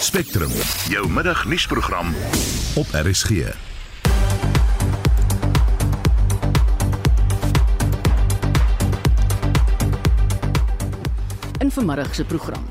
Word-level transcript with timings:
Spectrum, 0.00 0.50
jou 0.88 1.08
middagnuusprogram 1.12 2.14
op 2.74 2.86
RSG. 2.92 3.30
In 11.58 11.70
vanmiddag 11.70 12.14
se 12.14 12.24
program. 12.24 12.64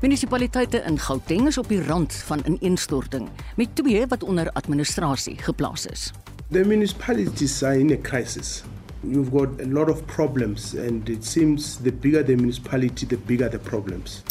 Munisipaliteite 0.00 0.82
in 0.86 0.98
Gauteng 0.98 1.46
is 1.46 1.58
op 1.58 1.68
die 1.68 1.82
rand 1.82 2.12
van 2.14 2.42
ineenstorting 2.46 3.28
met 3.56 3.68
twee 3.72 4.06
wat 4.06 4.22
onder 4.22 4.50
administrasie 4.52 5.38
geplaas 5.38 5.86
is. 5.86 6.12
The 6.50 6.64
municipalities 6.66 7.62
are 7.62 7.78
in 7.78 7.92
a 7.92 8.00
crisis. 8.02 8.62
You've 9.00 9.30
got 9.30 9.48
a 9.60 9.66
lot 9.66 9.88
of 9.88 10.04
problems, 10.04 10.74
and 10.76 11.08
it 11.08 11.24
seems 11.24 11.76
the 11.76 11.92
bigger 11.92 12.24
the 12.24 12.34
municipality, 12.34 13.06
the 13.06 13.18
bigger 13.26 13.50
the 13.50 13.58
problems. 13.58 14.22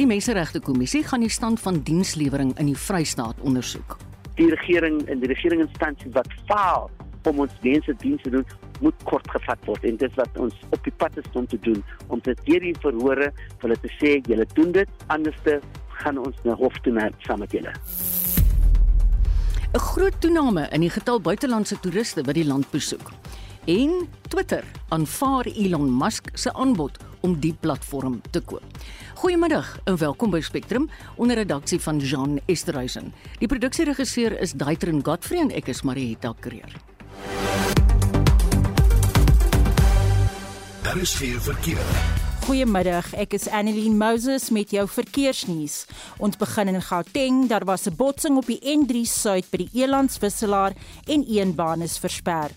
Die 0.00 0.06
Menseregte 0.08 0.62
Kommissie 0.64 1.02
gaan 1.04 1.20
die 1.20 1.28
stand 1.28 1.60
van 1.60 1.82
dienslewering 1.84 2.54
in 2.58 2.70
die 2.70 2.76
Vrystaat 2.76 3.36
ondersoek. 3.44 3.98
die 4.38 4.48
regering 4.48 5.02
en 5.12 5.20
die 5.20 5.28
regeringsinstansies 5.28 6.14
wat 6.14 6.30
faal 6.48 6.86
om 7.28 7.42
ons 7.44 7.52
mense 7.60 7.92
diens 8.00 8.22
te 8.24 8.30
doen 8.32 8.46
moet 8.80 9.02
kort 9.04 9.28
gevat 9.34 9.66
word 9.68 9.84
en 9.84 9.98
dit 10.00 10.14
wat 10.16 10.38
ons 10.40 10.56
op 10.70 10.80
die 10.86 10.94
pad 11.02 11.18
is 11.20 11.28
om 11.36 11.44
te 11.46 11.58
doen 11.66 11.82
om 12.08 12.22
te 12.24 12.32
deur 12.46 12.64
die 12.64 12.72
verhore 12.80 13.28
vir 13.34 13.66
hulle 13.66 13.76
te 13.82 13.92
sê 13.98 14.14
julle 14.30 14.46
doen 14.54 14.72
dit 14.78 15.04
anderste 15.12 15.58
gaan 16.00 16.22
ons 16.24 16.40
na 16.48 16.56
hof 16.62 16.80
toe 16.86 16.96
na 16.96 17.10
saam 17.26 17.44
met 17.44 17.52
julle 17.52 17.76
'n 19.74 19.84
Groot 19.90 20.16
toename 20.20 20.64
in 20.72 20.80
die 20.80 20.94
getal 20.96 21.20
buitelandse 21.20 21.76
toeriste 21.84 22.24
wat 22.24 22.34
die 22.34 22.46
land 22.46 22.70
besoek. 22.70 23.12
En 23.66 24.08
Twitter 24.28 24.64
aanvaar 24.88 25.46
Elon 25.46 25.92
Musk 25.98 26.32
se 26.34 26.52
aanbod 26.52 26.98
om 27.20 27.40
die 27.40 27.54
platform 27.60 28.20
te 28.30 28.40
koop. 28.40 28.64
Goeiemiddag 29.20 29.78
en 29.84 29.96
welkom 29.96 30.30
by 30.30 30.40
Spectrum 30.40 30.88
onder 31.16 31.36
redaksie 31.36 31.80
van 31.80 31.98
Jean 31.98 32.38
Esterhuizen. 32.46 33.12
Die 33.38 33.48
produksieregisseur 33.48 34.38
is 34.40 34.52
Daitrin 34.52 35.04
Godfrey 35.04 35.40
en 35.40 35.50
ek 35.50 35.68
is 35.68 35.82
Marieta 35.82 36.34
Kreer. 36.40 36.72
Daar 40.82 40.96
is 40.96 41.14
geen 41.14 41.40
verkeer. 41.40 41.84
Goeiemiddag, 42.40 43.12
ek 43.20 43.36
is 43.36 43.44
Annelien 43.52 43.98
Moses 44.00 44.48
met 44.50 44.72
jou 44.74 44.86
verkeersnuus. 44.88 45.84
Ons 46.18 46.38
begin 46.40 46.72
in 46.72 46.80
Gauteng, 46.82 47.44
daar 47.46 47.64
was 47.68 47.86
'n 47.86 47.94
botsing 47.94 48.36
op 48.36 48.46
die 48.46 48.58
N3 48.58 49.04
Suid 49.06 49.50
by 49.50 49.56
die 49.56 49.70
Elandswisselaar 49.84 50.72
en 51.06 51.24
een 51.28 51.54
baan 51.54 51.82
is 51.82 51.98
versper. 51.98 52.50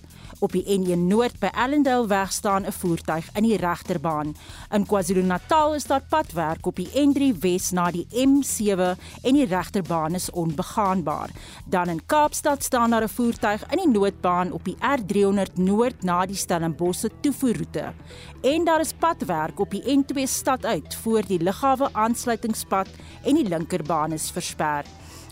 Op 0.43 0.51
die 0.51 0.65
N1 0.67 0.99
Noord 1.07 1.37
by 1.39 1.47
Allendale 1.55 2.07
weg 2.07 2.31
staan 2.35 2.65
'n 2.65 2.71
voertuig 2.71 3.29
in 3.33 3.43
die 3.43 3.57
regterbaan. 3.57 4.35
In 4.71 4.85
KwaZulu-Natal 4.85 5.73
is 5.73 5.85
daar 5.85 6.03
padwerk 6.09 6.65
op 6.65 6.75
die 6.75 6.89
N3 6.91 7.39
Wes 7.39 7.71
na 7.71 7.91
die 7.91 8.07
M7 8.11 8.99
en 9.21 9.33
die 9.33 9.45
regterbaan 9.45 10.13
is 10.13 10.31
onbegaanbaar. 10.31 11.29
Dan 11.65 11.89
in 11.89 12.05
Kaapstad 12.05 12.63
staan 12.63 12.89
daar 12.89 13.03
'n 13.03 13.09
voertuig 13.09 13.71
in 13.71 13.77
die 13.77 13.99
noodbaan 13.99 14.51
op 14.51 14.63
die 14.63 14.77
R300 14.79 15.55
Noord 15.55 16.03
na 16.03 16.25
die 16.25 16.35
Stellenbosse 16.35 17.09
toevoerroete. 17.21 17.93
En 18.41 18.63
daar 18.63 18.79
is 18.79 18.93
padwerk 18.93 19.59
op 19.59 19.71
die 19.71 19.83
N2 19.97 20.27
stad 20.27 20.65
uit 20.65 20.95
voor 20.95 21.21
die 21.25 21.43
lughawe 21.43 21.89
aansluitingspad 21.91 22.87
en 23.23 23.35
die 23.35 23.47
linkerbaan 23.47 24.11
is 24.11 24.31
versper. 24.31 24.83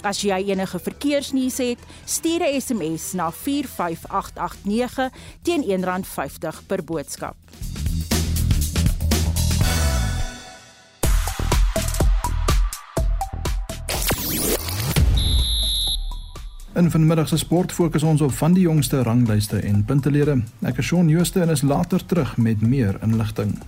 As 0.01 0.23
jy 0.25 0.37
enige 0.49 0.79
verkeersnuus 0.79 1.57
het, 1.57 1.79
stuur 2.05 2.41
'n 2.41 2.61
SMS 2.61 3.11
na 3.13 3.31
45889 3.31 5.09
teen 5.41 5.63
R1.50 5.63 6.65
per 6.65 6.83
boodskap. 6.83 7.35
In 16.73 16.91
vanmiddag 16.91 17.27
se 17.27 17.37
sport 17.37 17.71
fokus 17.71 18.03
ons 18.03 18.21
op 18.21 18.31
van 18.31 18.53
die 18.53 18.63
jongste 18.63 19.03
ranglyste 19.03 19.57
en 19.57 19.85
puntelede. 19.85 20.43
Ek 20.61 20.77
is 20.77 20.85
Shaun 20.85 21.07
Jooste 21.07 21.41
en 21.41 21.49
is 21.49 21.61
later 21.61 22.05
terug 22.05 22.37
met 22.37 22.61
meer 22.61 22.97
inligting. 23.01 23.59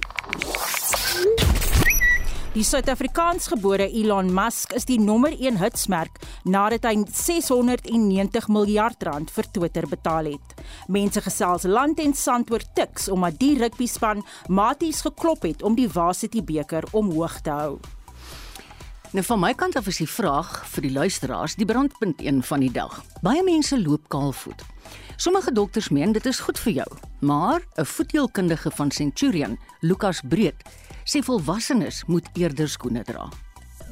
Die 2.54 2.62
Suid-Afrikaansgebore 2.62 3.88
Elon 3.90 4.28
Musk 4.30 4.76
is 4.78 4.84
die 4.86 5.00
nommer 5.02 5.34
1 5.34 5.56
hitsmerk 5.58 6.20
nadat 6.46 6.84
hy 6.86 7.00
690 7.10 8.46
miljard 8.54 9.02
rand 9.08 9.32
vir 9.34 9.48
Twitter 9.56 9.88
betaal 9.90 10.30
het. 10.36 10.54
Mense 10.86 11.24
gesels 11.26 11.66
land 11.66 11.98
en 12.04 12.14
sand 12.14 12.54
oor 12.54 12.62
tiks 12.78 13.10
omdat 13.10 13.40
die 13.42 13.56
rugbyspan 13.58 14.22
maties 14.54 15.02
geklop 15.02 15.48
het 15.50 15.66
om 15.66 15.74
die 15.74 15.88
Varsity 15.90 16.44
beker 16.46 16.86
omhoog 16.94 17.40
te 17.42 17.58
hou. 17.58 17.80
Nou 19.18 19.26
van 19.26 19.42
my 19.42 19.56
kant 19.58 19.80
af 19.82 19.90
is 19.90 20.04
die 20.04 20.10
vraag 20.10 20.54
vir 20.76 20.86
die 20.86 20.94
luisteraars 20.94 21.58
die 21.58 21.66
brandpunt 21.66 22.22
een 22.22 22.46
van 22.46 22.62
die 22.62 22.72
dag. 22.74 23.02
Baie 23.26 23.42
mense 23.42 23.82
loop 23.82 24.06
kaalvoet. 24.14 24.62
Sommige 25.18 25.52
dokters 25.54 25.90
meen 25.90 26.14
dit 26.14 26.26
is 26.30 26.46
goed 26.46 26.62
vir 26.62 26.74
jou, 26.74 26.90
maar 27.22 27.62
'n 27.78 27.86
voeteelkundige 27.86 28.72
van 28.72 28.92
Centurion, 28.92 29.58
Lukas 29.82 30.22
Breed, 30.22 30.62
sê 31.06 31.20
volwassenes 31.24 32.04
moet 32.08 32.28
eerder 32.40 32.70
skoene 32.70 33.04
dra. 33.04 33.28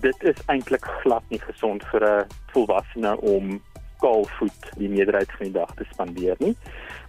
dit 0.01 0.23
is 0.23 0.39
eintlik 0.49 0.85
glad 1.03 1.23
nie 1.29 1.39
gesond 1.39 1.83
vir 1.91 2.01
'n 2.05 2.25
volwassene 2.53 3.11
om 3.21 3.61
kaalvoet 4.01 4.63
die 4.77 4.89
meerderheid 4.89 5.31
van 5.37 5.45
die 5.45 5.57
dag 5.59 5.73
te 5.75 5.85
spandeer 5.91 6.35
nie 6.39 6.55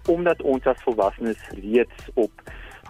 omdat 0.09 0.43
ons 0.43 0.67
as 0.67 0.83
volwassenes 0.85 1.41
reeds 1.51 2.11
op 2.15 2.33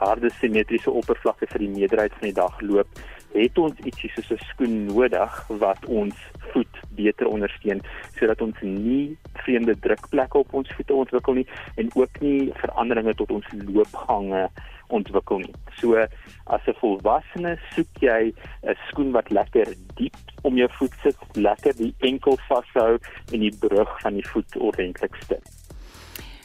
harde 0.01 0.31
simmetriese 0.41 0.91
oppervlakke 0.91 1.47
vir 1.47 1.59
die 1.59 1.75
meerderheid 1.77 2.13
van 2.19 2.29
die 2.29 2.41
dag 2.41 2.61
loop 2.61 2.89
het 3.33 3.59
ons 3.59 3.79
ietsie 3.89 4.11
soos 4.15 4.33
'n 4.33 4.45
skoen 4.51 4.77
nodig 4.87 5.33
wat 5.49 5.87
ons 5.87 6.17
voet 6.53 6.77
beter 6.99 7.27
ondersteun 7.27 7.81
sodat 8.19 8.41
ons 8.41 8.57
nie 8.61 9.17
vreemde 9.45 9.79
drukplekke 9.87 10.39
op 10.39 10.55
ons 10.55 10.73
voete 10.77 10.95
ontwikkel 10.95 11.35
nie 11.35 11.49
en 11.77 11.89
ook 11.95 12.21
nie 12.21 12.53
veranderinge 12.65 13.15
tot 13.15 13.31
ons 13.31 13.47
loopgange 13.53 14.49
ontwikkel 14.93 15.43
nie. 15.45 15.55
So 15.81 15.97
as 15.97 16.67
'n 16.67 16.77
volwassene 16.81 17.57
soek 17.75 17.93
jy 18.01 18.33
'n 18.63 18.77
skoen 18.89 19.13
wat 19.13 19.31
lekker 19.31 19.75
diep 19.97 20.17
om 20.43 20.57
jou 20.57 20.69
voet 20.79 20.95
sit, 21.03 21.17
lekker 21.33 21.77
die 21.77 21.95
enkel 21.99 22.39
vashou 22.49 22.99
en 23.33 23.41
die 23.41 23.57
brug 23.59 24.01
van 24.01 24.15
die 24.15 24.29
voet 24.29 24.57
ordentlik 24.57 25.15
stit. 25.25 25.47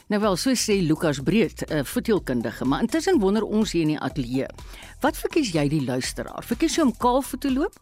Nou 0.08 0.20
wel, 0.20 0.36
so 0.36 0.54
sê 0.56 0.80
Lukas 0.80 1.20
Breed, 1.20 1.64
'n 1.68 1.84
voeteelkundige, 1.84 2.64
maar 2.64 2.80
intussen 2.80 3.20
wonder 3.20 3.42
ons 3.42 3.72
hier 3.72 3.82
in 3.82 3.88
die 3.88 3.98
ateljee. 3.98 4.46
Wat 5.00 5.16
verkies 5.16 5.52
jy 5.52 5.68
die 5.68 5.84
luisteraar? 5.84 6.42
Verkies 6.42 6.76
jy 6.76 6.82
om 6.82 6.96
kaalvoet 6.96 7.40
te 7.40 7.52
loop 7.52 7.74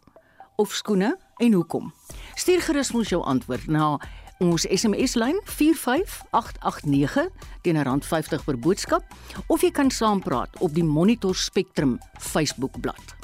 of 0.55 0.71
skoene 0.71 1.17
en 1.37 1.53
hoekom? 1.53 1.93
Stuur 2.35 2.61
gerus 2.61 2.91
ons 2.91 3.09
jou 3.09 3.23
antwoord 3.23 3.67
na 3.67 3.99
ons 4.43 4.65
SMS 4.65 5.15
lyn 5.17 5.39
45889 5.43 7.29
teen 7.61 7.79
R50 7.81 8.43
per 8.45 8.57
boodskap 8.59 9.03
of 9.47 9.61
jy 9.61 9.71
kan 9.71 9.91
saampraat 9.91 10.59
op 10.59 10.73
die 10.73 10.85
Monitor 10.85 11.35
Spectrum 11.35 11.97
Facebook 12.19 12.79
bladsy. 12.81 13.15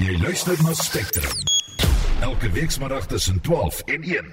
Jy 0.00 0.16
luister 0.16 0.56
na 0.64 0.72
Spectrum. 0.72 1.34
Elke 2.20 2.50
weekmiddag 2.50 3.06
tussen 3.06 3.40
12 3.40 3.80
en 3.80 4.02
1. 4.02 4.32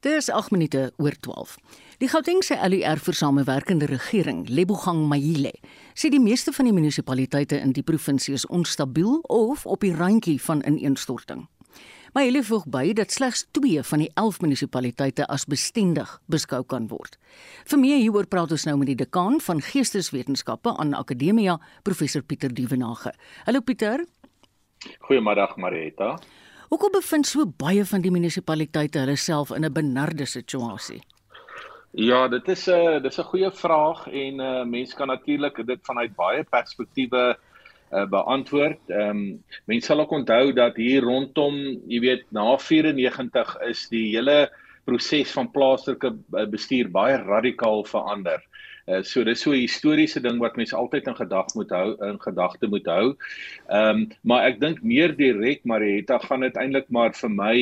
Dit 0.00 0.12
is 0.12 0.30
8 0.30 0.50
minute 0.50 0.92
oor 0.96 1.14
12. 1.20 1.56
Die 1.98 2.08
Gautengse 2.08 2.58
LUR 2.68 3.00
vir 3.00 3.14
samewerkende 3.16 3.86
regering, 3.88 4.48
Lebogang 4.48 5.06
Mayile, 5.08 5.54
sê 5.96 6.10
die 6.12 6.20
meeste 6.20 6.52
van 6.52 6.68
die 6.68 6.74
munisipaliteite 6.76 7.56
in 7.56 7.72
die 7.72 7.86
provinsie 7.86 8.34
is 8.36 8.44
onstabiel 8.46 9.22
of 9.32 9.64
op 9.64 9.80
die 9.80 9.94
randjie 9.96 10.36
van 10.42 10.60
ineenstorting. 10.68 11.46
Mayile 12.14 12.44
voeg 12.46 12.68
by 12.70 12.92
dat 12.94 13.10
slegs 13.10 13.40
2 13.58 13.80
van 13.82 13.98
die 14.04 14.10
11 14.14 14.36
munisipaliteite 14.44 15.24
as 15.34 15.48
bestendig 15.50 16.12
beskou 16.30 16.60
kan 16.62 16.84
word. 16.86 17.16
Vir 17.66 17.80
meer 17.82 17.96
hieroor 17.98 18.28
praat 18.30 18.52
ons 18.54 18.66
nou 18.68 18.76
met 18.78 18.92
die 18.92 19.00
dekaan 19.00 19.40
van 19.42 19.58
Geesteswetenskappe 19.58 20.76
aan 20.78 20.94
Akademia, 20.94 21.56
professor 21.82 22.22
Pieter 22.22 22.54
Dievenage. 22.54 23.10
Hallo 23.48 23.64
Pieter. 23.66 24.04
Goeiemiddag 25.08 25.56
Marietta. 25.58 26.12
Hoekom 26.70 26.94
bevind 26.94 27.26
so 27.26 27.48
baie 27.50 27.82
van 27.82 28.06
die 28.06 28.14
munisipaliteite 28.14 29.02
hulle 29.02 29.16
self 29.18 29.50
in 29.50 29.66
'n 29.66 29.72
benarde 29.72 30.26
situasie? 30.26 31.02
Ja, 31.90 32.28
dit 32.28 32.48
is 32.48 32.68
'n 32.68 32.70
uh, 32.70 33.02
dis 33.02 33.18
'n 33.18 33.26
goeie 33.26 33.50
vraag 33.50 34.06
en 34.06 34.40
uh, 34.40 34.64
mense 34.64 34.94
kan 34.94 35.08
natuurlik 35.08 35.66
dit 35.66 35.80
vanuit 35.82 36.14
baie 36.14 36.44
perspektiewe 36.44 37.36
uh, 37.94 38.06
beantwoord. 38.10 38.80
Ehm 38.90 39.10
um, 39.10 39.22
mense 39.70 39.86
sal 39.86 40.02
ook 40.02 40.12
onthou 40.12 40.52
dat 40.52 40.76
hier 40.76 41.02
rondom, 41.06 41.56
jy 41.88 42.00
weet, 42.00 42.24
na 42.34 42.56
94 42.58 43.56
is 43.70 43.86
die 43.92 44.08
hele 44.16 44.48
proses 44.84 45.32
van 45.32 45.50
plaaslike 45.50 46.10
bestuur 46.52 46.90
baie 46.92 47.16
radikaal 47.22 47.84
verander. 47.88 48.42
Uh, 48.86 49.02
so 49.02 49.24
dis 49.24 49.40
so 49.40 49.52
'n 49.52 49.62
historiese 49.64 50.20
ding 50.20 50.38
wat 50.38 50.56
mense 50.56 50.76
altyd 50.76 51.06
in 51.08 51.16
gedagte 51.16 51.56
moet 51.56 51.70
hou 51.70 51.96
in 52.04 52.18
gedagte 52.20 52.68
moet 52.68 52.86
hou. 52.86 53.16
Ehm 53.68 53.88
um, 53.88 54.08
maar 54.22 54.44
ek 54.50 54.60
dink 54.60 54.82
meer 54.82 55.16
direk 55.16 55.64
Marietta 55.64 56.18
gaan 56.18 56.40
dit 56.44 56.56
eintlik 56.56 56.90
maar 56.92 57.14
vir 57.16 57.30
my 57.30 57.56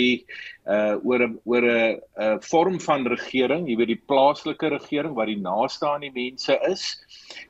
uh 0.67 0.99
oor 1.07 1.23
'n 1.23 1.39
oor 1.45 1.63
'n 1.63 2.01
'n 2.19 2.41
vorm 2.43 2.81
van 2.81 3.07
regering, 3.07 3.69
jy 3.69 3.77
weet 3.77 3.93
die 3.95 4.03
plaaslike 4.11 4.69
regering 4.69 5.15
wat 5.15 5.27
die 5.27 5.39
naaste 5.39 5.87
aan 5.87 6.01
die 6.01 6.15
mense 6.15 6.59
is. 6.67 6.85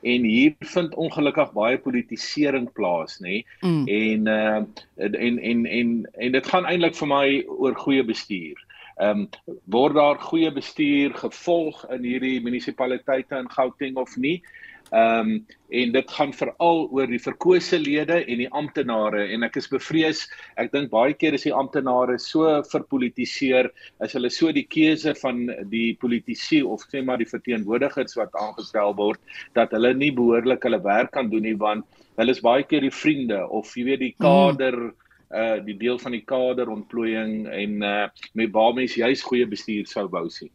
En 0.03 0.23
hier 0.23 0.53
vind 0.59 0.93
ongelukkig 0.95 1.53
baie 1.53 1.77
politisering 1.77 2.69
plaas, 2.73 3.19
nê? 3.21 3.43
Mm. 3.61 3.87
En 3.87 4.27
uh 4.27 4.61
en 4.97 5.39
en 5.39 5.65
en 5.65 6.09
en 6.13 6.31
dit 6.31 6.47
gaan 6.47 6.65
eintlik 6.65 6.95
vir 6.95 7.07
my 7.07 7.43
oor 7.47 7.75
goeie 7.75 8.03
bestuur. 8.03 8.57
Ehm 9.01 9.25
um, 9.25 9.55
word 9.73 9.95
daar 9.97 10.19
goeie 10.21 10.51
bestuur 10.53 11.15
gevolg 11.17 11.85
in 11.95 12.05
hierdie 12.05 12.37
munisipaliteite 12.45 13.39
in 13.41 13.49
Gauteng 13.49 13.97
of 13.97 14.17
nie? 14.17 14.41
Ehm 14.91 15.19
um, 15.19 15.45
en 15.73 15.91
dit 15.91 16.11
gaan 16.11 16.33
veral 16.37 16.83
oor 16.93 17.07
die 17.09 17.21
verkose 17.21 17.79
lede 17.81 18.19
en 18.29 18.37
die 18.37 18.49
amptenare 18.53 19.23
en 19.33 19.45
ek 19.47 19.55
is 19.57 19.67
bevrees 19.71 20.19
ek 20.61 20.69
dink 20.75 20.91
baie 20.91 21.15
keer 21.17 21.33
is 21.33 21.47
die 21.47 21.53
amptenare 21.55 22.19
so 22.21 22.51
verpolitiseer 22.69 23.71
as 24.05 24.13
hulle 24.13 24.29
so 24.29 24.51
die 24.53 24.67
keuse 24.75 25.15
van 25.17 25.47
die 25.71 25.95
politici 25.97 26.61
of 26.61 26.85
sê 26.91 27.01
maar 27.01 27.17
die 27.17 27.29
verteenwoordigers 27.31 28.13
wat 28.19 28.37
aangestel 28.37 28.93
word 28.99 29.33
dat 29.57 29.73
hulle 29.73 29.95
nie 29.97 30.11
behoorlik 30.13 30.69
hulle 30.69 30.83
werk 30.85 31.09
kan 31.17 31.33
doen 31.33 31.47
nie 31.49 31.57
want 31.65 32.03
hulle 32.21 32.37
is 32.37 32.45
baie 32.45 32.61
keer 32.69 32.85
die 32.85 32.93
vriende 32.93 33.41
of 33.49 33.73
jy 33.73 33.87
weet 33.89 34.05
die 34.05 34.13
hmm. 34.13 34.27
kader 34.27 34.77
mm. 34.77 34.93
Uh 35.33 35.57
die 35.65 35.77
deel 35.77 35.99
van 35.99 36.11
die 36.11 36.25
kader 36.25 36.69
ontplooiing 36.69 37.47
en 37.47 37.81
uh 37.81 38.07
met 38.33 38.51
waarmee 38.51 38.87
jy 38.87 39.05
juis 39.05 39.21
goeie 39.21 39.47
bestuur 39.47 39.87
sou 39.87 40.07
wou 40.09 40.29
sien 40.29 40.51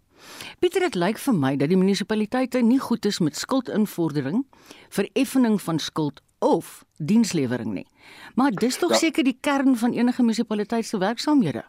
Pieter, 0.58 0.82
dit 0.82 0.96
lyk 0.98 1.19
vir 1.22 1.34
my 1.34 1.52
dat 1.56 1.70
die 1.70 1.78
munisipaliteite 1.78 2.62
nie 2.66 2.80
goed 2.82 3.06
is 3.06 3.20
met 3.22 3.38
skuldinvordering, 3.38 4.44
vereffening 4.90 5.60
van 5.62 5.78
skuld 5.78 6.22
of 6.42 6.84
dienslewering 6.98 7.72
nie. 7.75 7.86
Maar 8.34 8.54
dis 8.54 8.78
tog 8.78 8.94
ja. 8.96 9.02
seker 9.06 9.26
die 9.26 9.36
kern 9.40 9.76
van 9.78 9.94
enige 9.94 10.22
munisipaliteit 10.22 10.86
se 10.86 10.98
werksaamhede. 10.98 11.64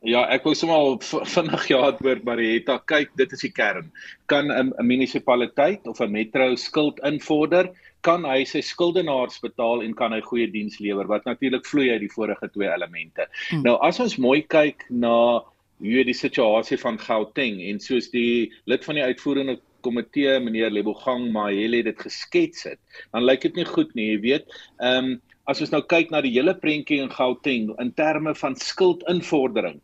Ja, 0.00 0.22
ek 0.32 0.46
wou 0.48 0.54
sommer 0.56 0.96
vinnig 1.28 1.66
ja 1.68 1.82
antwoord 1.90 2.24
Marietta. 2.24 2.78
Kyk, 2.88 3.10
dit 3.20 3.32
is 3.36 3.44
die 3.44 3.52
kern. 3.52 3.90
Kan 4.32 4.48
'n 4.48 4.72
munisipaliteit 4.80 5.86
of 5.86 6.00
'n 6.00 6.12
metro 6.12 6.54
skuld 6.56 7.00
invorder? 7.04 7.68
Kan 8.06 8.24
hy 8.24 8.44
sy 8.48 8.62
skuldenaars 8.64 9.40
betaal 9.44 9.84
en 9.84 9.94
kan 9.96 10.14
hy 10.16 10.20
goeie 10.24 10.48
diens 10.50 10.78
lewer? 10.80 11.08
Wat 11.10 11.26
natuurlik 11.28 11.66
vloei 11.68 11.90
uit 11.92 12.04
die 12.04 12.12
vorige 12.12 12.48
twee 12.54 12.70
elemente. 12.70 13.26
Hmm. 13.50 13.64
Nou 13.66 13.76
as 13.86 14.00
ons 14.00 14.18
mooi 14.20 14.40
kyk 14.42 14.86
na 14.90 15.42
hoe 15.80 16.04
die 16.04 16.16
situasie 16.16 16.78
van 16.80 16.98
Gauteng 17.00 17.60
en 17.64 17.80
soos 17.80 18.10
die 18.12 18.52
lid 18.68 18.84
van 18.84 19.00
die 19.00 19.04
uitvoerende 19.04 19.58
komitee 19.84 20.36
meneer 20.44 20.72
Lebogang 20.72 21.30
Mahele 21.32 21.82
dit 21.86 22.00
geskets 22.00 22.66
het, 22.68 22.80
dan 23.14 23.24
lyk 23.24 23.46
dit 23.48 23.56
nie 23.56 23.68
goed 23.68 23.94
nie, 23.96 24.12
jy 24.14 24.22
weet. 24.28 24.56
Ehm 24.78 25.16
um, 25.16 25.18
as 25.48 25.58
ons 25.64 25.72
nou 25.72 25.80
kyk 25.82 26.12
na 26.12 26.20
die 26.22 26.30
hele 26.30 26.52
prentjie 26.54 27.00
in 27.02 27.08
Gauteng 27.10 27.72
in 27.82 27.88
terme 27.98 28.36
van 28.38 28.54
skuldinvordering, 28.54 29.80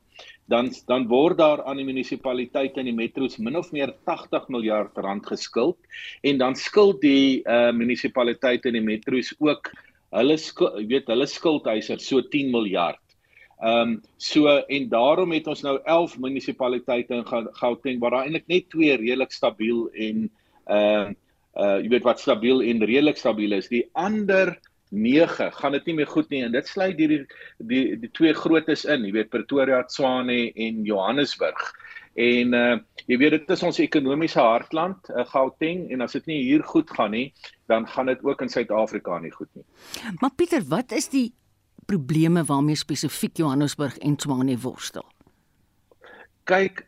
dan 0.47 0.71
dan 0.87 1.07
word 1.11 1.39
daar 1.39 1.65
aan 1.67 1.81
die 1.81 1.87
munisipaliteite 1.87 2.81
en 2.81 2.91
die 2.91 2.95
metros 2.97 3.39
min 3.43 3.57
of 3.59 3.73
meer 3.75 3.95
80 4.07 4.49
miljard 4.49 4.99
rand 5.03 5.27
geskuld 5.27 5.79
en 6.23 6.39
dan 6.39 6.55
skuld 6.55 7.01
die 7.03 7.43
uh, 7.43 7.73
munisipaliteite 7.75 8.71
en 8.71 8.79
die 8.79 8.85
metros 8.85 9.35
ook 9.39 9.73
hulle 10.15 10.37
skuld, 10.39 10.79
weet, 10.89 11.11
hulle 11.11 11.27
skuldeisers 11.27 12.07
so 12.07 12.23
10 12.23 12.53
miljard. 12.55 13.03
Ehm 13.57 13.97
um, 13.97 14.01
so 14.21 14.53
en 14.53 14.89
daarom 14.93 15.33
het 15.33 15.47
ons 15.49 15.63
nou 15.65 15.79
11 15.83 16.19
munisipaliteite 16.21 17.15
in 17.17 17.25
Gauteng 17.57 18.01
waar 18.01 18.19
daar 18.19 18.27
eintlik 18.27 18.47
net 18.53 18.69
twee 18.71 18.97
redelik 18.97 19.33
stabiel 19.33 19.89
en 19.93 20.27
ehm 20.67 21.11
uh, 21.11 21.15
uh 21.57 21.79
jy 21.81 21.89
weet 21.89 22.05
wat 22.05 22.21
stabiel 22.21 22.61
en 22.61 22.85
redelik 22.85 23.17
stabiel 23.17 23.57
is. 23.57 23.71
Die 23.73 23.87
ander 23.95 24.59
9 24.91 25.53
gaan 25.53 25.73
dit 25.73 25.87
nie 25.87 25.95
meer 25.95 26.11
goed 26.11 26.29
nie 26.31 26.43
en 26.47 26.53
dit 26.55 26.69
sluit 26.69 26.97
hierdie 26.99 27.23
die 27.25 27.69
die, 27.71 27.97
die 28.05 28.11
twee 28.15 28.35
grootes 28.35 28.85
in, 28.85 29.05
jy 29.07 29.13
weet 29.17 29.33
Pretoria, 29.33 29.83
Tshwane 29.89 30.53
en 30.55 30.85
Johannesburg. 30.87 31.73
En 32.17 32.55
uh 32.55 32.77
jy 33.07 33.19
weet 33.21 33.37
dit 33.37 33.51
is 33.55 33.63
ons 33.63 33.77
ekonomiese 33.79 34.43
hartland, 34.43 35.11
uh, 35.15 35.23
Gauteng 35.31 35.85
en 35.95 36.01
as 36.03 36.17
dit 36.17 36.25
nie 36.27 36.39
hier 36.43 36.65
goed 36.67 36.91
gaan 36.91 37.13
nie, 37.15 37.29
dan 37.71 37.87
gaan 37.87 38.11
dit 38.11 38.25
ook 38.27 38.41
in 38.43 38.51
Suid-Afrika 38.51 39.19
nie 39.23 39.31
goed 39.31 39.51
nie. 39.55 39.63
Maar 40.19 40.33
Pieter, 40.35 40.65
wat 40.67 40.91
is 40.97 41.07
die 41.13 41.29
probleme 41.87 42.43
waarmee 42.45 42.75
spesifiek 42.75 43.37
Johannesburg 43.39 43.99
en 44.03 44.17
Tshwane 44.17 44.59
worstel? 44.59 45.07
Kyk, 46.51 46.83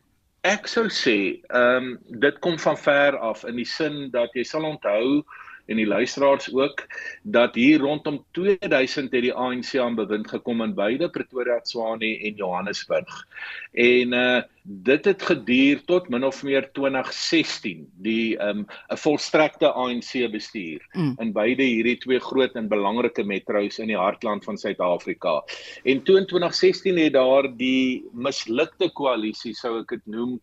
ek 0.47 0.67
sou 0.71 0.89
sê, 0.91 1.19
ehm 1.50 1.93
um, 1.93 1.95
dit 2.23 2.39
kom 2.43 2.59
van 2.59 2.79
ver 2.79 3.19
af 3.19 3.45
in 3.47 3.59
die 3.59 3.69
sin 3.69 4.09
dat 4.11 4.35
jy 4.35 4.43
sal 4.47 4.67
onthou 4.67 5.23
en 5.69 5.76
die 5.76 5.87
luisteraars 5.87 6.49
ook 6.55 6.87
dat 7.23 7.55
hier 7.55 7.81
rondom 7.81 8.23
2000 8.32 9.12
het 9.12 9.23
die 9.23 9.35
ANC 9.35 9.75
aan 9.76 9.99
bewind 9.99 10.29
gekom 10.29 10.62
in 10.65 10.75
beide 10.75 11.11
Pretoria, 11.12 11.61
Tshwane 11.61 12.15
en 12.19 12.38
Johannesburg. 12.41 13.26
En 13.73 14.12
uh 14.12 14.38
dit 14.85 15.05
het 15.05 15.23
geduur 15.25 15.79
tot 15.88 16.11
min 16.12 16.25
of 16.29 16.43
meer 16.44 16.67
2016 16.76 17.87
die 18.05 18.37
um 18.37 18.67
'n 18.93 18.97
volstrekte 19.00 19.70
ANC 19.73 20.29
bestuur 20.31 20.85
mm. 20.93 21.15
in 21.25 21.32
beide 21.32 21.62
hierdie 21.62 21.97
twee 21.97 22.21
groot 22.21 22.53
en 22.53 22.69
belangrike 22.69 23.25
metro's 23.25 23.79
in 23.79 23.88
die 23.88 23.97
hartland 23.97 24.44
van 24.44 24.59
Suid-Afrika. 24.59 25.43
En 25.85 26.03
toe 26.03 26.19
in 26.19 26.26
2016 26.26 26.99
het 26.99 27.12
daar 27.12 27.49
die 27.56 28.05
mislukte 28.12 28.93
koalisie 28.93 29.55
sou 29.55 29.79
ek 29.81 29.88
dit 29.88 30.06
noem 30.06 30.41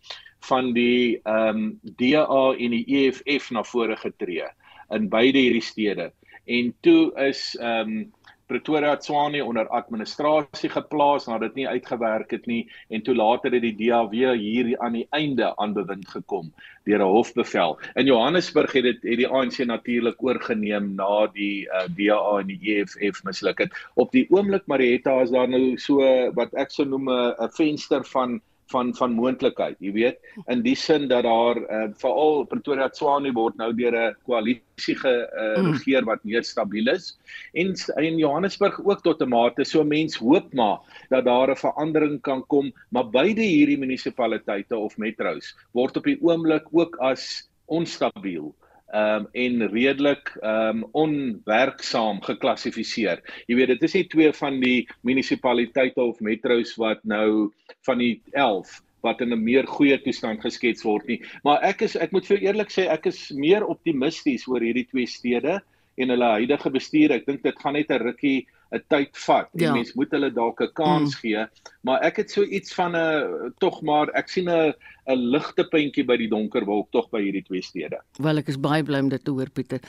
van 0.50 0.74
die 0.74 1.22
um 1.24 1.80
DA 1.82 2.54
en 2.58 2.72
die 2.72 2.86
EFF 2.88 3.52
na 3.52 3.64
vore 3.64 3.96
getree 3.96 4.50
in 4.90 5.10
beide 5.10 5.40
hierdie 5.40 5.62
stede. 5.62 6.12
En 6.46 6.74
toe 6.82 7.12
is 7.30 7.56
ehm 7.60 7.90
um, 7.90 8.14
Pretoria 8.46 8.94
Tshwane 8.98 9.42
onder 9.42 9.68
administrasie 9.74 10.70
geplaas 10.70 11.26
nadat 11.26 11.56
dit 11.56 11.64
nie 11.64 11.68
uitgewerk 11.68 12.30
het 12.36 12.46
nie 12.46 12.68
en 12.94 13.02
toe 13.02 13.16
later 13.18 13.56
het 13.56 13.64
die 13.66 13.74
DAW 13.80 14.14
hier 14.38 14.70
aan 14.86 15.00
die 15.00 15.08
einde 15.18 15.50
aan 15.58 15.74
bewind 15.74 16.06
gekom 16.14 16.52
deur 16.86 17.02
'n 17.02 17.10
hofbevel. 17.16 17.80
In 17.96 18.06
Johannesburg 18.06 18.72
het 18.78 18.84
dit 18.84 19.02
het 19.02 19.18
die 19.18 19.28
ANC 19.28 19.58
natuurlik 19.66 20.22
oorgeneem 20.24 20.94
na 20.96 21.28
die 21.34 21.66
uh, 21.66 21.88
DA 21.98 22.40
en 22.40 22.48
die 22.48 22.62
EFF 22.76 23.24
misluk 23.24 23.58
het. 23.58 23.74
Op 23.96 24.12
die 24.12 24.28
oomblik 24.30 24.68
Marietta 24.68 25.22
is 25.22 25.34
daar 25.34 25.50
nou 25.50 25.78
so 25.78 26.06
wat 26.38 26.54
ek 26.54 26.70
sou 26.70 26.86
noem 26.88 27.10
'n 27.10 27.50
venster 27.50 28.06
van 28.06 28.42
van 28.74 28.94
van 28.98 29.14
moontlikheid, 29.14 29.78
jy 29.80 29.92
weet, 29.96 30.18
in 30.52 30.64
die 30.66 30.76
sin 30.76 31.08
dat 31.12 31.26
daar 31.28 31.60
uh, 31.60 31.88
veral 32.02 32.46
Pretoria 32.50 32.88
Tshwane 32.90 33.34
word 33.36 33.58
nou 33.62 33.72
deur 33.78 33.96
'n 33.96 34.16
koalisie 34.26 34.96
geregeer 35.02 36.02
uh, 36.02 36.08
wat 36.10 36.24
meer 36.24 36.44
stabiel 36.44 36.90
is. 36.94 37.14
En 37.54 37.74
in 38.04 38.18
Johannesburg 38.18 38.80
ook 38.84 39.02
tot 39.04 39.22
'n 39.22 39.30
mate 39.30 39.64
so 39.64 39.84
mens 39.84 40.18
hoop 40.18 40.54
maar 40.54 40.80
dat 41.10 41.26
daar 41.26 41.52
'n 41.52 41.56
verandering 41.56 42.22
kan 42.22 42.44
kom, 42.48 42.74
maar 42.90 43.10
beide 43.10 43.42
hierdie 43.42 43.78
munisipaliteite 43.78 44.78
of 44.78 44.98
metros 44.98 45.56
word 45.74 45.98
op 45.98 46.04
die 46.04 46.20
oomblik 46.22 46.66
ook 46.72 46.96
as 46.98 47.50
onstabiel 47.66 48.54
um, 48.96 49.28
en 49.34 49.68
redelik 49.74 50.32
um 50.42 50.86
onwerksaam 50.96 52.22
geklassifiseer. 52.26 53.22
Jy 53.50 53.60
weet 53.60 53.74
dit 53.76 53.86
is 53.88 53.98
nie 54.00 54.08
twee 54.12 54.32
van 54.40 54.60
die 54.64 54.88
munisipaliteite 55.08 56.04
of 56.04 56.24
metros 56.24 56.76
wat 56.82 57.04
nou 57.04 57.52
van 57.88 58.02
die 58.02 58.16
11 58.32 58.80
wat 59.06 59.22
in 59.22 59.34
'n 59.34 59.44
meer 59.44 59.68
goeie 59.68 59.98
toestand 60.02 60.42
geskets 60.42 60.84
word 60.84 61.08
nie. 61.08 61.22
Maar 61.44 61.62
ek 61.62 61.82
is 61.82 61.96
ek 61.96 62.12
moet 62.12 62.26
vir 62.26 62.42
eerlik 62.42 62.72
sê 62.74 62.88
ek 62.90 63.06
is 63.06 63.32
meer 63.32 63.66
optimisties 63.66 64.48
oor 64.48 64.62
hierdie 64.62 64.88
twee 64.90 65.06
stede 65.06 65.62
en 65.98 66.10
hulle 66.10 66.32
huidige 66.40 66.70
bestuur. 66.70 67.12
Ek 67.12 67.26
dink 67.26 67.44
dit 67.44 67.60
gaan 67.60 67.74
net 67.74 67.92
'n 67.92 68.02
rukkie 68.02 68.48
'n 68.76 68.84
tyd 68.92 69.18
vat. 69.26 69.50
Die 69.54 69.66
ja. 69.66 69.74
mens 69.74 69.94
moet 69.96 70.12
hulle 70.12 70.32
dalk 70.34 70.62
'n 70.62 70.74
kans 70.74 71.16
mm. 71.16 71.20
gee, 71.22 71.46
maar 71.82 72.04
ek 72.04 72.22
het 72.24 72.32
so 72.32 72.44
iets 72.44 72.74
van 72.74 72.96
'n 72.96 73.54
tog 73.60 73.82
maar 73.82 74.12
ek 74.14 74.30
sien 74.30 74.50
'n 74.50 74.74
'n 75.08 75.30
ligte 75.32 75.64
puntjie 75.64 76.06
by 76.06 76.18
die 76.18 76.30
donker 76.30 76.66
wolk 76.66 76.92
tog 76.92 77.10
by 77.10 77.22
hierdie 77.22 77.44
twee 77.44 77.62
stede. 77.62 78.02
Wel 78.20 78.38
ek 78.38 78.48
is 78.48 78.60
baie 78.60 78.84
bly 78.84 79.00
om 79.00 79.10
dit 79.10 79.24
te 79.24 79.32
hoor 79.32 79.50
Pieter. 79.50 79.80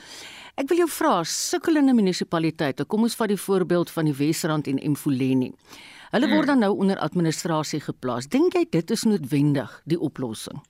Ek 0.57 0.69
wil 0.69 0.77
jou 0.77 0.89
vra, 0.89 1.23
sukkelende 1.23 1.93
munisipaliteite, 1.93 2.85
kom 2.85 3.03
ons 3.03 3.15
vat 3.15 3.29
die 3.29 3.37
voorbeeld 3.37 3.89
van 3.89 4.05
die 4.05 4.13
Wesrand 4.13 4.67
en 4.67 4.79
Mfuleni. 4.91 5.53
Hulle 6.11 6.27
word 6.27 6.47
mm. 6.47 6.47
dan 6.47 6.59
nou 6.59 6.77
onder 6.77 6.97
administrasie 6.97 7.81
geplaas. 7.83 8.27
Dink 8.27 8.53
jy 8.53 8.65
dit 8.71 8.91
is 8.91 9.03
noodwendig 9.03 9.81
die 9.85 9.99
oplossing? 9.99 10.61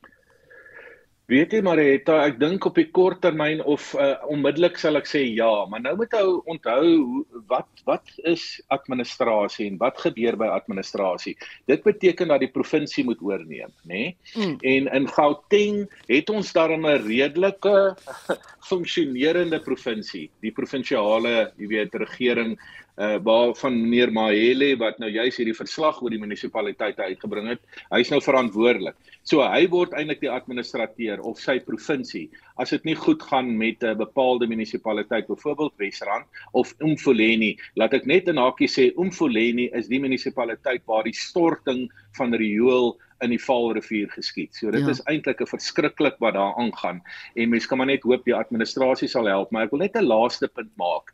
Weet 1.28 1.52
jy 1.52 1.60
Marita, 1.60 2.22
ek 2.24 2.38
dink 2.40 2.64
op 2.70 2.78
die 2.80 2.86
kort 2.96 3.20
termyn 3.20 3.60
of 3.68 3.90
uh, 4.00 4.14
onmiddellik 4.32 4.78
sal 4.80 4.96
ek 4.96 5.10
sê 5.12 5.26
ja, 5.26 5.50
maar 5.68 5.82
nou 5.84 5.92
moet 6.00 6.14
ou 6.22 6.38
onthou 6.54 7.26
wat 7.52 7.68
wat 7.90 8.14
is 8.32 8.46
administrasie 8.72 9.68
en 9.68 9.76
wat 9.82 10.00
gebeur 10.06 10.38
by 10.40 10.48
administrasie? 10.56 11.34
Dit 11.68 11.84
beteken 11.84 12.32
dat 12.32 12.46
die 12.46 12.52
provinsie 12.54 13.04
moet 13.08 13.20
oorneem, 13.20 13.76
nê? 13.84 13.92
Nee? 13.92 14.16
Mm. 14.40 14.56
En 14.72 14.90
in 15.02 15.12
Gauteng 15.18 15.84
het 16.08 16.32
ons 16.32 16.54
daarom 16.56 16.88
'n 16.88 17.04
redelike 17.04 17.76
funksionerende 18.72 19.60
provinsie. 19.68 20.30
Die 20.40 20.56
provinsiale, 20.56 21.52
jy 21.60 21.68
weet, 21.76 22.00
regering 22.08 22.56
uh 22.98 23.18
waarvan 23.22 23.76
meneer 23.78 24.12
Mahele 24.12 24.72
wat 24.82 24.98
nou 25.00 25.10
juis 25.10 25.38
hierdie 25.38 25.56
verslag 25.58 26.00
oor 26.02 26.10
die 26.10 26.22
munisipaliteite 26.22 27.06
uitgebring 27.06 27.52
het, 27.52 27.62
hy's 27.92 28.10
nou 28.10 28.20
verantwoordelik. 28.26 28.98
So 29.28 29.44
hy 29.46 29.68
word 29.70 29.94
eintlik 29.94 30.24
die 30.24 30.32
administrateur 30.34 31.22
of 31.22 31.38
sy 31.40 31.60
provinsie 31.60 32.28
as 32.58 32.74
dit 32.74 32.86
nie 32.90 32.96
goed 32.98 33.22
gaan 33.22 33.52
met 33.58 33.84
'n 33.84 33.98
bepaalde 33.98 34.48
munisipaliteit, 34.48 35.28
byvoorbeeld 35.28 35.78
Wesrand 35.78 36.26
of 36.54 36.74
Umfuleni, 36.82 37.58
laat 37.76 37.94
ek 37.94 38.06
net 38.06 38.28
in 38.28 38.38
hakie 38.38 38.68
sê 38.68 38.94
Umfuleni 38.98 39.70
is 39.74 39.88
die 39.88 40.00
munisipaliteit 40.00 40.82
waar 40.88 41.04
die 41.04 41.14
storting 41.14 41.90
van 42.18 42.34
riool 42.34 42.98
in 43.22 43.34
die 43.34 43.42
Vaalrivier 43.42 44.10
geskied. 44.14 44.56
So 44.56 44.72
dit 44.72 44.82
ja. 44.82 44.90
is 44.90 45.02
eintlik 45.06 45.42
'n 45.42 45.54
verskriklik 45.54 46.18
wat 46.20 46.34
daar 46.34 46.54
aangaan 46.58 47.02
en 47.36 47.50
mense 47.50 47.68
kan 47.68 47.78
maar 47.78 47.88
net 47.88 48.04
hoop 48.04 48.26
die 48.26 48.36
administrasie 48.36 49.08
sal 49.08 49.28
help, 49.28 49.52
maar 49.52 49.66
ek 49.66 49.72
wil 49.72 49.80
net 49.80 49.96
'n 49.96 50.06
laaste 50.06 50.48
punt 50.48 50.72
maak. 50.78 51.14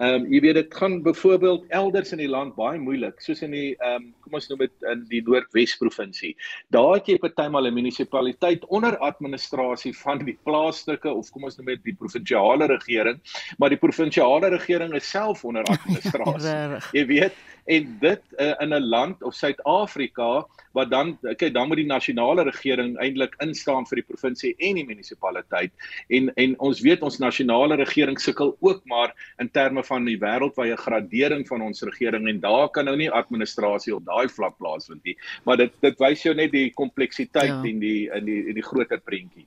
Ehm 0.00 0.24
um, 0.24 0.26
jy 0.32 0.40
weet 0.40 0.56
dit 0.56 0.74
gaan 0.74 1.02
byvoorbeeld 1.04 1.66
elders 1.68 2.12
in 2.12 2.18
die 2.22 2.30
land 2.30 2.54
baie 2.56 2.78
moeilik, 2.80 3.20
soos 3.20 3.42
in 3.44 3.52
die 3.52 3.74
ehm 3.76 3.98
um, 4.00 4.06
kom 4.24 4.38
ons 4.38 4.48
noem 4.48 4.62
dit 4.64 4.86
in 4.92 5.04
die 5.10 5.20
Noordwes 5.26 5.76
provinsie. 5.76 6.32
Daar 6.72 6.94
het 6.94 7.10
jy 7.12 7.18
partymal 7.20 7.68
'n 7.68 7.74
munisipaliteit 7.74 8.64
onder 8.68 8.96
administrasie 8.98 9.92
van 9.98 10.24
die 10.24 10.38
plaaslike 10.44 11.12
of 11.12 11.30
kom 11.30 11.44
ons 11.44 11.58
noem 11.58 11.74
dit 11.74 11.84
die 11.84 11.96
provinsiale 11.98 12.66
regering, 12.66 13.20
maar 13.58 13.68
die 13.68 13.82
provinsiale 13.84 14.48
regering 14.48 14.94
is 14.94 15.10
self 15.10 15.44
onder 15.44 15.64
administrasie. 15.76 16.80
jy 16.92 17.06
weet, 17.06 17.36
en 17.64 17.96
dit 18.00 18.22
uh, 18.38 18.54
in 18.58 18.74
'n 18.74 18.88
land 18.88 19.22
of 19.22 19.34
Suid-Afrika 19.34 20.46
wat 20.72 20.90
dan 20.90 21.18
kyk 21.36 21.54
dan 21.54 21.68
moet 21.68 21.76
die 21.76 21.86
nasionale 21.86 22.42
regering 22.42 22.96
eintlik 22.98 23.34
instaan 23.38 23.86
vir 23.86 24.00
die 24.00 24.06
provinsie 24.08 24.54
en 24.58 24.74
die 24.74 24.84
munisipaliteit 24.84 25.70
en 26.08 26.32
en 26.34 26.58
ons 26.58 26.80
weet 26.80 27.02
ons 27.02 27.18
nasionale 27.18 27.76
regering 27.76 28.20
sukkel 28.20 28.56
ook 28.60 28.80
maar 28.84 29.14
in 29.38 29.50
terme 29.50 29.81
van 29.86 30.04
die 30.08 30.18
wêreldwye 30.20 30.76
gradering 30.80 31.46
van 31.48 31.62
ons 31.68 31.82
regering 31.88 32.28
en 32.28 32.42
daar 32.42 32.68
kan 32.74 32.88
nou 32.88 32.96
nie 32.96 33.10
administrasie 33.10 33.94
op 33.96 34.04
daai 34.08 34.28
vlak 34.28 34.58
plaasvind 34.58 35.02
nie 35.04 35.16
maar 35.44 35.60
dit 35.60 35.72
dit 35.84 36.04
wys 36.04 36.26
jou 36.26 36.34
net 36.34 36.52
die 36.52 36.70
kompleksiteit 36.74 37.50
ja. 37.50 37.62
en 37.62 37.82
die 37.82 38.10
in 38.10 38.28
die 38.28 38.40
in 38.52 38.58
die 38.58 38.68
groter 38.68 39.00
prentjie 39.00 39.46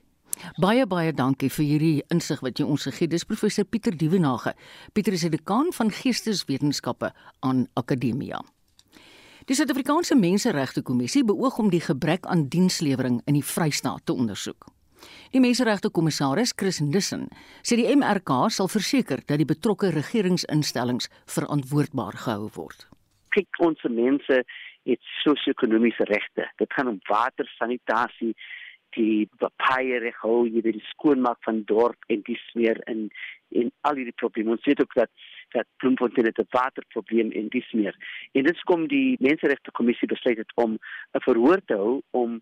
Baie 0.60 0.86
baie 0.86 1.14
dankie 1.16 1.50
vir 1.50 1.66
hierdie 1.66 2.04
insig 2.12 2.42
wat 2.44 2.60
jy 2.60 2.66
ons 2.68 2.84
gegee 2.90 3.08
het. 3.08 3.14
Dis 3.16 3.24
professor 3.24 3.64
Pieter 3.64 3.96
Dievenage. 3.96 4.52
Pieter 4.94 5.16
is 5.16 5.24
die 5.24 5.32
dekaan 5.38 5.72
van 5.74 5.94
Geesteswetenskappe 5.96 7.14
aan 7.40 7.66
Akademia. 7.80 8.42
Die 9.46 9.56
Suid-Afrikaanse 9.56 10.18
Menseregte 10.18 10.82
Kommissie 10.82 11.24
beoog 11.24 11.60
om 11.62 11.70
die 11.70 11.84
gebrek 11.84 12.26
aan 12.26 12.48
dienslewering 12.50 13.22
in 13.30 13.38
die 13.38 13.46
Vrystaat 13.46 14.06
te 14.06 14.14
ondersoek. 14.14 14.75
Die 15.32 15.40
Menseregte 15.40 15.90
Kommissaris, 15.90 16.54
Chris 16.56 16.80
Nissen, 16.80 17.30
sê 17.62 17.76
die 17.76 17.96
MRK 17.96 18.50
sal 18.50 18.68
verseker 18.68 19.24
dat 19.26 19.38
die 19.38 19.50
betrokke 19.50 19.92
regeringsinstellings 19.96 21.10
verantwoordbaar 21.26 22.16
gehou 22.26 22.50
word. 22.56 22.88
Kyk, 23.36 23.50
ons 23.60 23.82
mense 23.90 24.44
het 24.86 25.02
sosio-ekonomiese 25.24 26.06
regte. 26.08 26.48
Dit 26.58 26.74
gaan 26.74 26.88
om 26.88 27.02
water, 27.10 27.50
sanitasie, 27.58 28.36
die 28.96 29.28
papier 29.42 30.04
reg 30.06 30.20
hou, 30.24 30.46
jy 30.48 30.62
die 30.64 30.84
skoonmaak 30.92 31.42
van 31.44 31.64
dorp 31.68 32.12
en 32.12 32.22
dis 32.28 32.44
weer 32.56 32.80
in 32.92 33.10
in 33.56 33.70
al 33.88 33.96
die 33.96 34.12
probleme. 34.20 34.56
Ons 34.56 34.66
weet 34.68 34.82
ook 34.82 34.96
dat 34.98 35.12
dat 35.54 35.68
Bloemfontein 35.80 36.26
het 36.26 36.40
'n 36.40 36.48
waterprobleem 36.50 37.32
en 37.32 37.48
dis 37.48 37.72
meer. 37.72 37.96
En 38.32 38.44
dit 38.44 38.64
kom 38.64 38.88
die 38.88 39.16
Menseregte 39.20 39.72
Kommissie 39.72 40.08
besluit 40.08 40.38
het 40.38 40.52
om 40.56 40.72
'n 41.14 41.22
verhoor 41.28 41.62
te 41.66 41.74
hou 41.74 42.02
om 42.12 42.42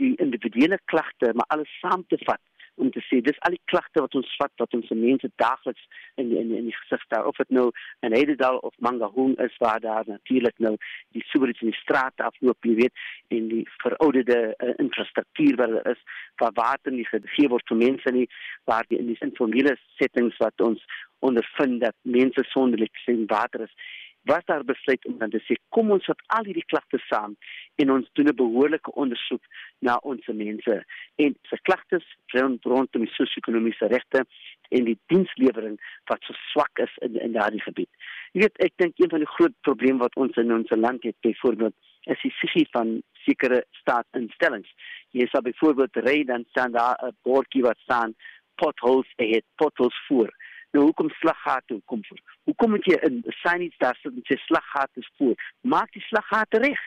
die 0.00 0.14
individuele 0.24 0.78
klagte 0.84 1.32
maar 1.34 1.50
alles 1.56 1.78
saam 1.80 2.04
te 2.08 2.18
vat 2.26 2.42
om 2.80 2.90
te 2.90 3.02
sê 3.04 3.20
dis 3.24 3.40
al 3.46 3.54
die 3.56 3.62
klagte 3.70 4.00
wat 4.00 4.14
ons 4.18 4.30
vat 4.40 4.62
wat 4.62 4.74
ons 4.76 4.90
mense 4.96 5.28
daagliks 5.40 5.82
in 6.20 6.30
die, 6.30 6.38
in 6.40 6.48
die, 6.52 6.58
in 6.60 6.70
die 6.70 6.76
gesig 6.78 7.04
daar 7.12 7.28
of 7.28 7.36
dit 7.40 7.52
nou 7.58 7.66
in 8.06 8.16
Heidedal 8.16 8.58
of 8.68 8.74
Mangaung 8.86 9.34
is 9.46 9.56
waar 9.64 9.80
daar 9.84 10.08
natuurlik 10.08 10.56
nou 10.66 10.74
die 11.16 11.24
soewerein 11.30 11.60
in 11.66 11.72
die 11.72 11.80
straat 11.82 12.24
afloop 12.28 12.68
jy 12.68 12.76
weet 12.80 13.06
en 13.36 13.48
die 13.52 13.64
verouderde 13.84 14.40
uh, 14.56 14.74
infrastruktuur 14.82 15.58
wat 15.60 15.76
daar 15.76 15.92
is 15.94 16.04
waar 16.40 16.56
water 16.58 16.96
nie 16.96 17.06
gegee 17.10 17.50
word 17.52 17.68
vir 17.68 17.82
mense 17.84 18.16
nie 18.16 18.28
waar 18.70 18.88
die 18.88 19.00
in 19.00 19.10
die 19.12 19.20
informele 19.28 19.76
settings 20.00 20.38
wat 20.42 20.64
ons 20.64 20.84
ondervind 21.22 21.82
dat 21.84 21.96
mense 22.02 22.48
sonder 22.50 22.80
elektrisitek 22.80 23.28
water 23.30 23.68
is 23.68 23.74
was 24.24 24.44
daar 24.44 24.64
besluit 24.64 25.06
om 25.06 25.18
dan 25.18 25.30
te 25.30 25.40
sê 25.46 25.56
kom 25.74 25.90
ons 25.90 26.06
vat 26.06 26.20
al 26.36 26.46
hierdie 26.48 26.66
klagte 26.72 26.98
saam 27.08 27.36
en 27.82 27.90
ons 27.90 28.08
doen 28.18 28.28
'n 28.28 28.40
behoorlike 28.42 28.92
ondersoek 29.02 29.44
na 29.78 29.96
ons 30.02 30.26
mense 30.26 30.76
en 31.24 31.36
se 31.50 31.56
klagtes 31.62 32.06
rond 32.34 32.64
rondom 32.64 33.04
die 33.04 33.14
sosio-ekonomiese 33.14 33.86
regte 33.86 34.24
en 34.70 34.84
die 34.84 34.98
dienslewering 35.06 35.78
wat 36.10 36.22
so 36.22 36.34
swak 36.52 36.78
is 36.78 36.94
in 37.06 37.16
in 37.20 37.32
daardie 37.32 37.62
gebied. 37.62 37.90
Jy 38.32 38.40
weet 38.40 38.58
ek 38.66 38.76
dink 38.76 38.94
een 38.98 39.10
van 39.10 39.24
die 39.24 39.34
groot 39.36 39.56
probleme 39.60 39.98
wat 39.98 40.16
ons 40.16 40.36
in 40.36 40.52
ons 40.52 40.70
land 40.70 41.02
het 41.02 41.16
byvoorbeeld 41.20 41.74
is 42.06 42.22
die 42.22 42.34
sigie 42.40 42.66
van 42.70 43.02
sekere 43.24 43.64
staatsinstellings. 43.70 44.70
Jy 45.10 45.26
sal 45.30 45.42
byvoorbeeld 45.42 45.96
ry 46.06 46.24
dan 46.24 46.44
staan 46.50 46.72
daar 46.72 46.96
'n 47.02 47.16
bordjie 47.22 47.62
wat 47.62 47.78
staan 47.78 48.14
potholes 48.56 49.12
ahead, 49.16 49.44
potholes 49.56 49.98
voor. 50.08 50.30
Nou 50.72 50.84
hoekom 50.88 51.10
slaggate 51.20 51.80
kom 51.84 52.04
voor? 52.04 52.20
Hoekom 52.48 52.70
moet 52.70 52.86
jy 52.88 52.96
in 53.08 53.22
signage 53.42 53.78
daar 53.78 53.98
sit 54.00 54.12
en 54.12 54.24
sê 54.28 54.38
slaggate 54.46 55.04
voor? 55.18 55.34
Maak 55.60 55.92
die 55.92 56.04
slaggate 56.08 56.60
reg. 56.64 56.80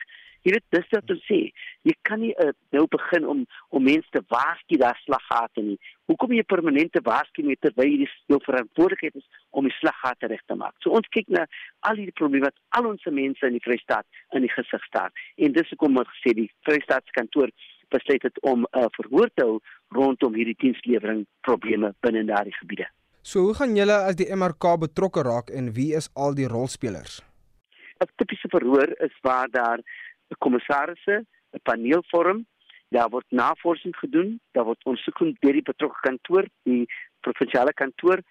Jy 0.46 0.52
weet 0.54 0.66
dis 0.74 0.90
wat 0.94 1.10
ons 1.10 1.22
sê. 1.26 1.38
Jy 1.86 1.94
kan 2.06 2.20
nie 2.22 2.32
uh, 2.42 2.52
nou 2.74 2.84
begin 2.90 3.24
om 3.26 3.44
om 3.74 3.82
mense 3.82 4.10
te 4.14 4.22
waarsku 4.30 4.78
daar 4.78 4.98
slaggate 5.02 5.62
nie. 5.68 5.78
Hoekom 6.10 6.34
jy 6.36 6.44
permanente 6.46 7.02
waarskuwing 7.06 7.58
terwyl 7.62 7.94
jy 7.94 8.06
jou 8.30 8.38
verantwoordelikheid 8.44 9.18
is 9.22 9.40
om 9.50 9.66
die 9.66 9.74
slaggate 9.80 10.30
reg 10.30 10.44
te 10.46 10.58
maak? 10.58 10.76
So 10.82 10.94
ons 10.94 11.10
kyk 11.14 11.30
na 11.34 11.46
al 11.90 11.98
die 11.98 12.14
probleme 12.14 12.46
wat 12.46 12.58
al 12.78 12.90
ons 12.92 13.06
mense 13.06 13.46
in 13.46 13.58
die 13.58 13.64
Vrystaat 13.64 14.06
in 14.38 14.46
die 14.46 14.52
gesig 14.54 14.86
staar. 14.86 15.14
En 15.38 15.54
dis 15.54 15.74
hoekom 15.74 15.98
ons 16.02 16.14
gesê 16.14 16.36
die 16.38 16.50
Vrystaatskantoor 16.68 17.54
besluit 17.94 18.22
het 18.26 18.38
om 18.42 18.66
'n 18.66 18.84
uh, 18.84 18.90
verhoor 18.98 19.30
te 19.34 19.46
hou 19.46 19.58
rondom 19.94 20.34
hierdie 20.34 20.58
dienslewering 20.62 21.26
probleme 21.46 21.94
binne 22.02 22.22
daardie 22.26 22.54
gebiede. 22.62 22.86
So 23.26 23.40
hoe 23.42 23.54
gaan 23.58 23.72
julle 23.74 23.94
as 24.06 24.14
die 24.14 24.26
MRK 24.30 24.76
betrokke 24.78 25.22
raak 25.26 25.48
en 25.60 25.72
wie 25.74 25.88
is 25.98 26.06
al 26.24 26.36
die 26.38 26.46
rolspelers? 26.46 27.14
'n 27.98 28.06
Tipiese 28.20 28.48
verhoor 28.52 28.92
is 29.06 29.16
waar 29.26 29.48
daar 29.50 29.80
'n 29.82 30.38
kommissarisse, 30.44 31.16
'n 31.56 31.62
paneel 31.68 32.04
vorm, 32.12 32.46
daar 32.94 33.10
word 33.10 33.26
navorsing 33.42 33.96
gedoen, 34.02 34.38
daar 34.52 34.64
word 34.70 34.84
ondersoek 34.84 35.18
gedoen 35.18 35.36
deur 35.40 35.58
die 35.58 35.70
betrokke 35.72 36.00
kantoor, 36.08 36.44
die 36.62 36.86
provinsiale 37.20 37.72
kantoor. 37.72 38.22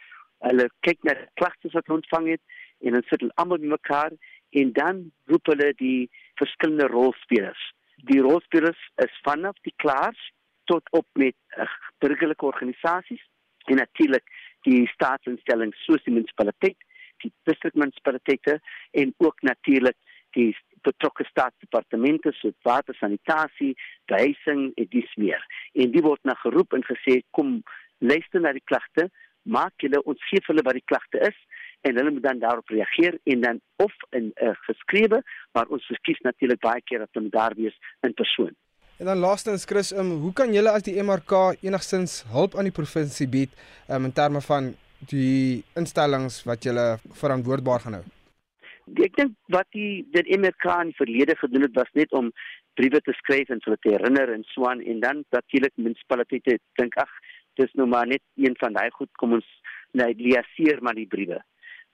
Hulle 0.48 0.70
kyk 0.88 1.04
na 1.04 1.14
klagtes 1.34 1.74
wat 1.74 1.90
ontvang 1.90 2.28
het 2.28 2.44
en 2.80 2.92
dan 2.94 3.04
sit 3.10 3.20
hulle 3.20 3.36
almal 3.36 3.60
bymekaar 3.60 4.12
en 4.50 4.74
dan 4.74 5.12
roep 5.28 5.46
hulle 5.52 5.74
die 5.76 6.10
verskillende 6.40 6.88
rolspelers. 6.88 7.64
Die 7.96 8.22
rolspelers 8.22 8.82
is 8.96 9.22
vanaf 9.28 9.60
die 9.68 9.76
klaers 9.76 10.32
tot 10.72 10.84
op 10.92 11.08
met 11.14 11.36
uh, 11.58 11.68
burgerlike 12.00 12.46
organisasies 12.46 13.24
en 13.66 13.76
natuurlik 13.76 14.24
die 14.66 14.84
staatsinstellings 14.94 15.80
soos 15.86 16.04
die 16.06 16.14
munisipaliteit, 16.16 16.78
die 17.24 17.32
distrikmunisipaliteite 17.50 18.60
en 19.02 19.14
ook 19.24 19.42
natuurlik 19.42 19.98
die 20.36 20.52
betrokke 20.86 21.26
staatsdepartemente 21.30 22.34
soos 22.38 22.56
water, 22.68 22.96
sanitasie, 23.00 23.74
behuising 24.12 24.68
en 24.76 24.90
dis 24.92 25.14
meer. 25.22 25.42
En 25.74 25.94
die 25.94 26.04
word 26.06 26.22
na 26.28 26.36
geroep 26.44 26.76
en 26.78 26.86
gesê 26.86 27.22
kom 27.38 27.62
luister 28.04 28.44
na 28.44 28.52
die 28.54 28.66
klagte, 28.70 29.08
maak 29.46 29.74
julle 29.82 30.02
ons 30.10 30.22
gee 30.30 30.44
hulle 30.50 30.66
wat 30.66 30.78
die 30.78 30.90
klagte 30.90 31.22
is 31.30 31.38
en 31.86 31.98
hulle 32.00 32.12
moet 32.16 32.26
dan 32.26 32.42
daarop 32.42 32.70
reageer 32.74 33.18
en 33.30 33.42
dan 33.46 33.62
of 33.84 33.94
in 34.10 34.32
'n 34.34 34.48
uh, 34.48 34.56
geskrewe, 34.68 35.22
maar 35.54 35.68
ons 35.68 35.86
verkies 35.86 36.22
natuurlik 36.26 36.60
baie 36.60 36.82
keer 36.82 37.00
dat 37.06 37.14
hulle 37.14 37.30
daar 37.30 37.56
wees 37.56 37.78
in 38.02 38.14
persoon. 38.14 38.56
En 38.98 39.06
dan 39.06 39.18
laastens 39.18 39.66
Chris, 39.66 39.92
um, 39.92 40.12
hoe 40.24 40.34
kan 40.34 40.54
julle 40.56 40.72
as 40.72 40.84
die 40.88 40.96
MRK 41.04 41.58
enigstens 41.68 42.22
hulp 42.32 42.54
aan 42.56 42.70
die 42.70 42.76
provinsie 42.76 43.28
bied 43.28 43.52
um, 43.92 44.06
in 44.08 44.14
terme 44.16 44.40
van 44.42 44.70
die 45.12 45.64
instellings 45.76 46.38
wat 46.48 46.64
julle 46.64 46.86
verantwoordbaar 47.20 47.84
gaan 47.84 47.98
hou? 48.00 48.06
Ek 49.04 49.18
dink 49.20 49.36
wat 49.52 49.68
die 49.76 50.06
die 50.16 50.38
MRK 50.40 50.70
in 50.86 50.94
die 50.94 51.00
verlede 51.02 51.36
gedoen 51.42 51.68
het 51.68 51.76
was 51.76 51.92
net 52.00 52.16
om 52.16 52.32
briewe 52.80 53.02
te 53.04 53.16
skryf 53.20 53.52
en 53.52 53.60
te 53.66 53.76
herinner 53.84 54.32
en 54.32 54.48
so 54.54 54.70
aan 54.70 54.80
en 54.80 55.04
dan 55.04 55.24
natuurlik 55.36 55.76
munisipaliteite 55.76 56.62
dink 56.80 56.96
ag 57.04 57.12
dis 57.60 57.76
nou 57.76 57.90
maar 57.92 58.08
net 58.08 58.24
een 58.40 58.56
van 58.64 58.80
daai 58.80 58.90
goed 58.96 59.12
kom 59.20 59.36
ons 59.42 59.52
nou 59.92 60.08
liaseer 60.16 60.80
maar 60.82 60.96
die 60.96 61.08
briewe. 61.08 61.42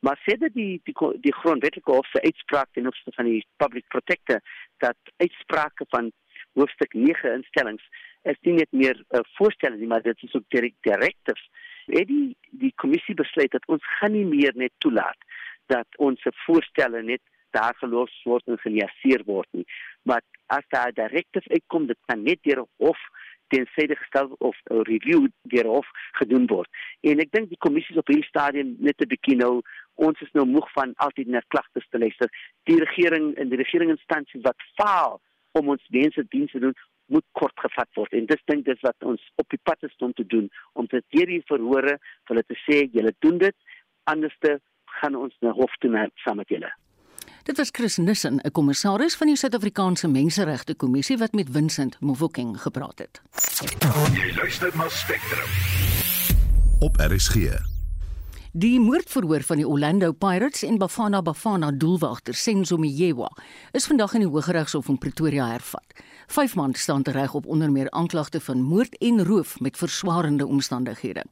Maar 0.05 0.21
sê 0.25 0.37
dit 0.37 0.53
die 0.53 0.81
die 0.85 0.95
die 1.25 1.37
grondwetlike 1.41 1.97
hof 1.97 2.07
se 2.13 2.21
uitspraak 2.21 2.69
ten 2.73 2.89
opsigte 2.89 3.17
van 3.17 3.29
die 3.29 3.41
public 3.57 3.89
protector 3.89 4.41
dat 4.85 5.13
uitsprake 5.17 5.89
van 5.89 6.13
hoofstuk 6.53 6.93
9 6.93 7.33
instellings 7.33 7.83
is 8.23 8.37
nie 8.41 8.53
net 8.53 8.71
meer 8.71 8.95
'n 8.95 9.17
uh, 9.17 9.25
voorstel 9.37 9.75
nie, 9.75 9.87
maar 9.87 10.01
dit 10.01 10.23
is 10.23 10.33
ook 10.35 10.47
direk 10.47 10.75
directives. 10.81 11.49
Het 11.85 12.07
die 12.07 12.37
die 12.51 12.73
kommissie 12.75 13.15
besluit 13.15 13.51
dat 13.51 13.67
ons 13.67 13.85
gaan 13.99 14.11
nie 14.11 14.25
meer 14.25 14.51
net 14.55 14.71
toelaat 14.77 15.17
dat 15.65 15.87
ons 15.97 16.21
voorstelle 16.45 17.01
net 17.03 17.21
daar 17.51 17.75
gelos 17.75 18.13
word 18.23 18.47
en 18.47 18.57
geliaseer 18.57 19.23
word 19.25 19.47
nie. 19.51 19.65
Maar 20.03 20.21
as 20.45 20.65
daar 20.69 20.93
directives 20.93 21.47
uitkom, 21.47 21.87
dit 21.87 21.97
kan 22.05 22.23
net 22.23 22.39
deur 22.41 22.65
hof 22.77 22.99
teensyde 23.51 23.95
gestel 23.95 24.35
of 24.39 24.57
'n 24.69 24.83
review 24.91 25.27
deur 25.41 25.65
hof 25.65 25.87
gedoen 26.11 26.47
word. 26.47 26.69
En 27.01 27.19
ek 27.19 27.31
dink 27.31 27.49
die 27.49 27.63
kommissies 27.65 27.97
op 27.97 28.07
hierdie 28.07 28.31
stadium 28.33 28.75
net 28.79 29.01
'n 29.01 29.07
bietjie 29.07 29.35
nou 29.35 29.61
ons 29.95 30.21
is 30.21 30.31
nou 30.31 30.45
moeg 30.45 30.71
van 30.71 30.93
altyd 30.95 31.27
na 31.27 31.41
klagtes 31.47 31.87
te 31.89 31.99
luister. 31.99 32.29
Die 32.63 32.79
regering 32.79 33.35
en 33.35 33.49
die 33.49 33.57
regeringsinstansies 33.57 34.41
wat 34.41 34.61
faal 34.75 35.21
om 35.59 35.69
ons 35.75 35.87
mense 35.89 36.25
dienste 36.29 36.59
doen 36.59 36.75
moet 37.11 37.25
kort 37.31 37.57
gevat 37.59 37.89
word 37.99 38.13
en 38.15 38.27
dis 38.29 38.43
dink 38.47 38.65
dis 38.65 38.83
wat 38.87 39.07
ons 39.13 39.23
op 39.41 39.47
die 39.51 39.59
pad 39.63 39.83
is 39.87 39.95
om 39.99 40.13
te 40.13 40.25
doen 40.33 40.47
om 40.79 40.87
te 40.87 41.01
deur 41.15 41.27
die 41.27 41.43
verhore 41.47 41.97
vir 41.99 42.33
hulle 42.33 42.45
te 42.47 42.59
sê 42.65 42.83
julle 42.93 43.13
doen 43.25 43.41
dit 43.41 43.57
anderste 44.11 44.59
gaan 44.99 45.15
ons 45.15 45.35
na 45.41 45.51
hof 45.57 45.75
toe 45.79 45.91
na 45.91 46.07
saam 46.23 46.41
met 46.41 46.49
julle. 46.51 46.71
Dit 47.43 47.57
was 47.57 47.69
Chris 47.71 47.97
Nissen, 47.97 48.39
'n 48.43 48.51
kommissaris 48.51 49.15
van 49.17 49.27
die 49.27 49.35
Suid-Afrikaanse 49.35 50.07
Menseregte 50.07 50.75
Kommissie 50.75 51.17
wat 51.17 51.33
met 51.33 51.49
Vincent 51.51 51.99
Mofokeng 51.99 52.61
gepraat 52.61 52.99
het. 52.99 53.21
Jy 54.13 54.35
luister 54.35 54.71
na 54.77 54.87
Spectrum. 54.89 55.49
Op 56.79 56.95
RSG. 56.95 57.70
Die 58.51 58.81
moordverhoor 58.83 59.45
van 59.47 59.61
die 59.61 59.67
Orlando 59.67 60.09
Pirates 60.11 60.65
en 60.67 60.75
Bafana 60.77 61.21
Bafana 61.23 61.69
doelwagter 61.71 62.35
Senzo 62.35 62.75
Miyewa 62.77 63.29
is 63.71 63.87
vandag 63.87 64.17
in 64.17 64.25
die 64.25 64.27
Hooggeregshof 64.27 64.89
in 64.91 64.97
Pretoria 64.99 65.45
hervat. 65.53 66.01
Vyf 66.27 66.57
mans 66.59 66.81
staan 66.83 67.05
tereg 67.07 67.31
op 67.33 67.47
onder 67.47 67.71
meer 67.71 67.87
aanklagte 67.95 68.41
van 68.43 68.59
moord 68.61 68.97
en 68.99 69.23
roof 69.23 69.55
met 69.63 69.79
verswaarende 69.79 70.43
omstandighede. 70.45 71.23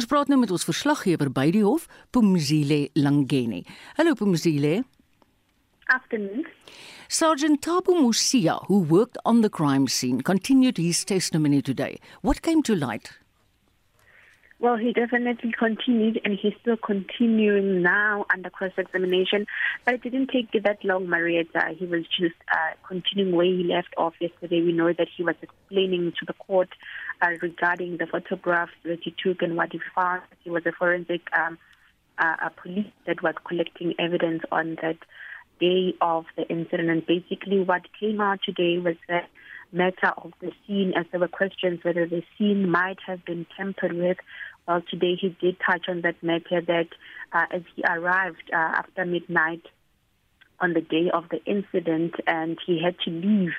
Ons 0.00 0.08
praat 0.08 0.32
nou 0.32 0.40
met 0.40 0.50
ons 0.50 0.64
verslaggewer 0.64 1.28
by 1.28 1.50
die 1.52 1.64
hof, 1.64 1.84
Pumzile 2.10 2.86
Langeni. 2.96 3.66
Hallo 4.00 4.16
Pumzile. 4.16 4.86
Afternoon. 5.92 6.46
Sergeant 7.08 7.60
Tabu 7.60 8.00
Musia, 8.00 8.62
who 8.68 8.80
worked 8.88 9.20
on 9.26 9.42
the 9.42 9.50
crime 9.50 9.88
scene, 9.88 10.22
continued 10.22 10.78
his 10.78 11.04
testimony 11.04 11.60
today. 11.60 12.00
What 12.22 12.40
came 12.40 12.62
to 12.62 12.74
light? 12.74 13.21
Well, 14.62 14.76
he 14.76 14.92
definitely 14.92 15.52
continued, 15.58 16.20
and 16.24 16.38
he's 16.40 16.52
still 16.60 16.76
continuing 16.76 17.82
now 17.82 18.26
under 18.32 18.48
cross-examination. 18.48 19.44
But 19.84 19.94
it 19.94 20.02
didn't 20.04 20.28
take 20.28 20.52
that 20.62 20.84
long, 20.84 21.08
Marietta. 21.08 21.74
He 21.76 21.84
was 21.84 22.04
just 22.06 22.36
uh, 22.48 22.76
continuing 22.86 23.34
where 23.34 23.46
he 23.46 23.64
left 23.64 23.92
off 23.96 24.14
yesterday. 24.20 24.62
We 24.62 24.70
know 24.70 24.92
that 24.92 25.08
he 25.16 25.24
was 25.24 25.34
explaining 25.42 26.12
to 26.20 26.24
the 26.24 26.34
court 26.34 26.68
uh, 27.20 27.30
regarding 27.42 27.96
the 27.96 28.06
photographs 28.06 28.70
that 28.84 29.00
he 29.02 29.12
took 29.20 29.42
and 29.42 29.56
what 29.56 29.72
he 29.72 29.80
found. 29.96 30.22
He 30.44 30.50
was 30.50 30.64
a 30.64 30.70
forensic 30.70 31.22
um, 31.36 31.58
uh, 32.18 32.36
a 32.46 32.50
police 32.50 32.86
that 33.08 33.20
was 33.20 33.34
collecting 33.44 33.94
evidence 33.98 34.42
on 34.52 34.76
that 34.80 34.98
day 35.58 35.94
of 36.00 36.26
the 36.36 36.46
incident. 36.48 36.88
And 36.88 37.04
basically, 37.04 37.58
what 37.58 37.82
came 37.98 38.20
out 38.20 38.38
today 38.46 38.78
was 38.78 38.94
that 39.08 39.28
matter 39.72 40.12
of 40.18 40.32
the 40.40 40.52
scene, 40.66 40.92
as 40.96 41.06
there 41.10 41.20
were 41.20 41.28
questions 41.28 41.80
whether 41.82 42.06
the 42.06 42.22
scene 42.36 42.70
might 42.70 42.98
have 43.06 43.24
been 43.24 43.46
tampered 43.56 43.94
with. 43.94 44.18
Well, 44.66 44.82
today 44.88 45.16
he 45.20 45.36
did 45.40 45.56
touch 45.64 45.86
on 45.88 46.02
that 46.02 46.22
matter 46.22 46.60
that 46.60 46.88
uh, 47.32 47.46
as 47.50 47.62
he 47.74 47.82
arrived 47.82 48.50
uh, 48.52 48.56
after 48.56 49.04
midnight 49.04 49.62
on 50.60 50.74
the 50.74 50.80
day 50.80 51.10
of 51.12 51.24
the 51.30 51.42
incident 51.44 52.14
and 52.26 52.56
he 52.64 52.80
had 52.82 52.94
to 53.00 53.10
leave 53.10 53.50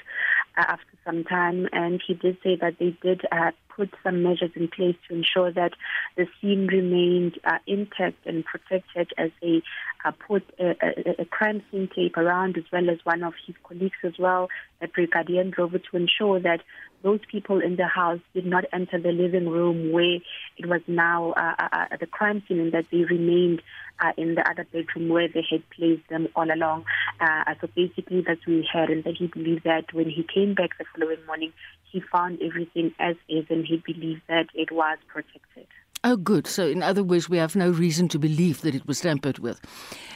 uh, 0.58 0.64
after 0.68 0.98
some 1.06 1.26
time. 1.26 1.68
And 1.74 2.02
he 2.06 2.14
did 2.14 2.38
say 2.44 2.56
that 2.62 2.78
they 2.80 2.96
did 3.02 3.22
uh, 3.32 3.52
put 3.76 3.94
some 4.04 4.24
measures 4.24 4.52
in 4.56 4.70
place 4.70 4.96
to 5.08 5.16
ensure 5.16 5.52
that 5.52 5.74
the 6.16 6.28
scene 6.40 6.68
remained 6.68 7.40
uh, 7.44 7.58
intact 7.68 8.26
and 8.26 8.46
protected 8.46 9.12
as 9.18 9.32
they 9.42 9.62
uh, 10.06 10.12
put 10.12 10.44
a, 10.60 10.70
a, 10.70 11.22
a 11.22 11.26
crime 11.26 11.62
scene 11.70 11.90
tape 11.94 12.16
around 12.16 12.58
as 12.58 12.64
well 12.72 12.90
as 12.90 13.00
one 13.04 13.24
of 13.24 13.34
his 13.46 13.56
colleagues 13.64 13.98
as 14.04 14.14
well, 14.18 14.48
a 14.82 14.88
brigadier 14.88 15.44
drover 15.44 15.80
to 15.80 15.98
ensure 15.98 16.40
that 16.40 16.62
those 17.04 17.20
people 17.30 17.62
in 17.62 17.76
the 17.76 17.86
house 17.86 18.20
did 18.34 18.46
not 18.46 18.64
enter 18.74 18.98
the 18.98 19.12
living 19.12 19.48
room 19.50 19.92
where 19.92 20.20
it 20.58 20.66
was 20.66 20.82
now 20.88 21.32
uh, 21.34 21.56
uh, 21.60 21.68
uh 21.92 21.98
the 22.00 22.08
crime 22.08 22.42
scene 22.48 22.60
and 22.60 22.72
that 22.72 22.86
they 22.92 23.04
remained 23.04 23.62
uh, 24.04 24.12
in 24.18 24.36
the 24.36 24.50
other 24.50 24.66
bedroom 24.72 25.10
where 25.10 25.28
they 25.28 25.44
had 25.50 25.62
placed 25.70 26.08
them 26.10 26.28
all 26.36 26.50
along. 26.52 26.86
Uh, 27.20 27.54
so 27.62 27.68
basically 27.76 28.22
that's 28.22 28.40
what 28.48 28.56
we 28.56 28.70
heard 28.72 28.90
and 28.90 29.04
that 29.04 29.16
he 29.18 29.28
believed 29.28 29.64
that 29.64 29.94
when 29.94 30.10
he 30.10 30.24
came 30.34 30.54
back 30.54 30.78
the 30.78 30.86
following 30.96 31.24
morning, 31.26 31.54
he 31.92 32.02
found 32.12 32.42
everything 32.42 32.94
as 33.00 33.16
is 33.30 33.46
and 33.50 33.66
he 33.66 33.78
believed 33.86 34.22
that 34.28 34.48
it 34.54 34.72
was 34.72 34.98
protected. 35.08 35.68
Oh, 36.06 36.18
good. 36.18 36.48
So, 36.48 36.68
in 36.68 36.84
other 36.84 37.04
words, 37.04 37.30
we 37.30 37.38
have 37.38 37.56
no 37.56 37.70
reason 37.70 38.10
to 38.10 38.20
believe 38.20 38.62
that 38.62 38.76
it 38.76 38.86
was 38.86 39.00
tampered 39.00 39.40
with. 39.40 39.62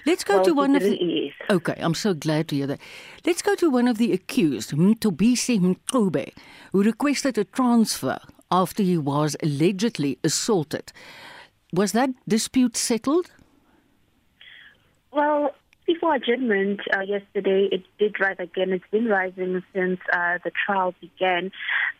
Let's 0.05 0.25
go 0.25 0.35
well, 0.35 0.45
to 0.45 0.53
one 0.53 0.75
of 0.75 0.81
the. 0.81 0.95
Is. 0.95 1.33
Okay, 1.49 1.75
I'm 1.77 1.93
so 1.93 2.13
glad 2.13 2.49
to 2.49 2.55
hear 2.55 2.67
that. 2.67 2.79
Let's 3.25 3.41
go 3.41 3.55
to 3.55 3.69
one 3.69 3.87
of 3.87 3.97
the 3.97 4.11
accused, 4.11 4.71
Mtobisi 4.71 5.59
Mtobe, 5.59 6.33
who 6.73 6.83
requested 6.83 7.37
a 7.37 7.45
transfer 7.45 8.19
after 8.51 8.83
he 8.83 8.97
was 8.97 9.37
allegedly 9.41 10.19
assaulted. 10.25 10.91
Was 11.71 11.93
that 11.93 12.09
dispute 12.27 12.75
settled? 12.75 13.31
Well, 15.11 15.55
before 15.87 16.15
adjournment 16.15 16.81
uh, 16.93 16.99
yesterday, 16.99 17.69
it 17.71 17.83
did 17.97 18.19
rise 18.19 18.35
again. 18.39 18.71
It's 18.73 18.83
been 18.91 19.05
rising 19.05 19.63
since 19.73 19.99
uh, 20.11 20.37
the 20.43 20.51
trial 20.65 20.93
began. 20.99 21.51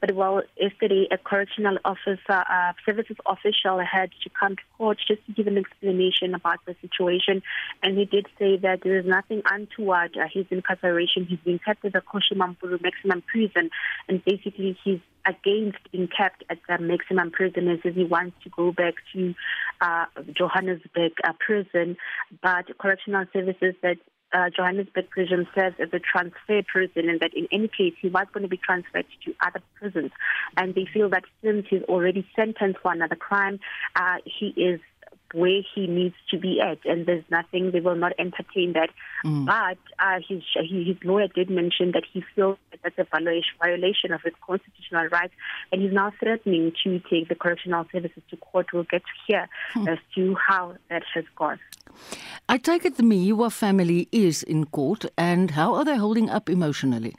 But 0.02 0.14
well, 0.14 0.44
yesterday, 0.60 1.08
a 1.10 1.18
correctional 1.18 1.78
officer, 1.86 2.20
uh, 2.30 2.74
services 2.86 3.16
official, 3.26 3.80
had 3.80 4.12
to 4.24 4.30
come 4.38 4.58
to 4.58 4.62
court 4.78 5.00
just 5.08 5.26
to 5.26 5.32
give 5.32 5.48
an 5.48 5.58
explanation 5.58 6.36
about 6.36 6.60
the 6.66 6.76
situation. 6.82 7.42
And 7.82 7.98
he 7.98 8.04
did 8.04 8.28
say 8.38 8.58
that 8.58 8.82
there 8.84 9.00
is 9.00 9.06
nothing 9.06 9.42
untoward. 9.50 10.18
Uh, 10.18 10.28
his 10.32 10.46
incarceration, 10.52 11.26
he's 11.26 11.40
been 11.40 11.60
kept 11.60 11.86
at 11.86 11.94
the 11.94 12.02
Koshimampuru 12.02 12.82
maximum 12.82 13.24
prison, 13.24 13.70
and 14.10 14.24
basically 14.26 14.78
he's 14.84 15.00
against 15.28 15.80
being 15.92 16.08
kept 16.08 16.44
at 16.50 16.60
the 16.68 16.78
maximum 16.80 17.32
prison 17.32 17.68
as 17.68 17.80
he 17.84 18.04
wants 18.04 18.36
to 18.44 18.50
go 18.50 18.72
back 18.72 18.96
to 19.14 19.34
uh, 19.82 20.06
Johannesburg 20.36 21.14
uh, 21.24 21.34
prison. 21.40 21.98
But 22.42 22.66
correctional 22.80 23.26
services 23.34 23.76
that 23.82 23.98
uh, 24.34 24.50
Johannesburg 24.56 25.10
prison 25.10 25.48
serves 25.56 25.76
as 25.80 25.90
a 25.94 26.00
transfer 26.00 26.62
prison, 26.68 27.10
and 27.10 27.20
that 27.20 27.32
in 27.34 27.48
any 27.52 27.68
case 27.68 27.94
he 28.02 28.10
was 28.10 28.28
going 28.34 28.44
to 28.44 28.50
be 28.50 28.58
transferred 28.58 29.06
to 29.26 29.34
other 29.46 29.62
prisons. 29.76 30.12
And 30.58 30.76
they 30.76 30.86
feel 30.94 31.10
that 31.10 31.24
since 31.44 31.66
he's 31.70 31.84
already 31.84 32.28
sentenced 32.36 32.80
for 32.82 32.92
another 32.92 33.16
crime, 33.16 33.60
uh, 33.96 34.18
he 34.26 34.48
is 34.48 34.80
where 35.34 35.62
he 35.74 35.88
needs 35.88 36.16
to 36.32 36.38
be 36.38 36.60
at, 36.62 36.80
and 36.86 37.06
there's 37.06 37.24
nothing 37.30 37.72
they 37.72 37.80
will 37.80 37.96
not 37.96 38.14
entertain 38.18 38.74
that. 38.74 38.90
Mm. 39.26 39.46
But 39.46 39.78
uh, 40.00 40.20
his 40.28 40.44
his 40.56 40.98
lawyer 41.04 41.28
did 41.28 41.50
mention 41.50 41.92
that 41.92 42.04
he 42.12 42.24
feels 42.36 42.58
that 42.72 42.80
that's 42.84 42.98
a 42.98 43.04
violation 43.04 43.54
violation 43.62 44.12
of 44.14 44.22
his 44.22 44.34
constitutional 44.46 45.08
rights, 45.08 45.34
and 45.72 45.82
he's 45.82 45.94
now 45.94 46.12
threatening 46.20 46.72
to 46.84 47.00
take 47.10 47.30
the 47.30 47.36
correctional 47.36 47.86
services 47.92 48.24
to 48.30 48.38
court. 48.38 48.68
We'll 48.74 48.84
get 48.84 49.04
to 49.04 49.14
hear 49.28 49.50
mm. 49.76 49.92
as 49.92 50.00
to 50.16 50.36
how 50.36 50.76
that 50.90 51.04
has 51.14 51.26
gone. 51.36 51.60
I 52.50 52.58
take 52.58 52.86
it 52.86 52.98
the 52.98 53.04
Miwa 53.04 53.52
family 53.52 54.08
is 54.12 54.44
in 54.44 54.66
court, 54.66 55.06
and 55.18 55.52
how 55.52 55.76
are 55.76 55.86
they 55.86 55.98
holding 55.98 56.30
up 56.30 56.50
emotionally? 56.50 57.16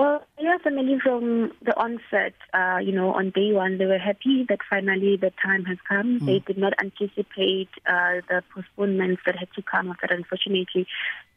Well, 0.00 0.22
yeah, 0.38 0.56
family 0.64 0.98
from 0.98 1.52
the 1.60 1.78
onset, 1.78 2.32
uh, 2.54 2.78
you 2.82 2.90
know, 2.90 3.12
on 3.12 3.28
day 3.28 3.52
one, 3.52 3.76
they 3.76 3.84
were 3.84 3.98
happy 3.98 4.46
that 4.48 4.60
finally 4.70 5.18
the 5.18 5.30
time 5.44 5.66
has 5.66 5.76
come. 5.86 6.20
Mm. 6.20 6.24
They 6.24 6.38
did 6.38 6.56
not 6.56 6.72
anticipate 6.80 7.68
uh, 7.86 8.24
the 8.26 8.42
postponements 8.54 9.20
that 9.26 9.36
had 9.36 9.52
to 9.56 9.62
come 9.62 9.90
after, 9.90 10.06
unfortunately. 10.08 10.86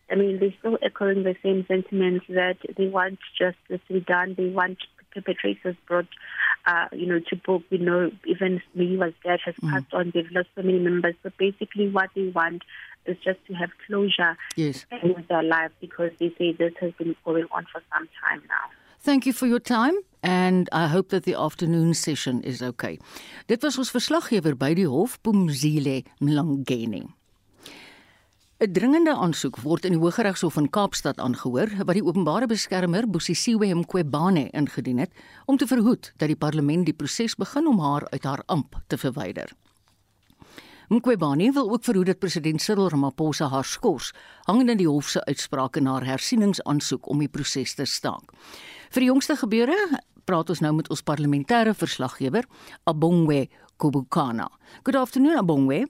I 0.10 0.16
mean, 0.16 0.40
they're 0.40 0.54
still 0.60 0.78
echoing 0.82 1.24
the 1.24 1.36
same 1.44 1.66
sentiments 1.68 2.26
that 2.30 2.56
they 2.78 2.88
want 2.88 3.20
justice 3.38 3.82
to 3.90 3.94
be 3.96 4.00
done. 4.00 4.36
They 4.38 4.48
want 4.48 4.78
perpetrators 5.14 5.76
brought, 5.86 6.08
uh, 6.66 6.88
you 6.94 7.06
know, 7.06 7.20
to 7.20 7.36
book. 7.36 7.64
We 7.70 7.80
know 7.80 8.12
even 8.26 8.62
me 8.76 8.96
was 8.96 9.12
dead 9.26 9.42
has 9.44 9.56
mm. 9.56 9.72
passed 9.72 9.94
on. 9.94 10.14
They've 10.14 10.32
lost 10.32 10.48
so 10.56 10.62
many 10.62 10.80
members. 10.80 11.16
So 11.22 11.32
basically, 11.38 11.90
what 11.90 12.12
they 12.16 12.30
want 12.30 12.64
is 13.06 13.18
just 13.24 13.40
to 13.48 13.54
have 13.54 13.72
closure 13.88 14.38
yes. 14.56 14.86
with 15.04 15.28
their 15.28 15.44
life 15.44 15.72
because 15.80 16.12
they 16.20 16.34
say 16.38 16.54
this 16.54 16.74
has 16.80 16.92
been 16.98 17.16
going 17.26 17.48
on 17.52 17.66
for 17.72 17.82
some 17.92 18.08
time 18.24 18.42
now. 18.48 18.72
Thank 19.02 19.26
you 19.26 19.34
for 19.34 19.48
your 19.48 19.60
time 19.60 19.96
and 20.24 20.70
I 20.72 20.88
hope 20.88 21.10
that 21.10 21.24
the 21.24 21.36
afternoon 21.36 21.94
session 21.94 22.42
is 22.44 22.62
okay. 22.62 23.00
Dit 23.48 23.64
was 23.64 23.78
ons 23.78 23.92
verslaggewer 23.92 24.56
by 24.56 24.74
die 24.74 24.88
hof 24.88 25.20
Pumzile 25.22 26.04
Mlangeni. 26.24 27.04
'n 28.64 28.72
Dringende 28.72 29.12
aansoek 29.12 29.58
word 29.60 29.84
in 29.84 29.98
die 29.98 30.00
Hooggeregshof 30.00 30.56
in 30.56 30.70
Kaapstad 30.72 31.18
aangehoor 31.20 31.74
wat 31.84 31.98
die 31.98 32.06
openbare 32.06 32.48
beskermer 32.48 33.04
Bosisiwe 33.12 33.68
Mqwebane 33.76 34.46
ingedien 34.56 35.02
het 35.04 35.12
om 35.52 35.58
te 35.60 35.68
verhoed 35.68 36.14
dat 36.16 36.32
die 36.32 36.40
parlement 36.40 36.88
die 36.88 36.96
proses 36.96 37.36
begin 37.36 37.68
om 37.68 37.84
haar 37.84 38.08
uit 38.14 38.24
haar 38.24 38.44
amp 38.48 38.80
te 38.88 38.98
verwyder. 38.98 39.52
Mqwebani 40.94 41.52
wil 41.52 41.72
ook 41.72 41.84
verhoed 41.84 42.06
dat 42.06 42.20
president 42.20 42.62
Cyril 42.62 42.90
Ramaphosa 42.90 43.48
haar 43.50 43.66
skors 43.66 44.12
hangende 44.46 44.72
in 44.72 44.78
die 44.78 44.88
hof 44.88 45.08
se 45.10 45.24
uitsprake 45.26 45.82
na 45.82 45.96
haar 45.96 46.06
hersieningsaansoek 46.06 47.10
om 47.10 47.24
die 47.24 47.30
proses 47.30 47.74
te 47.74 47.86
staak. 47.90 48.30
Vir 48.94 49.02
die 49.02 49.10
jongste 49.10 49.36
gebeure 49.40 49.78
praat 50.30 50.54
ons 50.54 50.62
nou 50.62 50.74
met 50.78 50.92
ons 50.94 51.02
parlementêre 51.02 51.74
verslaggewer 51.74 52.46
Abongwe 52.86 53.48
Kubukana. 53.82 54.52
Good 54.84 54.96
afternoon 54.96 55.42
Abongwe. 55.42 55.88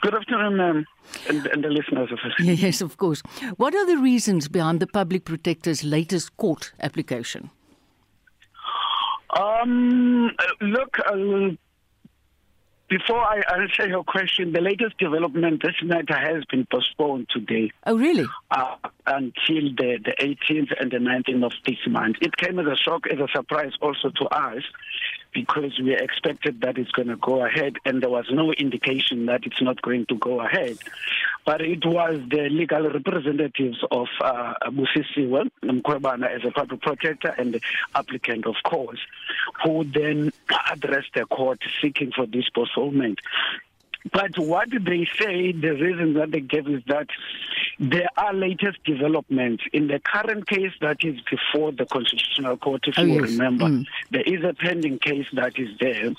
Good 0.00 0.14
afternoon 0.14 0.60
um, 0.60 0.86
and, 1.28 1.46
and 1.46 1.64
the 1.64 1.70
listeners 1.70 2.12
of 2.12 2.22
us. 2.22 2.38
Yes, 2.62 2.80
of 2.82 2.96
course. 2.96 3.22
What 3.56 3.74
are 3.74 3.86
the 3.86 3.98
reasons 3.98 4.46
behind 4.48 4.78
the 4.78 4.86
public 4.86 5.24
protector's 5.24 5.82
latest 5.82 6.36
court 6.36 6.72
application? 6.78 7.50
Um, 9.34 10.30
look, 10.60 10.98
uh, 11.00 11.56
before 12.88 13.20
I 13.20 13.42
answer 13.58 13.86
your 13.86 14.04
question, 14.04 14.52
the 14.52 14.60
latest 14.60 14.98
development, 14.98 15.62
this 15.62 15.74
matter 15.82 16.16
has 16.16 16.44
been 16.46 16.66
postponed 16.70 17.28
today. 17.30 17.70
Oh, 17.86 17.96
really? 17.96 18.26
Uh, 18.50 18.76
until 19.06 19.74
the, 19.76 19.98
the 20.04 20.14
18th 20.20 20.80
and 20.80 20.90
the 20.90 20.96
19th 20.96 21.44
of 21.44 21.52
this 21.66 21.78
month. 21.86 22.16
It 22.20 22.36
came 22.36 22.58
as 22.58 22.66
a 22.66 22.76
shock, 22.76 23.06
as 23.10 23.18
a 23.18 23.28
surprise 23.34 23.72
also 23.80 24.10
to 24.10 24.24
us, 24.26 24.62
because 25.32 25.78
we 25.78 25.94
expected 25.94 26.60
that 26.62 26.78
it's 26.78 26.90
going 26.92 27.08
to 27.08 27.16
go 27.16 27.44
ahead, 27.44 27.76
and 27.84 28.02
there 28.02 28.10
was 28.10 28.26
no 28.30 28.52
indication 28.52 29.26
that 29.26 29.44
it's 29.44 29.62
not 29.62 29.80
going 29.82 30.06
to 30.06 30.16
go 30.16 30.40
ahead. 30.40 30.78
But 31.44 31.60
it 31.60 31.84
was 31.84 32.20
the 32.28 32.48
legal 32.50 32.90
representatives 32.90 33.78
of 33.90 34.08
uh, 34.20 34.54
Busisiwe 34.66 35.50
Mkwebana 35.62 36.30
as 36.30 36.44
a 36.44 36.50
public 36.50 36.80
protector 36.82 37.34
and 37.36 37.54
the 37.54 37.60
applicant, 37.94 38.46
of 38.46 38.56
course, 38.64 39.00
who 39.64 39.84
then 39.84 40.32
addressed 40.70 41.14
the 41.14 41.24
court 41.26 41.60
seeking 41.80 42.12
for 42.12 42.26
this 42.26 42.48
postponement. 42.50 43.20
But 44.12 44.38
what 44.38 44.68
they 44.70 45.06
say, 45.18 45.52
the 45.52 45.70
reason 45.72 46.14
that 46.14 46.30
they 46.30 46.40
give 46.40 46.66
is 46.68 46.82
that 46.86 47.08
there 47.78 48.08
are 48.16 48.32
latest 48.34 48.82
developments 48.84 49.64
in 49.72 49.86
the 49.88 50.00
current 50.00 50.46
case 50.48 50.72
that 50.80 51.04
is 51.04 51.20
before 51.30 51.72
the 51.72 51.86
Constitutional 51.86 52.56
Court. 52.56 52.82
If 52.86 52.98
Oh, 52.98 53.02
you 53.02 53.20
yes. 53.20 53.32
remember, 53.32 53.66
Mm. 53.66 53.86
there 54.10 54.22
is 54.22 54.42
a 54.44 54.54
pending 54.54 54.98
case 54.98 55.26
that 55.34 55.58
is 55.58 55.68
there, 55.78 56.12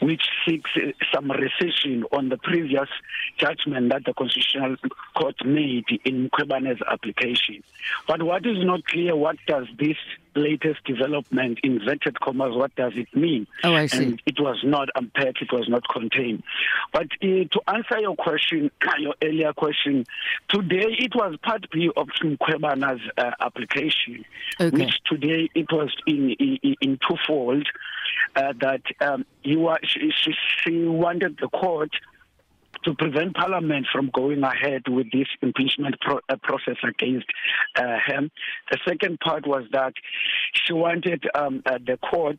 which 0.00 0.22
seeks 0.46 0.70
uh, 0.76 0.92
some 1.12 1.28
rescission 1.28 2.04
on 2.12 2.28
the 2.28 2.36
previous 2.38 2.88
judgment 3.38 3.88
that 3.90 4.04
the 4.04 4.14
Constitutional 4.14 4.76
Court 5.16 5.36
made 5.44 5.86
in 6.04 6.28
Kwebane's 6.30 6.80
application. 6.88 7.62
But 8.06 8.22
what 8.22 8.46
is 8.46 8.64
not 8.64 8.84
clear, 8.86 9.16
what 9.16 9.36
does 9.46 9.66
this 9.78 9.96
latest 10.34 10.84
development, 10.84 11.58
inverted 11.62 12.20
commas, 12.20 12.54
what 12.56 12.74
does 12.76 12.92
it 12.96 13.14
mean? 13.14 13.46
Oh, 13.64 13.74
I 13.74 13.86
see. 13.86 14.04
And 14.04 14.22
it 14.26 14.40
was 14.40 14.58
not 14.64 14.88
unpacked, 14.94 15.42
it 15.42 15.52
was 15.52 15.68
not 15.68 15.86
contained. 15.88 16.42
But 16.92 17.06
uh, 17.22 17.26
to 17.26 17.60
answer 17.68 17.98
your 18.00 18.16
question, 18.16 18.70
your 18.98 19.14
earlier 19.22 19.52
question, 19.52 20.06
today 20.48 20.86
it 20.98 21.14
was 21.14 21.36
part 21.42 21.70
B 21.70 21.90
of 21.96 22.08
Mkwebana's 22.22 23.02
uh, 23.18 23.30
application, 23.40 24.24
Okay. 24.60 24.84
which 24.84 24.94
today 25.04 25.48
it 25.54 25.70
was 25.72 25.94
in 26.06 26.30
in, 26.38 26.76
in 26.80 26.98
twofold. 27.08 27.66
Uh, 28.34 28.52
that 28.60 28.80
um, 29.00 29.26
you 29.42 29.70
she, 29.82 30.10
she, 30.10 30.32
she 30.64 30.84
wanted 30.84 31.36
the 31.40 31.48
court 31.48 31.90
to 32.84 32.94
prevent 32.94 33.34
Parliament 33.34 33.86
from 33.92 34.10
going 34.12 34.42
ahead 34.42 34.82
with 34.88 35.10
this 35.12 35.28
impeachment 35.40 35.96
pro- 36.00 36.20
uh, 36.28 36.36
process 36.42 36.76
against 36.82 37.26
uh, 37.76 37.96
him. 38.06 38.30
The 38.70 38.78
second 38.86 39.20
part 39.20 39.46
was 39.46 39.64
that 39.72 39.94
she 40.52 40.72
wanted 40.72 41.24
um, 41.34 41.62
uh, 41.66 41.78
the 41.84 41.96
court. 41.98 42.38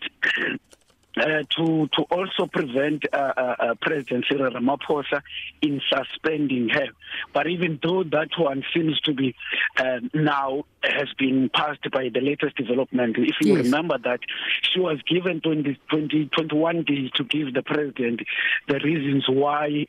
Uh, 1.15 1.43
to 1.55 1.87
to 1.95 2.01
also 2.09 2.47
prevent 2.47 3.03
uh, 3.13 3.17
uh, 3.37 3.55
uh, 3.59 3.75
President 3.79 4.25
Cyril 4.27 4.51
Ramaphosa 4.51 5.21
in 5.61 5.79
suspending 5.87 6.69
her, 6.69 6.87
but 7.33 7.45
even 7.45 7.79
though 7.83 8.01
that 8.03 8.29
one 8.35 8.63
seems 8.73 8.99
to 9.01 9.13
be 9.13 9.35
uh, 9.77 9.99
now 10.15 10.65
has 10.83 11.09
been 11.19 11.49
passed 11.53 11.85
by 11.91 12.09
the 12.11 12.19
latest 12.19 12.55
development, 12.55 13.15
if 13.19 13.35
you 13.41 13.55
Yes. 13.55 13.65
remember 13.65 13.99
that 13.99 14.21
she 14.63 14.79
was 14.79 14.97
given 15.07 15.39
20, 15.41 15.77
20, 15.87 16.25
21 16.35 16.81
days 16.83 17.11
to 17.11 17.23
give 17.23 17.53
the 17.53 17.61
president 17.61 18.21
the 18.67 18.79
reasons 18.79 19.25
why. 19.29 19.85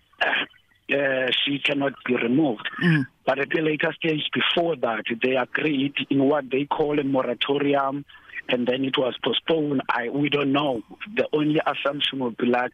Uh, 0.93 1.31
she 1.45 1.59
cannot 1.61 1.95
be 2.05 2.15
removed. 2.15 2.69
Mm. 2.83 3.07
But 3.25 3.39
at 3.39 3.59
a 3.59 3.63
later 3.63 3.91
stage 3.95 4.29
before 4.35 4.77
that, 4.77 5.05
they 5.23 5.35
agreed 5.35 5.95
in 6.11 6.25
what 6.25 6.51
they 6.51 6.67
call 6.67 6.99
a 6.99 7.05
moratorium, 7.05 8.05
and 8.51 8.67
then 8.67 8.85
it 8.85 8.99
was 8.99 9.17
postponed. 9.25 9.81
I 9.89 10.11
we 10.11 10.29
don't 10.29 10.53
know. 10.53 10.83
The 11.17 11.27
only 11.33 11.59
assumption 11.67 12.19
would 12.19 12.37
be 12.37 12.47
like 12.47 12.73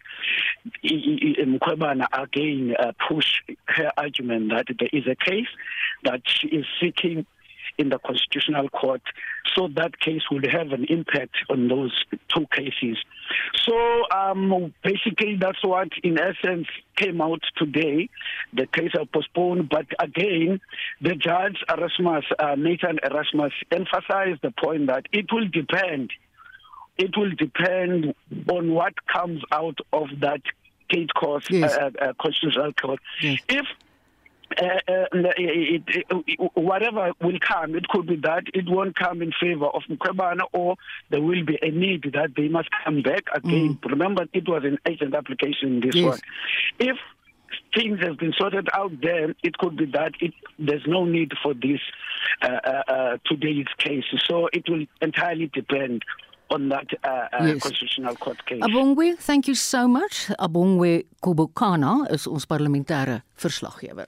Mkwebana 0.85 2.07
again 2.13 2.75
uh, 2.81 2.91
push 3.09 3.43
her 3.67 3.93
argument 3.97 4.51
that 4.51 4.67
there 4.77 4.91
is 4.93 5.07
a 5.07 5.15
case 5.15 5.47
that 6.03 6.23
she 6.25 6.49
is 6.49 6.67
seeking 6.81 7.27
in 7.79 7.91
the 7.91 7.99
constitutional 7.99 8.69
court, 8.71 9.03
so 9.55 9.69
that 9.75 9.99
case 9.99 10.23
would 10.31 10.47
have 10.47 10.73
an 10.73 10.85
impact 10.89 11.35
on 11.49 11.69
those 11.69 11.93
two 12.29 12.47
cases. 12.53 12.97
So 13.65 14.03
um, 14.11 14.73
basically, 14.83 15.37
that's 15.37 15.63
what, 15.65 15.89
in 16.03 16.19
essence, 16.19 16.67
came 16.97 17.21
out 17.21 17.41
today. 17.57 18.09
The 18.53 18.67
case 18.67 18.93
are 18.99 19.07
postponed, 19.07 19.69
but 19.69 19.87
again, 19.99 20.61
the 21.01 21.15
judge 21.15 21.59
Erasmus, 21.69 22.25
uh, 22.39 22.55
Nathan 22.57 22.99
Erasmus, 23.03 23.53
emphasized 23.71 24.41
the 24.43 24.53
point 24.53 24.87
that 24.89 25.07
it 25.13 25.27
will 25.33 25.49
depend. 25.49 26.11
It 26.99 27.17
will 27.17 27.31
depend 27.31 28.15
on 28.49 28.73
what 28.73 28.95
comes 29.07 29.43
out 29.53 29.79
of 29.93 30.09
that 30.21 30.43
gate 30.89 31.15
course, 31.15 31.47
Yes. 31.49 31.73
uh, 31.77 31.91
uh, 32.01 32.13
constitutional 32.21 32.73
court. 32.73 32.99
Yes. 33.23 33.39
If 33.49 33.67
uh, 34.59 35.07
it, 35.37 35.83
it, 35.87 36.51
whatever 36.55 37.13
will 37.21 37.39
come, 37.41 37.75
it 37.77 37.87
could 37.89 38.07
be 38.07 38.17
that 38.17 38.45
it 38.53 38.69
won't 38.69 38.97
come 38.97 39.23
in 39.23 39.33
favor 39.41 39.67
of 39.67 39.83
Mkwebana 39.89 40.43
or 40.53 40.77
there 41.11 41.21
will 41.23 41.45
be 41.45 41.59
a 41.63 41.71
need 41.71 42.11
that 42.15 42.31
they 42.37 42.49
must 42.49 42.69
come 42.85 43.03
back 43.03 43.25
again. 43.35 43.79
Remember, 43.85 44.27
it 44.33 44.49
was 44.49 44.65
an 44.65 44.79
agent 44.87 45.15
application, 45.15 45.81
this 45.81 45.95
Yes. 45.95 46.05
one. 46.05 46.19
If 46.81 46.97
things 47.75 48.01
have 48.01 48.19
been 48.19 48.33
sorted 48.37 48.69
out 48.75 48.93
there, 49.03 49.35
it 49.43 49.57
could 49.59 49.77
be 49.77 49.87
that 49.87 50.13
it, 50.21 50.33
there's 50.59 50.87
no 50.87 51.05
need 51.05 51.33
for 51.43 51.55
this 51.55 51.81
uh, 52.43 52.47
uh, 52.65 52.83
uh, 52.89 53.17
today's 53.27 53.67
case. 53.79 54.05
So 54.29 54.49
it 54.53 54.69
will 54.69 54.85
entirely 55.01 55.49
depend 55.53 56.03
on 56.51 56.69
that 56.71 56.87
uh, 57.05 57.09
uh, 57.09 57.47
Yes. 57.47 57.63
constitutional 57.63 58.17
court 58.17 58.45
case. 58.47 58.61
Abongwe, 58.63 59.17
thank 59.19 59.47
you 59.47 59.55
so 59.55 59.87
much. 59.87 60.27
Abongwe 60.39 61.05
Kobokana 61.23 62.11
is 62.13 62.27
ons 62.27 62.45
parlementêre 62.47 63.23
verslaggewer. 63.39 64.07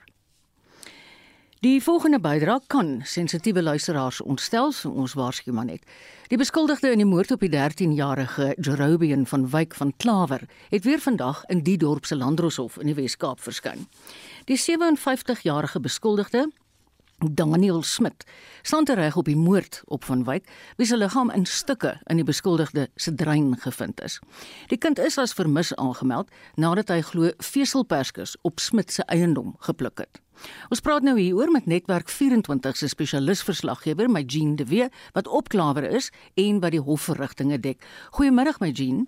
Die 1.63 1.79
volgende 1.79 2.19
bydrae 2.19 2.59
kan 2.67 2.89
sensitiewe 3.07 3.63
luisteraars 3.63 4.17
ontstel, 4.21 4.73
so 4.75 4.91
ons 4.91 5.13
waarsku 5.15 5.53
maar 5.55 5.69
net. 5.69 5.85
Die 6.27 6.39
beskuldigde 6.41 6.91
in 6.91 6.99
die 6.99 7.07
moord 7.07 7.31
op 7.31 7.45
die 7.45 7.53
13-jarige 7.53 8.49
Jerobian 8.59 9.23
van 9.31 9.45
Wyk 9.53 9.77
van 9.79 9.93
Klawer 10.03 10.43
het 10.73 10.83
weer 10.83 10.99
vandag 10.99 11.45
in 11.47 11.63
die 11.63 11.77
dorp 11.79 12.09
se 12.11 12.19
Landroshof 12.19 12.81
in 12.83 12.91
die 12.91 12.97
Wes-Kaap 12.99 13.39
verskyn. 13.47 13.87
Die 14.51 14.59
57-jarige 14.59 15.79
beskuldigde 15.81 16.49
Daniel 17.31 17.83
Smit 17.83 18.25
staan 18.63 18.85
tereg 18.85 19.17
op 19.17 19.25
die 19.25 19.37
moord 19.37 19.83
op 19.87 20.05
Van 20.05 20.25
Wyk, 20.25 20.49
wie 20.77 20.87
se 20.87 20.97
liggaam 20.97 21.31
in 21.31 21.47
stukke 21.47 22.01
in 22.11 22.19
die 22.19 22.27
beskuldigde 22.27 22.89
se 22.95 23.15
drein 23.15 23.57
gevind 23.61 24.01
is. 24.01 24.19
Die 24.67 24.79
kind 24.79 24.99
is 24.99 25.19
as 25.19 25.33
vermis 25.33 25.75
aangemeld 25.75 26.31
nadat 26.55 26.91
hy 26.91 27.01
glo 27.07 27.31
veselperskes 27.39 28.37
op 28.43 28.61
Smit 28.61 28.93
se 28.93 29.07
eiendom 29.07 29.55
gepluk 29.59 29.99
het. 29.99 30.21
Ons 30.71 30.81
praat 30.81 31.05
nou 31.07 31.15
hieroor 31.19 31.51
met 31.53 31.67
Netwerk 31.67 32.09
24 32.09 32.77
se 32.77 32.89
spesialisverslaggewer, 32.89 34.11
my 34.11 34.25
Jean 34.27 34.57
de 34.57 34.67
Wee, 34.67 34.89
wat 35.13 35.29
opklawer 35.29 35.85
is 35.85 36.11
en 36.35 36.61
wat 36.61 36.75
die 36.75 36.83
hofverrigtinge 36.83 37.61
dek. 37.61 37.85
Goeiemiddag 38.11 38.61
my 38.61 38.71
Jean. 38.71 39.07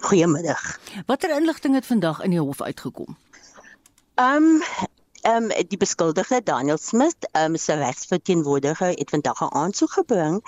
Goeiemiddag. 0.00 0.78
Watter 1.06 1.36
inligting 1.36 1.74
het 1.74 1.86
vandag 1.86 2.22
in 2.22 2.30
die 2.30 2.40
hof 2.40 2.62
uitgekom? 2.62 3.16
Um 4.14 4.62
um 5.24 5.48
die 5.48 5.78
beskuldigde 5.80 6.42
Daniel 6.44 6.78
Smith 6.78 7.28
um 7.32 7.56
se 7.56 7.74
regsverteenwoordiger 7.74 8.88
het 8.88 9.10
vandag 9.10 9.40
'n 9.40 9.54
aansoek 9.54 9.92
gebring 9.92 10.42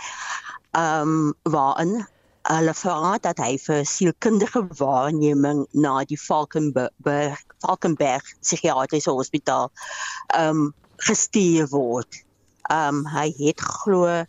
um 0.73 1.35
waarin 1.43 2.07
hulle 2.43 2.75
vra 2.75 3.19
dat 3.19 3.39
hy 3.39 3.57
vir 3.59 3.85
sielkundige 3.85 4.63
waarneming 4.79 5.67
na 5.73 6.05
die 6.05 6.21
Valkenberg 6.21 7.41
Valkenberg 7.65 8.29
psigiatriese 8.41 9.11
hospitaal 9.11 9.71
um 10.39 10.75
gestuur 10.97 11.69
word. 11.69 12.23
Um 12.71 13.07
hy 13.07 13.33
het 13.39 13.61
glo 13.61 14.25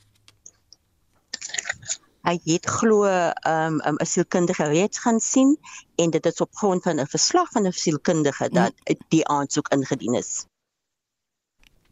hy 2.28 2.36
het 2.44 2.66
glo 2.68 3.06
um, 3.08 3.80
um 3.88 3.98
'n 4.04 4.06
sielkundige 4.06 4.68
reeds 4.74 5.00
gaan 5.00 5.20
sien 5.20 5.58
en 5.96 6.10
dit 6.10 6.26
is 6.26 6.42
op 6.44 6.52
grond 6.62 6.84
van 6.84 7.00
'n 7.00 7.08
verslag 7.08 7.52
van 7.52 7.68
'n 7.68 7.72
sielkundige 7.72 8.50
dat 8.50 8.74
die 9.08 9.28
aansoek 9.28 9.68
ingedien 9.68 10.13
is. 10.13 10.46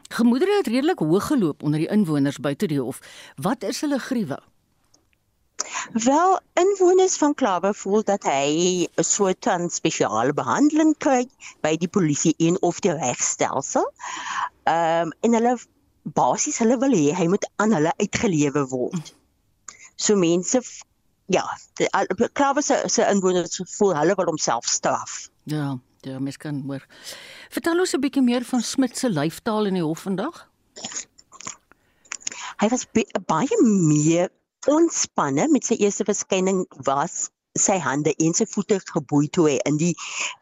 Gemoedere 0.10 0.58
het 0.58 0.67
redelik 0.67 1.00
hoog 1.00 1.28
geloop 1.28 1.63
onder 1.63 1.80
die 1.80 1.89
inwoners 1.89 2.38
buite 2.38 2.67
die 2.67 2.80
hof. 2.80 3.00
Wat 3.36 3.63
is 3.63 3.82
hulle 3.82 4.00
gruwe? 4.00 4.39
Wel, 5.91 6.39
inwoners 6.54 7.17
van 7.17 7.34
Klawer 7.34 7.76
voel 7.76 8.04
dat 8.04 8.24
hy 8.24 8.88
'n 8.95 9.04
soort 9.04 9.43
van 9.43 9.69
spesiale 9.69 10.34
behandeling 10.34 10.98
kry 10.98 11.30
by 11.62 11.78
die 11.78 11.88
polisie 11.88 12.36
en 12.38 12.62
of 12.62 12.80
die 12.80 12.91
regstelsel. 12.91 13.91
Ehm 14.63 15.08
um, 15.08 15.13
en 15.21 15.34
hulle 15.34 15.58
basies 16.04 16.58
hulle 16.58 16.78
wil 16.78 16.91
hê 16.91 17.13
hy 17.13 17.28
moet 17.28 17.50
aan 17.56 17.74
hulle 17.74 17.93
uitgelewe 17.98 18.67
word. 18.67 19.15
So 19.95 20.15
mense 20.15 20.62
ja, 21.25 21.43
Klawer 22.34 22.62
se 22.62 22.84
se 22.88 23.05
inwoners 23.10 23.62
voel 23.77 23.95
hulle 23.97 24.15
wil 24.15 24.25
homself 24.25 24.65
straf. 24.69 25.29
Ja, 25.43 25.77
ja, 26.01 26.19
mens 26.19 26.38
kan 26.38 26.62
hoor. 26.67 26.86
Vertel 27.49 27.79
ons 27.79 27.93
'n 27.93 28.01
bietjie 28.01 28.23
meer 28.23 28.43
van 28.43 28.62
Smit 28.62 28.97
se 28.97 29.10
lyfstaal 29.10 29.65
in 29.65 29.73
die 29.73 29.84
hof 29.84 30.05
vandag. 30.05 30.47
Hy 32.62 32.67
was 32.69 32.86
baie 33.25 33.58
meer 33.63 34.29
ontspanne 34.67 35.47
met 35.47 35.65
sy 35.65 35.75
eerste 35.75 36.03
verskyning 36.03 36.65
was 36.86 37.29
sy 37.60 37.77
hande 37.79 38.13
en 38.19 38.34
sy 38.36 38.45
voete 38.51 38.79
geboei 38.91 39.27
toe 39.31 39.47
hy 39.49 39.60
in 39.69 39.77
die 39.79 39.93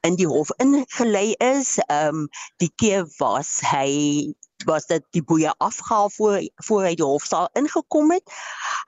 in 0.08 0.16
die 0.16 0.28
hof 0.28 0.52
ingelei 0.63 1.34
is. 1.39 1.78
Ehm 1.88 2.24
um, 2.24 2.30
die 2.58 2.72
keer 2.76 3.06
was 3.20 3.60
hy 3.70 4.34
was 4.69 4.88
dit 4.89 5.04
die 5.15 5.23
boeie 5.23 5.54
afgehaal 5.58 6.10
voor 6.10 6.39
voor 6.67 6.88
hy 6.88 6.95
die 6.99 7.08
hofsaal 7.08 7.49
ingekom 7.60 8.12
het. 8.15 8.38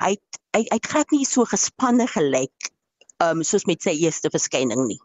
Hy 0.03 0.15
hy 0.55 0.63
hy 0.69 0.77
het 0.79 0.87
glad 0.91 1.11
nie 1.11 1.25
so 1.27 1.45
gespanne 1.49 2.07
gelyk 2.07 2.71
um, 3.23 3.43
soos 3.43 3.65
met 3.65 3.83
sy 3.83 3.95
eerste 4.05 4.31
verskyning 4.31 4.87
nie. 4.87 4.99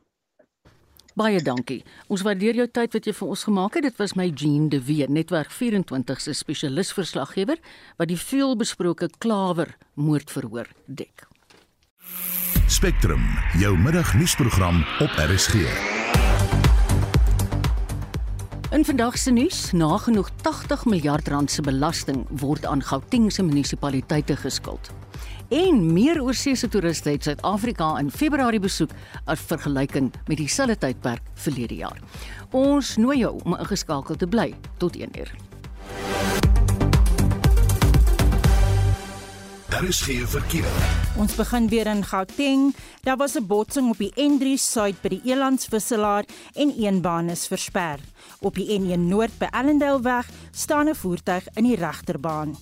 Baie 1.19 1.41
dankie. 1.43 1.83
Ons 2.09 2.23
waardeer 2.25 2.57
jou 2.63 2.67
tyd 2.71 2.95
wat 2.95 3.07
jy 3.07 3.15
vir 3.17 3.33
ons 3.35 3.43
gemaak 3.49 3.77
het. 3.77 3.89
Dit 3.91 3.99
was 4.01 4.15
my 4.17 4.31
Jean 4.31 4.69
de 4.71 4.81
Weer, 4.87 5.11
netwerk 5.11 5.51
24 5.51 6.23
se 6.23 6.35
spesialisverslaggewer 6.39 7.59
wat 7.99 8.09
die 8.09 8.19
veelbesproke 8.21 9.11
Klawer 9.19 9.75
moordverhoor 9.95 10.71
dek. 10.87 11.27
Spectrum, 12.71 13.27
jou 13.59 13.75
middagnuusprogram 13.77 14.85
op 15.03 15.19
RSG. 15.19 16.00
In 18.71 18.85
vandag 18.85 19.19
se 19.19 19.31
nuus, 19.31 19.73
nagenoeg 19.73 20.29
80 20.43 20.85
miljard 20.85 21.29
rand 21.29 21.51
se 21.51 21.63
belasting 21.63 22.21
word 22.39 22.67
aan 22.67 22.83
Gauteng 22.83 23.33
se 23.33 23.43
munisipaliteite 23.43 24.37
geskuld. 24.37 24.91
En 25.49 25.93
meer 25.93 26.23
oorsese 26.23 26.69
toeriste 26.69 27.11
het 27.11 27.27
Suid-Afrika 27.27 27.99
in 27.99 28.11
Februarie 28.11 28.61
besoek 28.63 28.95
as 29.25 29.43
vergelyking 29.51 30.13
met 30.27 30.37
dieselfde 30.39 30.79
tydperk 30.79 31.27
verlede 31.35 31.75
jaar. 31.83 31.99
Ons 32.51 32.95
nooi 32.97 33.19
jou 33.19 33.41
om 33.43 33.59
ingeskakel 33.59 34.17
te 34.17 34.31
bly 34.31 34.55
tot 34.79 34.95
1uur. 34.97 35.35
Daar 39.81 39.89
is 39.89 40.01
geen 40.01 40.29
verkeer. 40.29 40.69
Ons 41.17 41.35
begin 41.35 41.69
weer 41.69 41.87
in 41.87 42.05
Gauteng. 42.05 42.75
Daar 43.03 43.17
was 43.17 43.35
'n 43.35 43.47
botsing 43.47 43.89
op 43.89 43.99
die 43.99 44.13
N3 44.15 44.59
Suid 44.59 45.01
by 45.01 45.09
die 45.09 45.21
Elandsvisselaar 45.25 46.25
en 46.53 46.75
een 46.77 47.01
baan 47.01 47.29
is 47.29 47.47
versper. 47.47 47.99
Op 48.41 48.55
die 48.55 48.81
N1 48.81 49.09
Noord 49.09 49.39
by 49.39 49.47
Allendale 49.51 50.01
weg 50.01 50.29
staan 50.51 50.89
'n 50.89 50.95
voertuig 50.95 51.45
in 51.55 51.65
die 51.65 51.77
regterbaan. 51.77 52.57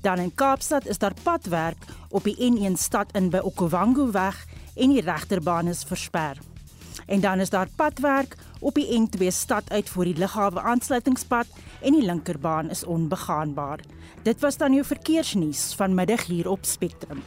Dan 0.00 0.18
in 0.18 0.34
Kaapstad 0.34 0.86
is 0.86 0.98
daar 0.98 1.14
padwerk 1.22 1.84
op 2.08 2.24
die 2.24 2.36
N1 2.36 2.76
stad 2.76 3.12
in 3.12 3.30
by 3.30 3.38
Okwango 3.38 4.10
weg 4.10 4.46
en 4.74 4.90
die 4.90 5.02
regterbaan 5.02 5.66
is 5.66 5.84
versper. 5.86 6.36
En 7.06 7.20
dan 7.20 7.40
is 7.40 7.50
daar 7.50 7.68
padwerk 7.76 8.36
op 8.58 8.74
die 8.74 9.00
N2 9.00 9.26
stad 9.26 9.70
uit 9.70 9.88
voor 9.88 10.04
die 10.04 10.18
lughawe 10.18 10.60
aansluitingspad 10.60 11.46
en 11.80 11.92
die 11.92 12.04
linkerbaan 12.04 12.70
is 12.70 12.84
onbegaanbaar. 12.84 13.80
Dit 14.22 14.40
was 14.40 14.56
dan 14.56 14.72
jou 14.72 14.84
verkeersnuus 14.84 15.74
vanmiddag 15.74 16.26
hier 16.26 16.50
op 16.50 16.64
Spectrum. 16.64 17.22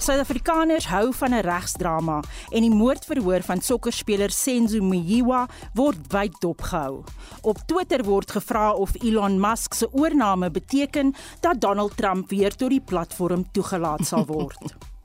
Suid-Afrikaners 0.00 0.86
hou 0.88 1.12
van 1.14 1.30
'n 1.34 1.44
regsdrama 1.44 2.22
en 2.50 2.60
die 2.60 2.74
moordverhoor 2.74 3.42
van 3.42 3.60
sokkerspeler 3.60 4.30
Senzo 4.30 4.82
Mjiwa 4.82 5.46
word 5.74 6.12
wyd 6.12 6.40
dopgehou. 6.40 7.04
Op 7.40 7.58
Twitter 7.66 8.04
word 8.04 8.30
gevra 8.30 8.72
of 8.72 8.90
Elon 9.02 9.40
Musk 9.40 9.74
se 9.74 9.92
oorneem 9.92 10.52
beteken 10.52 11.14
dat 11.40 11.60
Donald 11.60 11.96
Trump 11.96 12.30
weer 12.30 12.56
tot 12.56 12.70
die 12.70 12.80
platform 12.80 13.44
toegelaat 13.52 14.06
sal 14.06 14.26
word. 14.26 14.58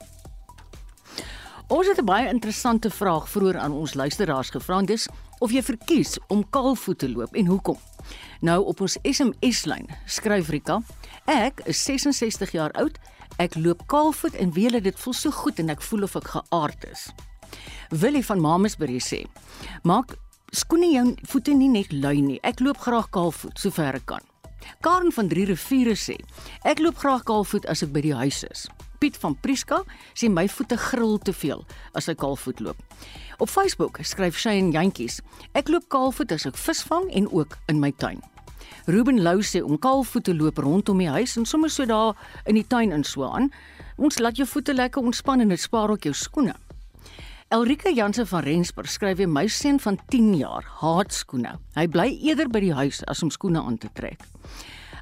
Ons 1.68 1.88
het 1.88 1.98
'n 1.98 2.06
baie 2.06 2.28
interessante 2.30 2.90
vraag 2.90 3.30
vroeër 3.30 3.58
aan 3.58 3.72
ons 3.72 3.94
luisteraars 3.94 4.50
gevra, 4.50 4.82
dis 4.82 5.08
of 5.40 5.52
jy 5.52 5.64
verkies 5.64 6.18
om 6.28 6.50
kaalvoet 6.50 6.98
te 6.98 7.10
loop 7.10 7.34
en 7.36 7.46
hoekom. 7.46 7.78
Nou 8.40 8.66
op 8.66 8.82
ons 8.82 8.98
SMS-lyn 9.02 9.88
skryf 10.06 10.50
Rika: 10.50 10.82
Ek 11.26 11.62
is 11.66 11.84
66 11.84 12.52
jaar 12.52 12.72
oud. 12.72 12.98
Ek 13.38 13.56
loop 13.56 13.88
kaalvoet 13.88 14.34
en 14.34 14.52
weet 14.52 14.84
dit 14.84 15.00
voel 15.00 15.14
so 15.14 15.32
goed 15.32 15.60
en 15.60 15.70
ek 15.70 15.82
voel 15.82 16.04
of 16.04 16.16
ek 16.16 16.28
geaard 16.28 16.86
is. 16.92 17.10
Willie 17.90 18.26
van 18.26 18.40
Mamasbury 18.40 19.00
sê: 19.00 19.26
Maak 19.84 20.16
skoene 20.52 20.92
jou 20.92 21.16
voete 21.22 21.54
nie 21.54 21.70
net 21.70 21.92
lui 21.92 22.22
nie. 22.22 22.40
Ek 22.42 22.60
loop 22.60 22.78
graag 22.78 23.10
kaalvoet 23.10 23.60
sover 23.60 23.96
ek 23.96 24.06
kan. 24.06 24.22
Karen 24.82 25.12
van 25.12 25.28
Drie 25.28 25.46
Riviere 25.46 25.96
sê: 25.96 26.16
Ek 26.64 26.80
loop 26.80 26.98
graag 26.98 27.24
kaalvoet 27.24 27.66
as 27.66 27.82
ek 27.84 27.92
by 27.92 28.02
die 28.02 28.16
huis 28.16 28.44
is. 28.44 28.68
Piet 29.00 29.18
van 29.22 29.36
Priska 29.42 29.82
sê 30.14 30.30
my 30.32 30.48
voete 30.52 30.78
gril 30.78 31.18
te 31.18 31.34
veel 31.34 31.66
as 31.94 32.10
ek 32.12 32.20
kaalvoet 32.24 32.60
loop. 32.60 32.80
Op 33.38 33.50
Facebook 33.50 34.00
skryf 34.04 34.38
Shane 34.40 34.72
Jantjies: 34.72 35.22
Ek 35.54 35.70
loop 35.70 35.90
kaalvoet 35.90 36.32
as 36.32 36.46
ek 36.48 36.58
visvang 36.58 37.10
en 37.12 37.28
ook 37.32 37.58
in 37.68 37.80
my 37.80 37.92
tuin. 37.92 38.22
Ruben 38.86 39.24
Lou 39.24 39.42
sê 39.42 39.64
om 39.66 39.80
kaalvoet 39.82 40.24
te 40.24 40.36
loop 40.36 40.58
rondom 40.62 41.00
die 41.02 41.10
huis 41.10 41.36
en 41.38 41.46
sommer 41.46 41.70
so 41.74 41.86
daar 41.90 42.14
in 42.46 42.56
die 42.56 42.68
tuin 42.68 42.92
in 42.94 43.04
so 43.04 43.26
aan. 43.26 43.52
Ons 43.98 44.20
laat 44.20 44.38
jou 44.38 44.48
voete 44.48 44.74
lekker 44.74 45.02
ontspan 45.02 45.42
en 45.42 45.50
dit 45.50 45.60
spaar 45.60 45.90
ook 45.90 46.06
jou 46.06 46.14
skoene. 46.14 46.54
Elrika 47.54 47.90
Jansen 47.90 48.28
van 48.28 48.44
Rensburg 48.44 48.90
skryf 48.90 49.18
weer 49.18 49.30
my 49.30 49.48
seun 49.48 49.80
van 49.80 50.00
10 50.10 50.32
jaar 50.38 50.66
haat 50.82 51.14
skoene. 51.14 51.56
Hy 51.76 51.86
bly 51.88 52.08
eerder 52.26 52.50
by 52.50 52.62
die 52.64 52.74
huis 52.74 53.04
as 53.06 53.22
om 53.24 53.30
skoene 53.30 53.62
aan 53.62 53.78
te 53.78 53.90
trek. 53.94 54.22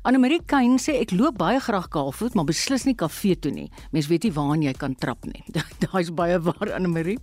Annelie 0.04 0.42
Kain 0.44 0.74
sê 0.84 0.98
ek 1.00 1.14
loop 1.16 1.38
baie 1.40 1.62
graag 1.64 1.86
kaalvoet, 1.88 2.34
maar 2.36 2.44
beslis 2.44 2.84
nie 2.84 2.96
kafee 3.00 3.38
toe 3.40 3.54
nie. 3.56 3.70
Mens 3.96 4.10
weet 4.12 4.26
nie 4.28 4.34
waar 4.36 4.58
jy 4.60 4.74
kan 4.76 4.98
trap 5.00 5.24
nie. 5.24 5.46
Daai's 5.84 6.10
baie 6.12 6.42
waar 6.44 6.74
Annelie. 6.76 7.16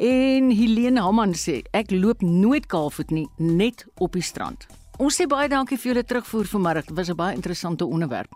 En 0.00 0.48
Helene 0.48 1.02
Hamman 1.04 1.34
sê 1.36 1.58
ek 1.76 1.92
loop 1.92 2.22
nooit 2.24 2.64
kaalvoet 2.72 3.12
nie, 3.12 3.26
net 3.36 3.84
op 4.00 4.16
die 4.16 4.24
strand. 4.24 4.64
Ons 4.96 5.20
sê 5.20 5.26
baie 5.28 5.50
dankie 5.52 5.76
vir 5.76 5.92
julle 5.92 6.04
terugvoer 6.08 6.48
vanmiddag. 6.48 6.88
Dit 6.88 6.96
was 6.96 7.10
'n 7.12 7.16
baie 7.20 7.36
interessante 7.36 7.84
onderwerp. 7.84 8.32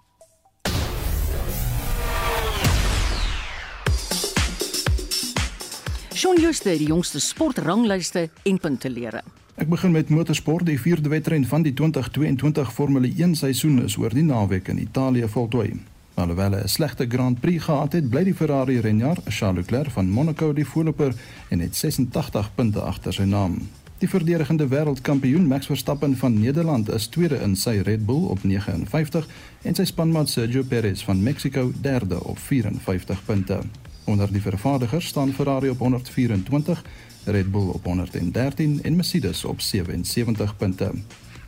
Shaun 6.13 6.37
Schuster, 6.37 6.77
die 6.77 6.93
jongste 6.93 7.19
sportranglyste 7.19 8.29
en 8.45 8.59
puntelere. 8.59 9.25
Ek 9.55 9.69
begin 9.69 9.93
met 9.95 10.09
motorsport. 10.09 10.67
Die 10.67 10.81
vierde 10.81 11.09
wedren 11.09 11.45
van 11.47 11.63
die 11.63 11.73
2022 11.73 12.73
Formule 12.73 13.13
1 13.17 13.37
seisoen 13.39 13.85
is 13.85 13.95
oor 13.97 14.11
die 14.11 14.25
naweek 14.27 14.69
in 14.69 14.81
Italië 14.83 15.29
voltooi. 15.31 15.81
Alhoewel 16.15 16.57
'n 16.57 16.69
slegte 16.69 17.07
Grand 17.09 17.41
Prix 17.41 17.65
gehad 17.65 17.93
het, 17.93 18.09
bly 18.11 18.25
die 18.25 18.35
Ferrari 18.35 18.81
renjaer 18.81 19.19
Charles 19.25 19.57
Leclerc 19.57 19.91
van 19.91 20.11
Monaco 20.11 20.53
die 20.53 20.67
voorloper 20.67 21.15
en 21.49 21.61
het 21.61 21.77
86 21.77 22.55
punte 22.55 22.81
agter 22.81 23.13
sy 23.13 23.23
naam. 23.23 23.69
Die 23.99 24.09
verdedigende 24.09 24.69
wêreldkampioen 24.69 25.47
Max 25.47 25.67
Verstappen 25.67 26.17
van 26.17 26.41
Nederland 26.41 26.91
is 26.93 27.07
tweede 27.07 27.37
in 27.37 27.57
sy 27.57 27.81
Red 27.85 28.07
Bull 28.07 28.25
op 28.25 28.43
59 28.43 29.29
en 29.63 29.75
sy 29.75 29.85
spanmaat 29.85 30.29
Sergio 30.29 30.63
Perez 30.63 31.03
van 31.03 31.23
Mexico 31.23 31.73
derde 31.81 32.25
op 32.25 32.39
54 32.39 33.25
punte. 33.25 33.61
Onder 34.05 34.33
die 34.33 34.41
vervaardigers 34.41 35.07
staan 35.07 35.33
Ferrari 35.33 35.69
op 35.69 35.79
124, 35.79 36.85
Red 37.25 37.51
Bull 37.51 37.69
op 37.69 37.85
113 37.85 38.83
en 38.83 38.97
Mercedes 38.97 39.45
op 39.45 39.61
77 39.61 40.57
punte. 40.57 40.91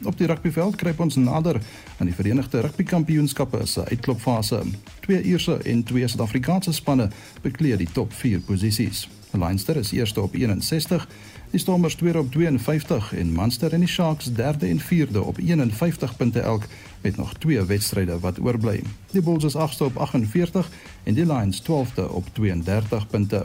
Op 0.04 0.18
die 0.18 0.26
rugbyveld 0.26 0.76
kruip 0.76 1.00
ons 1.00 1.14
nader 1.14 1.60
aan 1.98 2.06
die 2.06 2.14
Verenigde 2.14 2.60
Rugbykampioenskappe 2.60 3.66
se 3.66 3.84
uitklopfase. 3.84 4.62
Twee 5.00 5.22
Ierse 5.22 5.56
en 5.56 5.82
twee 5.82 6.08
Suid-Afrikaanse 6.08 6.72
spanne 6.72 7.08
bekleed 7.42 7.78
die 7.78 7.92
top 7.92 8.12
4 8.12 8.40
posisies. 8.40 9.08
Leinster 9.30 9.76
is 9.76 9.90
eerste 9.92 10.20
op 10.20 10.34
61, 10.34 11.08
die 11.50 11.60
Stormers 11.60 11.94
tweede 11.94 12.18
op 12.18 12.30
52 12.32 13.14
en 13.14 13.32
Munster 13.32 13.72
en 13.72 13.80
die 13.80 13.88
Sharks 13.88 14.32
derde 14.32 14.66
en 14.66 14.80
vierde 14.80 15.22
op 15.22 15.38
51 15.38 16.16
punte 16.16 16.40
elk 16.40 16.64
met 17.00 17.16
nog 17.16 17.34
twee 17.34 17.62
wedstryde 17.62 18.18
wat 18.18 18.40
oorbly. 18.40 18.82
Die 19.10 19.22
Bulls 19.22 19.44
is 19.44 19.56
agste 19.56 19.84
op 19.84 19.96
48 19.96 20.70
en 21.02 21.14
die 21.14 21.26
Lions 21.26 21.62
12de 21.62 22.10
op 22.10 22.24
32 22.32 23.06
punte. 23.06 23.44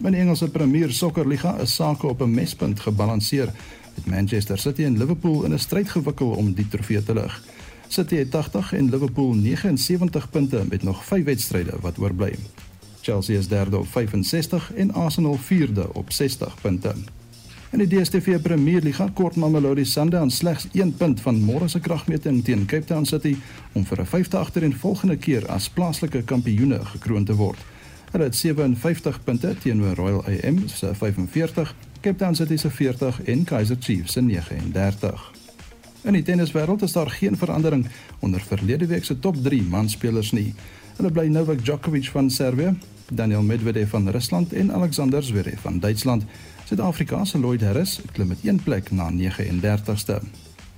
In 0.00 0.14
die 0.14 0.20
Engelse 0.20 0.48
Premier 0.48 0.88
Soccer 0.96 1.26
Liga 1.28 1.58
is 1.60 1.74
sake 1.74 2.06
op 2.06 2.22
'n 2.22 2.34
mespunt 2.34 2.80
gebalanseer 2.80 3.52
met 3.94 4.06
Manchester 4.06 4.58
City 4.58 4.84
en 4.84 4.98
Liverpool 4.98 5.44
in 5.44 5.52
'n 5.52 5.58
stryd 5.58 5.90
gewikkel 5.90 6.30
om 6.30 6.52
die 6.52 6.68
trofee 6.68 7.02
te 7.02 7.14
lig. 7.14 7.42
City 7.88 8.16
het 8.16 8.30
80 8.30 8.72
en 8.72 8.90
Liverpool 8.90 9.34
79 9.34 10.30
punte 10.30 10.64
met 10.68 10.82
nog 10.82 11.04
5 11.04 11.24
wedstryde 11.24 11.72
wat 11.80 11.98
oorbly. 11.98 12.34
Chelsea 13.00 13.38
is 13.38 13.48
derde 13.48 13.78
op 13.78 13.88
65 13.88 14.72
en 14.72 14.92
Arsenal 14.92 15.34
vierde 15.34 15.94
op 15.94 16.12
60 16.12 16.54
punte. 16.60 16.94
In 17.70 17.78
die 17.78 18.00
DStv 18.00 18.40
Premier 18.42 18.82
Liga 18.82 19.08
kort 19.14 19.36
Mamelodi 19.36 19.84
Sundowns 19.84 20.36
slegs 20.36 20.66
1 20.72 20.94
punt 20.94 21.20
van 21.20 21.40
môre 21.40 21.68
se 21.68 21.80
kragmeting 21.80 22.44
teen 22.44 22.66
Cape 22.66 22.84
Town 22.84 23.04
City 23.04 23.36
om 23.72 23.84
vir 23.84 24.00
'n 24.00 24.06
vyfde 24.06 24.36
agtereenvolgende 24.36 25.16
keer 25.16 25.46
as 25.46 25.68
plaaslike 25.68 26.22
kampioene 26.22 26.84
gekroon 26.84 27.24
te 27.24 27.34
word. 27.34 27.58
Hulle 28.10 28.24
het 28.24 28.36
57 28.36 29.24
punte 29.24 29.54
teenoor 29.62 29.94
Royal 29.94 30.24
AM 30.24 30.68
se 30.68 30.94
45, 30.94 31.74
Cape 32.00 32.16
Town 32.16 32.34
City 32.34 32.56
se 32.56 32.70
40 32.70 33.22
en 33.22 33.44
Kaizer 33.44 33.76
Chiefs 33.80 34.12
se 34.12 34.20
39. 34.20 35.32
In 36.02 36.12
die 36.12 36.22
tenniswêreld 36.22 36.82
is 36.82 36.92
daar 36.92 37.10
geen 37.10 37.36
verandering 37.36 37.86
onder 38.18 38.40
verlede 38.40 38.86
week 38.86 39.04
se 39.04 39.18
top 39.18 39.36
3 39.42 39.62
manspelers 39.62 40.32
nie. 40.32 40.54
Hulle 40.96 41.10
bly 41.12 41.26
Novak 41.26 41.62
Djokovic 41.64 42.08
van 42.10 42.30
Servië, 42.30 42.74
Daniel 43.12 43.42
Medvedev 43.42 43.90
van 43.90 44.08
Rusland 44.08 44.52
en 44.52 44.72
Alexander 44.72 45.22
Zverev 45.22 45.60
van 45.60 45.78
Duitsland. 45.78 46.24
Suid-Afrika 46.64 47.24
se 47.24 47.38
Lloyd 47.38 47.62
Harris 47.62 48.00
klim 48.12 48.28
met 48.28 48.38
een 48.42 48.62
plek 48.62 48.90
na 48.90 49.10
39ste. 49.10 50.20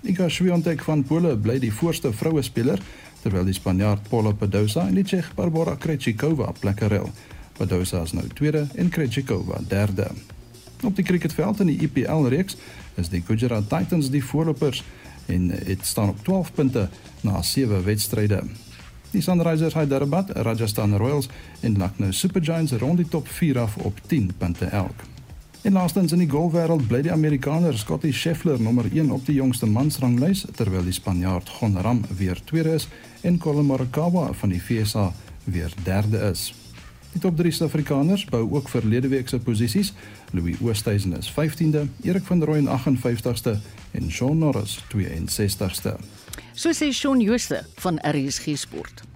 Iga 0.02 0.28
Swiatek 0.28 0.82
van 0.82 1.04
Pole 1.04 1.36
bly 1.36 1.58
die 1.58 1.72
voorste 1.72 2.12
vroue 2.12 2.42
speler 2.42 2.80
terwyl 3.22 3.46
die 3.46 3.54
Spanjaard 3.54 4.08
Paula 4.10 4.32
Badosa 4.34 4.86
en 4.88 4.98
die 4.98 5.04
Tsjech 5.06 5.30
Barbora 5.38 5.76
Krejcikova 5.78 6.52
plekke 6.60 6.88
ruil. 6.90 7.10
Badosa 7.58 8.02
is 8.02 8.14
nou 8.16 8.26
tweede 8.34 8.66
en 8.74 8.90
Krejcikova 8.90 9.60
derde. 9.68 10.10
Op 10.82 10.96
die 10.96 11.04
cricketveld 11.06 11.60
in 11.62 11.70
die 11.70 11.78
IPL 11.86 12.26
reeks 12.32 12.56
is 12.98 13.12
die 13.12 13.22
Gujarat 13.26 13.68
Titans 13.70 14.10
die 14.10 14.24
voorlopers 14.24 14.82
en 15.30 15.48
dit 15.52 15.86
staan 15.86 16.08
op 16.08 16.24
12 16.24 16.52
punte 16.52 16.88
na 17.22 17.42
7 17.42 17.84
wedstryde. 17.84 18.42
Die 19.12 19.22
Sunrisers 19.22 19.74
Hyderabad, 19.74 20.30
Rajasthan 20.30 20.96
Royals 20.96 21.28
en 21.60 21.78
Lucknow 21.78 22.12
Super 22.12 22.42
Giants 22.44 22.72
rond 22.72 22.96
die 22.96 23.08
top 23.08 23.28
4 23.28 23.58
af 23.58 23.76
op 23.76 24.00
10 24.06 24.30
punte 24.38 24.64
elk. 24.64 25.11
En 25.62 25.72
laastens 25.72 26.10
in 26.12 26.18
die 26.18 26.30
golfwêreld 26.30 26.88
bly 26.90 27.04
die 27.06 27.12
Amerikaner 27.14 27.76
Scottie 27.78 28.10
Scheffler 28.12 28.58
nommer 28.58 28.88
1 28.90 29.12
op 29.14 29.22
die 29.28 29.36
jongste 29.36 29.68
mansranglys 29.70 30.40
terwyl 30.58 30.82
die 30.82 30.94
Spanjaard 30.96 31.52
Jon 31.60 31.76
Ram 31.78 32.00
weer 32.18 32.40
tweede 32.50 32.72
is 32.80 32.88
en 33.22 33.38
Collin 33.38 33.68
Morikawa 33.68 34.32
van 34.40 34.50
die 34.50 34.58
VSA 34.58 35.12
weer 35.44 35.70
derde 35.84 36.18
is. 36.32 36.48
Die 37.12 37.22
top 37.22 37.38
3 37.38 37.52
Suid-Afrikaners 37.54 38.24
bou 38.32 38.42
ook 38.56 38.72
verlede 38.72 39.12
week 39.12 39.30
se 39.30 39.38
posisies. 39.38 39.92
Louis 40.32 40.58
Oosthuizen 40.58 41.14
is 41.16 41.30
15de, 41.30 41.86
Erik 42.02 42.26
van 42.26 42.42
Rooyen 42.42 42.66
58ste 42.66 43.54
en 43.92 44.10
Shaun 44.10 44.38
Norris 44.38 44.80
62ste. 44.90 45.94
So 46.54 46.74
sê 46.74 46.90
Shaun 46.90 47.22
Jooste 47.22 47.62
van 47.78 48.02
RSG 48.02 48.58
Sport. 48.58 49.06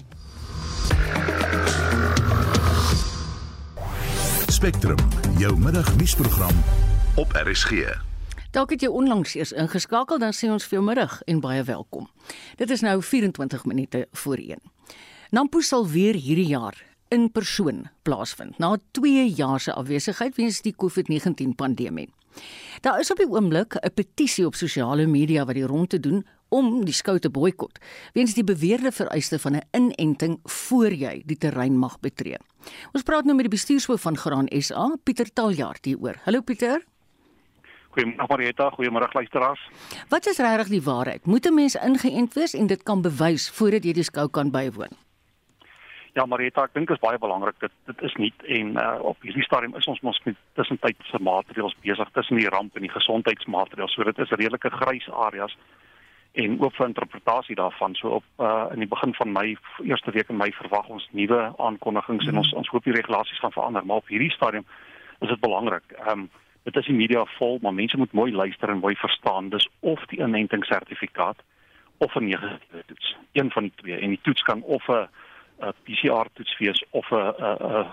Spectrum, 4.67 4.99
jou 5.39 5.53
middagnuusprogram 5.59 6.57
op 7.15 7.31
RSG. 7.39 7.85
Dalk 8.51 8.73
het 8.75 8.83
jy 8.83 8.89
onlangs 8.91 9.37
eers 9.39 9.53
ingeskakel, 9.55 10.19
dan 10.19 10.35
sê 10.35 10.49
ons 10.51 10.67
vir 10.67 10.81
jou 10.81 10.83
middag 10.83 11.21
en 11.31 11.39
baie 11.45 11.63
welkom. 11.63 12.09
Dit 12.59 12.73
is 12.75 12.83
nou 12.83 12.97
24 12.99 13.63
minute 13.71 14.01
voor 14.25 14.43
1. 14.43 14.59
Nampo 15.31 15.63
sal 15.63 15.87
weer 15.87 16.19
hierdie 16.19 16.49
jaar 16.51 16.75
in 17.15 17.29
persoon 17.31 17.85
plaasvind 18.03 18.59
na 18.59 18.73
2 18.99 19.29
jaar 19.39 19.63
se 19.63 19.71
afwesigheid 19.71 20.35
weens 20.35 20.59
die 20.67 20.75
COVID-19 20.75 21.55
pandemie. 21.55 22.09
Daar 22.83 22.99
is 22.99 23.15
op 23.15 23.23
die 23.23 23.31
oomblik 23.31 23.79
'n 23.79 23.95
petisie 23.95 24.47
op 24.47 24.59
sosiale 24.59 25.07
media 25.07 25.45
wat 25.45 25.55
die 25.55 25.67
ronde 25.67 26.01
doen 26.01 26.27
om 26.49 26.85
die 26.85 26.95
skou 26.95 27.19
te 27.19 27.31
boikot 27.31 27.79
weens 28.15 28.35
die 28.35 28.45
beweerde 28.47 28.93
vereiste 28.93 29.39
van 29.39 29.57
'n 29.57 29.67
inenting 29.73 30.39
voor 30.45 30.93
jy 30.93 31.23
die 31.27 31.39
terrein 31.39 31.79
mag 31.79 32.01
betree. 32.01 32.39
Ons 32.93 33.03
praat 33.03 33.25
nou 33.25 33.35
met 33.35 33.45
die 33.51 33.57
bestuurshoof 33.57 34.01
van 34.01 34.17
Graan 34.17 34.49
SA, 34.51 34.97
Pieter 35.05 35.33
Taljaard 35.33 35.85
hieroor. 35.85 36.17
Hallo 36.25 36.41
Pieter. 36.41 36.83
Goeiemôre 37.97 38.29
Marieta, 38.29 38.71
goeiemôre 38.71 39.09
luisteraars. 39.13 39.61
Wat 40.09 40.27
is 40.27 40.39
regtig 40.39 40.69
die 40.69 40.83
waarheid? 40.83 41.27
Moet 41.27 41.47
'n 41.47 41.55
mens 41.55 41.75
ingeënt 41.75 42.35
wees 42.35 42.55
en 42.55 42.67
dit 42.67 42.83
kan 42.83 43.03
bewys 43.03 43.51
voordat 43.51 43.85
jy 43.85 43.93
die 43.93 44.03
skou 44.03 44.29
kan 44.29 44.51
bywoon? 44.51 44.93
Ja, 46.13 46.27
Marieta, 46.27 46.63
ek 46.63 46.75
dink 46.75 46.89
dit 46.89 46.97
is 46.97 47.03
baie 47.03 47.19
belangrik 47.19 47.59
dit 47.61 47.73
dit 47.87 48.03
is 48.03 48.15
nie 48.15 48.33
en 48.49 48.77
uh, 48.81 48.99
op 49.01 49.17
hierdie 49.21 49.45
stadium 49.45 49.75
is 49.77 49.87
ons 49.87 50.01
mos 50.01 50.21
met 50.25 50.37
tussentydse 50.55 51.19
maatreëls 51.21 51.77
besig 51.85 52.09
tussen 52.13 52.37
die 52.37 52.49
ramp 52.49 52.77
en 52.77 52.83
die 52.83 52.91
gesondheidsmaatreëls. 52.91 53.93
So 53.93 54.05
dit 54.05 54.19
is 54.19 54.31
redelike 54.31 54.71
grys 54.71 55.09
areas 55.13 55.57
en 56.37 56.61
ook 56.61 56.75
vir 56.75 56.87
interpretasie 56.87 57.55
daarvan. 57.57 57.95
So 57.95 58.09
op 58.09 58.25
uh, 58.41 58.67
in 58.73 58.79
die 58.85 58.89
begin 58.89 59.15
van 59.15 59.33
my 59.33 59.57
eerste 59.85 60.11
week 60.11 60.29
in 60.29 60.37
my 60.37 60.51
verwag 60.53 60.89
ons 60.93 61.09
nuwe 61.11 61.53
aankondigings 61.57 62.27
en 62.27 62.37
ons 62.43 62.53
ons 62.53 62.69
hoop 62.69 62.85
die 62.85 62.97
regulasies 62.97 63.41
gaan 63.41 63.55
verander, 63.55 63.87
maar 63.87 64.03
op 64.03 64.13
hierdie 64.13 64.33
stadium 64.35 64.67
is 65.21 65.29
dit 65.33 65.41
belangrik. 65.41 65.97
Ehm 65.99 66.27
um, 66.27 66.31
dit 66.67 66.77
is 66.77 66.89
die 66.91 66.97
media 66.99 67.23
vol, 67.39 67.61
maar 67.63 67.75
mense 67.75 67.97
moet 67.97 68.13
mooi 68.13 68.33
luister 68.33 68.69
en 68.69 68.83
mooi 68.83 68.97
verstaan. 68.99 69.49
Dis 69.49 69.69
of 69.81 70.03
die 70.11 70.19
inentingssertifikaat 70.19 71.39
of 71.99 72.15
'n 72.15 72.25
negatiewe 72.25 72.83
toets. 72.87 73.17
Een 73.33 73.51
van 73.51 73.63
die 73.63 73.73
twee 73.75 73.99
en 74.01 74.09
die 74.09 74.21
toets 74.23 74.43
kan 74.43 74.63
of 74.63 74.89
'n 74.89 75.09
'n 75.61 75.73
PCR 75.85 76.29
toets 76.33 76.59
wees 76.59 76.85
of 76.91 77.11
'n 77.11 77.33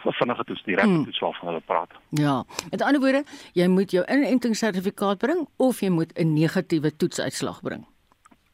'n 0.03 0.11
vinnige 0.19 0.43
toets, 0.43 0.63
die 0.63 0.75
regte 0.75 0.91
hmm. 0.91 1.03
toets 1.03 1.19
waarvan 1.19 1.47
hulle 1.47 1.61
praat. 1.65 1.91
Ja, 2.09 2.43
met 2.71 2.81
ander 2.81 3.01
woorde, 3.01 3.23
jy 3.53 3.67
moet 3.67 3.91
jou 3.91 4.05
inentingssertifikaat 4.05 5.17
bring 5.17 5.47
of 5.57 5.79
jy 5.79 5.89
moet 5.89 6.11
'n 6.19 6.33
negatiewe 6.33 6.95
toetsuitslag 6.95 7.61
bring. 7.61 7.85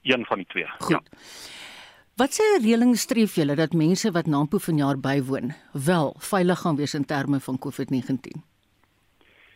Een 0.02 0.26
van 0.26 0.38
die 0.38 0.48
twee. 0.48 0.68
Goed. 0.80 0.90
Ja. 0.90 1.02
Wat 2.20 2.36
sê 2.36 2.44
reëling 2.60 2.98
streef 3.00 3.36
julle 3.40 3.56
dat 3.56 3.74
mense 3.74 4.12
wat 4.12 4.28
Nampo 4.28 4.58
vanjaar 4.60 4.98
bywoon 5.00 5.54
wel 5.86 6.16
veilig 6.20 6.60
gaan 6.60 6.76
wees 6.76 6.94
in 6.94 7.06
terme 7.06 7.40
van 7.40 7.60
COVID-19? 7.66 8.42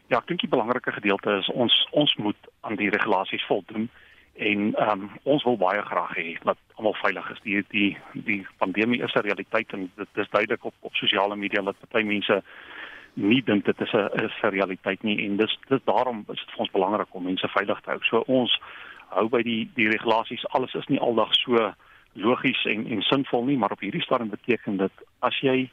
Ja, 0.07 0.21
ek 0.21 0.27
dink 0.27 0.39
die 0.45 0.49
belangrike 0.49 0.91
gedeelte 0.95 1.33
is 1.41 1.49
ons 1.51 1.75
ons 1.91 2.13
moet 2.15 2.49
aan 2.61 2.77
die 2.79 2.87
regulasies 2.93 3.43
voldoen 3.49 3.89
en 4.33 4.61
ehm 4.75 4.91
um, 4.91 5.09
ons 5.23 5.43
wil 5.43 5.57
baie 5.57 5.81
graag 5.81 6.15
hê 6.15 6.37
dat 6.43 6.57
almal 6.75 6.95
veilig 7.01 7.27
is. 7.35 7.41
Die 7.43 7.65
die 7.73 7.89
die 8.29 8.39
pandemie 8.63 9.01
is 9.03 9.13
'n 9.13 9.27
realiteit 9.27 9.73
en 9.73 9.91
dit 9.95 10.23
is 10.23 10.29
duidelik 10.29 10.63
op 10.65 10.73
op 10.79 10.95
sosiale 10.95 11.35
media 11.35 11.61
dat 11.61 11.75
baie 11.91 12.05
mense 12.05 12.43
nie 13.13 13.41
dink 13.43 13.65
dit 13.65 13.81
is 13.81 13.93
'n 13.93 14.23
is 14.23 14.39
'n 14.43 14.55
realiteit 14.55 15.03
nie 15.03 15.17
en 15.25 15.37
dis 15.37 15.57
dis 15.67 15.83
daarom 15.83 16.25
is 16.29 16.39
dit 16.39 16.51
vir 16.55 16.63
ons 16.65 16.75
belangrik 16.77 17.15
om 17.15 17.23
mense 17.23 17.47
veilig 17.47 17.81
te 17.81 17.89
hou. 17.89 17.99
So 18.03 18.23
ons 18.27 18.59
hou 19.15 19.29
by 19.29 19.41
die 19.45 19.69
die 19.75 19.89
regulasies. 19.89 20.45
Alles 20.57 20.73
is 20.73 20.87
nie 20.91 20.99
aldag 20.99 21.33
so 21.35 21.71
logies 22.13 22.65
en 22.69 22.85
en 22.87 23.01
sinvol 23.01 23.45
nie, 23.45 23.57
maar 23.57 23.71
op 23.71 23.81
hierdie 23.81 24.01
stadium 24.01 24.29
beteken 24.29 24.77
dit 24.77 25.07
as 25.19 25.39
jy 25.41 25.69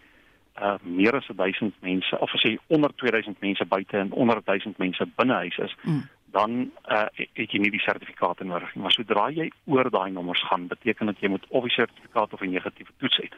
uh 0.60 0.76
meer 0.82 1.16
as 1.16 1.28
1000 1.36 1.74
mense 1.80 2.18
of 2.18 2.32
as 2.34 2.42
jy 2.42 2.58
onder 2.66 2.92
2000 2.96 3.40
mense 3.40 3.64
buite 3.64 3.98
en 3.98 4.12
onder 4.12 4.40
1000 4.44 4.78
mense 4.78 5.06
binne 5.16 5.34
huis 5.34 5.58
is, 5.58 5.76
mm. 5.82 6.02
dan 6.36 6.70
uh 6.88 7.06
het 7.16 7.52
jy 7.52 7.60
nie 7.62 7.70
die 7.70 7.84
sertifikaat 7.84 8.42
nodig 8.44 8.74
nie. 8.74 8.82
Maar 8.82 8.96
sodra 8.96 9.30
jy 9.30 9.50
oor 9.64 9.90
daai 9.90 10.10
nommers 10.10 10.42
gaan, 10.48 10.68
beteken 10.68 11.12
dit 11.12 11.20
jy 11.20 11.32
moet 11.36 11.46
of 11.48 11.64
die 11.68 11.76
sertifikaat 11.76 12.32
of 12.32 12.40
'n 12.40 12.50
negatiewe 12.50 12.92
toets 12.98 13.20
hê. 13.22 13.28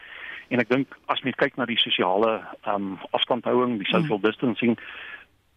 En 0.49 0.61
ek 0.61 0.69
dink 0.69 0.99
as 1.07 1.23
mens 1.23 1.37
kyk 1.37 1.57
na 1.57 1.65
die 1.65 1.79
sosiale 1.79 2.43
um 2.67 2.99
afstandhouding, 3.11 3.79
die 3.79 3.93
social 3.93 4.19
mm. 4.19 4.77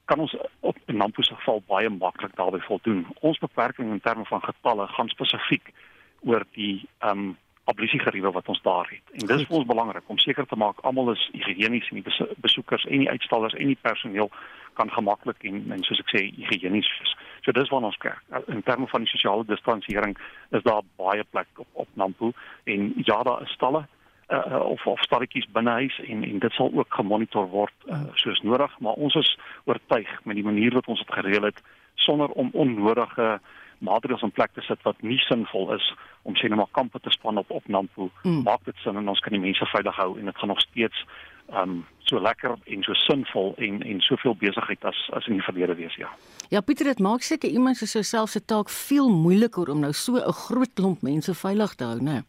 Kan 0.05 0.19
ons 0.19 0.35
op 0.59 0.77
'n 0.85 0.97
Nampo 0.97 1.21
se 1.21 1.35
geval 1.35 1.63
baie 1.67 1.89
maklik 1.89 2.35
daarbey 2.35 2.59
voldoen. 2.59 3.07
Ons 3.19 3.37
beperking 3.37 3.91
in 3.91 4.01
terme 4.01 4.25
van 4.25 4.41
getalle 4.41 4.87
gaan 4.87 5.09
spesifiek 5.09 5.73
oor 6.21 6.45
die 6.51 6.87
um 6.99 7.37
ablusiegeriewe 7.63 8.31
wat 8.31 8.47
ons 8.47 8.61
daar 8.61 8.87
het. 8.89 9.21
En 9.21 9.27
dis 9.27 9.47
vir 9.47 9.57
ons 9.57 9.65
belangrik 9.65 10.03
om 10.05 10.17
seker 10.17 10.45
te 10.45 10.55
maak 10.55 10.79
almal 10.79 11.11
is 11.11 11.29
higiënies 11.33 11.89
en 11.89 12.01
die 12.01 12.27
besoekers 12.37 12.85
en 12.85 12.99
die 12.99 13.09
uitstallers 13.09 13.53
en 13.53 13.67
die 13.67 13.81
personeel 13.81 14.29
kan 14.73 14.91
gemaklik 14.91 15.43
en 15.49 15.71
en 15.71 15.83
soos 15.83 15.99
ek 16.03 16.13
sê 16.13 16.21
higiënies 16.35 16.91
wees. 16.99 17.15
So 17.41 17.51
dis 17.51 17.69
wat 17.73 17.83
ons 17.89 17.97
kyk. 17.97 18.21
In 18.47 18.63
terme 18.63 18.87
van 18.87 19.01
die 19.01 19.09
sosiale 19.09 19.45
distansiering 19.45 20.17
is 20.49 20.63
daar 20.63 20.81
baie 21.01 21.23
plek 21.23 21.47
op 21.55 21.67
op 21.73 21.87
Nampo 21.93 22.31
en 22.63 22.93
ja 22.95 23.23
daar 23.23 23.41
is 23.41 23.57
stalle 23.57 23.85
uh, 24.29 24.59
of 24.59 24.85
of 24.85 25.01
stalletjies 25.01 25.47
binne 25.53 25.71
huis 25.71 25.99
en 25.99 26.23
en 26.23 26.39
dit 26.39 26.51
sal 26.51 26.71
ook 26.73 26.93
gemonitor 26.93 27.47
word 27.49 27.73
uh, 27.87 28.01
soos 28.13 28.41
nodig, 28.41 28.79
maar 28.79 28.93
ons 28.93 29.15
is 29.15 29.37
oortuig 29.63 30.09
met 30.23 30.35
die 30.35 30.45
manier 30.45 30.73
wat 30.73 30.87
ons 30.87 30.99
dit 30.99 31.13
gereël 31.13 31.49
het 31.51 31.61
sonder 31.95 32.29
om 32.29 32.49
onnodige 32.53 33.39
maatreëls 33.79 34.23
in 34.23 34.31
plek 34.31 34.53
te 34.53 34.61
sit 34.61 34.81
wat 34.87 35.01
nie 35.01 35.19
sinvol 35.27 35.73
is 35.75 35.93
om 36.23 36.35
sê 36.35 36.49
net 36.49 36.57
maar 36.57 36.71
kampe 36.71 36.99
te 36.99 37.11
span 37.13 37.37
op 37.37 37.51
op 37.51 37.67
Nampo. 37.67 38.09
Mm. 38.23 38.43
Maak 38.43 38.65
dit 38.65 38.77
sin 38.83 38.97
en 38.97 39.09
ons 39.09 39.19
kan 39.19 39.35
die 39.35 39.41
mense 39.41 39.65
veilig 39.65 39.95
hou 39.95 40.17
en 40.19 40.25
dit 40.25 40.37
gaan 40.37 40.53
nog 40.53 40.61
steeds 40.63 41.05
um, 41.53 41.83
so 42.09 42.21
lekker 42.21 42.55
en 42.65 42.83
so 42.83 42.93
sinvol 42.93 43.53
en 43.57 43.81
en 43.83 44.01
soveel 44.01 44.35
besigheid 44.35 44.85
as 44.85 45.09
as 45.13 45.27
in 45.27 45.39
die 45.39 45.45
verlede 45.45 45.75
wees 45.75 45.95
ja. 46.01 46.09
Ja 46.49 46.61
Pieter 46.61 46.85
dit 46.85 46.99
maak 46.99 47.21
seker 47.21 47.49
iemand 47.49 47.77
se 47.77 48.03
self 48.03 48.29
se 48.29 48.45
taak 48.45 48.69
veel 48.69 49.09
moeiliker 49.09 49.69
om 49.69 49.79
nou 49.79 49.93
so 49.93 50.15
'n 50.15 50.31
groot 50.31 50.73
klomp 50.73 51.01
mense 51.01 51.33
veilig 51.33 51.75
te 51.75 51.83
hou, 51.83 51.99
né? 52.01 52.23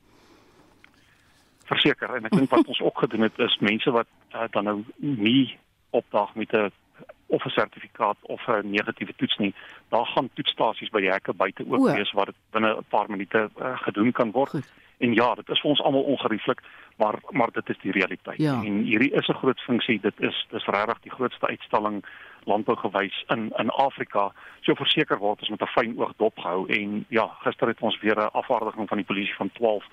Verseker 1.67 2.17
en 2.17 2.25
ek 2.25 2.37
dink 2.37 2.51
wat 2.51 2.67
ons 2.67 2.81
ook 2.81 2.99
gedoen 2.99 3.27
het 3.27 3.39
is 3.39 3.59
mense 3.61 3.91
wat 3.91 4.07
uh, 4.35 4.47
dan 4.51 4.65
nou 4.65 4.85
nie 4.99 5.59
opdaag 5.91 6.35
met 6.35 6.53
'n 6.53 6.73
of 7.27 7.45
'n 7.45 7.49
sertifikaat 7.51 8.17
of 8.23 8.47
'n 8.47 8.71
negatiewe 8.71 9.15
toets 9.17 9.37
nie. 9.37 9.55
Daar 9.89 10.07
gaan 10.07 10.31
toetsstasies 10.35 10.91
by 10.91 11.01
die 11.01 11.11
hekke 11.11 11.35
buite 11.35 11.65
ook 11.69 11.89
o. 11.89 11.95
wees 11.95 12.13
waar 12.13 12.27
dit 12.27 12.35
binne 12.51 12.77
'n 12.77 12.85
paar 12.89 13.11
minute 13.11 13.51
uh, 13.61 13.79
gedoen 13.79 14.13
kan 14.13 14.31
word. 14.31 14.51
Goed. 14.51 14.73
En 14.99 15.15
ja, 15.15 15.35
dit 15.35 15.49
is 15.49 15.61
vir 15.61 15.71
ons 15.71 15.83
almal 15.83 16.03
ongerieflik, 16.03 16.63
maar 16.97 17.19
maar 17.31 17.51
dit 17.53 17.69
is 17.69 17.79
die 17.83 17.93
realiteit. 17.93 18.39
Ja. 18.39 18.63
En 18.63 18.79
hierdie 18.83 19.13
is 19.13 19.29
'n 19.29 19.41
groot 19.43 19.61
funksie. 19.61 20.01
Dit 20.01 20.21
is 20.21 20.47
dis 20.51 20.65
regtig 20.65 21.01
die 21.01 21.11
grootste 21.11 21.47
uitstalling 21.47 22.05
landbou 22.45 22.77
gewys 22.77 23.25
in 23.27 23.53
in 23.57 23.71
Afrika. 23.71 24.33
So 24.61 24.75
verseker 24.75 25.19
word 25.19 25.41
ons 25.41 25.49
met 25.49 25.61
'n 25.61 25.67
fyn 25.67 25.99
oog 25.99 26.13
dopgehou 26.17 26.69
en 26.69 27.05
ja, 27.09 27.27
gister 27.27 27.69
het 27.69 27.81
ons 27.81 28.01
weer 28.01 28.17
'n 28.17 28.33
afvaardiging 28.33 28.89
van 28.89 28.97
die 28.97 29.07
polisie 29.07 29.35
van 29.35 29.51
12 29.53 29.85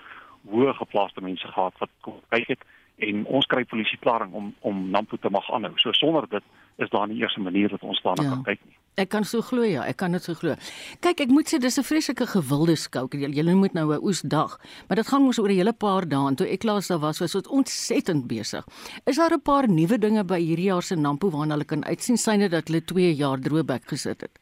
hoë 0.50 0.74
geplaaste 0.74 1.20
mense 1.20 1.48
gehad 1.48 1.74
wat 1.78 1.90
kom 2.00 2.20
kyk 2.28 2.48
het 2.48 2.64
en 3.02 3.24
ons 3.26 3.46
kry 3.46 3.64
polisieklaring 3.64 4.32
om 4.32 4.54
om 4.60 4.90
Nampo 4.90 5.16
te 5.16 5.30
mag 5.30 5.50
aanhou. 5.50 5.72
So 5.82 5.92
sonder 5.92 6.28
dit 6.30 6.44
is 6.78 6.90
daar 6.90 7.08
nie 7.08 7.20
eers 7.20 7.36
'n 7.36 7.42
manier 7.42 7.68
dat 7.68 7.82
ons 7.82 8.02
daarna 8.02 8.22
ja. 8.22 8.30
kan 8.30 8.42
kyk 8.42 8.60
nie. 8.64 8.76
Ek 8.94 9.08
kan 9.08 9.24
so 9.24 9.40
glo 9.42 9.62
ja, 9.62 9.82
ek 9.82 9.96
kan 9.96 10.12
dit 10.12 10.22
so 10.22 10.34
glo. 10.34 10.54
Kyk, 11.00 11.20
ek 11.20 11.28
moet 11.28 11.48
sê 11.50 11.58
dis 11.58 11.78
'n 11.78 11.82
vreeslike 11.82 12.26
gewilde 12.26 12.76
skou. 12.76 13.08
Julle 13.10 13.54
moet 13.54 13.72
nou 13.74 13.92
'n 13.94 14.02
oesdag, 14.02 14.58
maar 14.88 14.96
dit 14.96 15.06
gaan 15.06 15.22
mos 15.22 15.38
oor 15.38 15.48
'n 15.48 15.56
hele 15.56 15.72
paar 15.72 16.08
dae 16.08 16.28
en 16.28 16.36
toe 16.36 16.46
ek 16.46 16.62
laas 16.62 16.86
daar 16.86 16.98
was, 17.00 17.18
was 17.18 17.32
dit 17.32 17.48
ontsettend 17.48 18.26
besig. 18.26 18.64
Is 19.04 19.16
daar 19.16 19.32
'n 19.32 19.42
paar 19.42 19.68
nuwe 19.68 19.98
dinge 19.98 20.24
by 20.24 20.38
hierdie 20.38 20.70
jaar 20.70 20.82
se 20.82 20.94
Nampo 20.94 21.30
waarna 21.30 21.54
hulle 21.54 21.64
kan 21.64 21.84
uitsien 21.84 22.16
syne 22.16 22.48
dat 22.48 22.68
hulle 22.68 22.84
2 22.84 23.14
jaar 23.14 23.38
droëbek 23.38 23.82
gesit 23.86 24.20
het? 24.20 24.38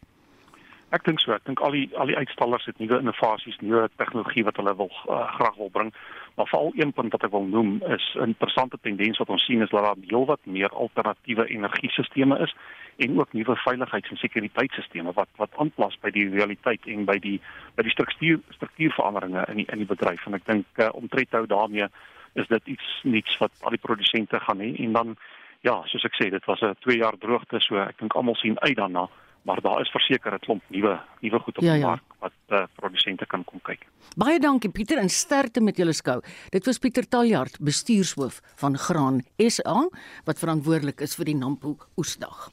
Ek 0.93 1.07
dink 1.09 1.23
so. 1.23 1.33
Ek 1.33 1.45
dink 1.49 1.61
al 1.65 1.73
die 1.73 1.87
al 1.97 2.11
die 2.11 2.17
uitstallers 2.21 2.67
het 2.69 2.81
nuwe 2.83 2.99
innovasies, 3.01 3.57
nuwe 3.65 3.87
tegnologie 3.97 4.45
wat 4.45 4.59
hulle 4.61 4.75
wil 4.77 4.91
uh, 5.09 5.23
graag 5.39 5.55
wil 5.57 5.71
bring. 5.73 5.93
Maar 6.37 6.51
veral 6.51 6.73
een 6.77 6.93
punt 6.93 7.15
wat 7.17 7.25
ek 7.25 7.33
wil 7.33 7.47
noem 7.49 7.79
is 7.89 8.05
'n 8.19 8.35
interessante 8.35 8.77
tendens 8.83 9.19
wat 9.19 9.33
ons 9.33 9.45
sien 9.45 9.63
is 9.65 9.73
dat 9.73 9.85
daar 9.85 9.97
heelwat 10.11 10.45
meer 10.45 10.69
alternatiewe 10.69 11.49
energiesisteme 11.49 12.39
is 12.45 12.53
en 12.97 13.21
ook 13.21 13.33
nuwe 13.33 13.57
veiligheids- 13.57 14.11
en 14.11 14.17
sekuriteitstelsels 14.17 15.15
wat 15.15 15.29
wat 15.37 15.57
aanpas 15.57 15.97
by 16.01 16.11
die 16.11 16.29
realiteit 16.29 16.87
en 16.87 17.05
by 17.05 17.19
die 17.19 17.41
by 17.75 17.83
die 17.83 17.95
struktuur 17.97 18.41
struktuurveranderinge 18.49 19.45
in 19.49 19.57
die 19.57 19.67
in 19.73 19.79
die 19.79 19.89
bedryf 19.95 20.27
en 20.27 20.35
ek 20.35 20.45
dink 20.45 20.67
uh, 20.77 20.89
om 20.93 21.09
tred 21.09 21.31
te 21.31 21.37
hou 21.37 21.47
daarmee 21.47 21.89
is 22.35 22.47
dit 22.49 22.67
iets 22.77 23.01
niets 23.03 23.39
wat 23.39 23.53
al 23.61 23.71
die 23.71 23.85
produsente 23.87 24.41
gaan 24.41 24.61
hê 24.61 24.75
en 24.85 24.93
dan 24.93 25.17
ja 25.61 25.81
soos 25.87 26.05
ek 26.05 26.21
sê 26.21 26.31
dit 26.31 26.45
was 26.45 26.61
'n 26.61 26.77
2 26.85 26.97
jaar 26.99 27.17
droogte 27.19 27.61
so 27.61 27.81
ek 27.81 27.99
dink 27.99 28.15
almal 28.15 28.37
sien 28.37 28.61
uit 28.61 28.77
daarna 28.77 29.09
maar 29.43 29.61
daar 29.61 29.81
is 29.81 29.91
verseker 29.91 30.35
'n 30.35 30.39
klomp 30.39 30.63
nuwe 30.69 31.01
nuwe 31.21 31.39
goed 31.39 31.59
op 31.59 31.65
ja, 31.65 31.73
die 31.73 31.81
ja. 31.81 31.87
mark 31.87 32.03
wat 32.19 32.33
uh, 32.49 32.63
produsente 32.75 33.27
kan 33.27 33.45
kom 33.45 33.61
kyk. 33.63 33.87
Baie 34.17 34.39
dankie 34.39 34.71
Pieter 34.71 34.99
en 34.99 35.09
sterkte 35.09 35.61
met 35.61 35.77
julle 35.77 35.93
skou. 35.93 36.21
Dit 36.51 36.67
was 36.67 36.79
Pieter 36.79 37.09
Taljard, 37.09 37.59
bestuurshoof 37.61 38.41
van 38.57 38.79
Graan 38.79 39.23
SA 39.37 39.89
wat 40.25 40.39
verantwoordelik 40.39 41.01
is 41.01 41.15
vir 41.15 41.25
die 41.25 41.37
Nampo 41.37 41.77
Oesdag. 41.97 42.51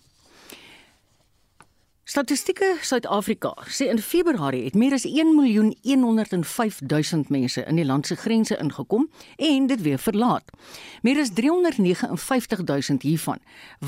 Statistieke 2.10 2.66
Suid-Afrika 2.82 3.52
sê 3.70 3.86
in 3.94 4.02
Februarie 4.02 4.66
het 4.66 4.74
meer 4.74 4.98
as 4.98 5.06
1.105.000 5.06 7.30
mense 7.30 7.62
in 7.62 7.78
die 7.78 7.86
land 7.86 8.10
se 8.10 8.18
grense 8.18 8.58
ingekom 8.58 9.06
en 9.38 9.70
dit 9.70 9.78
weer 9.86 10.02
verlaat. 10.02 10.50
Meer 11.06 11.22
as 11.22 11.30
359.000 11.38 13.06
hiervan 13.06 13.38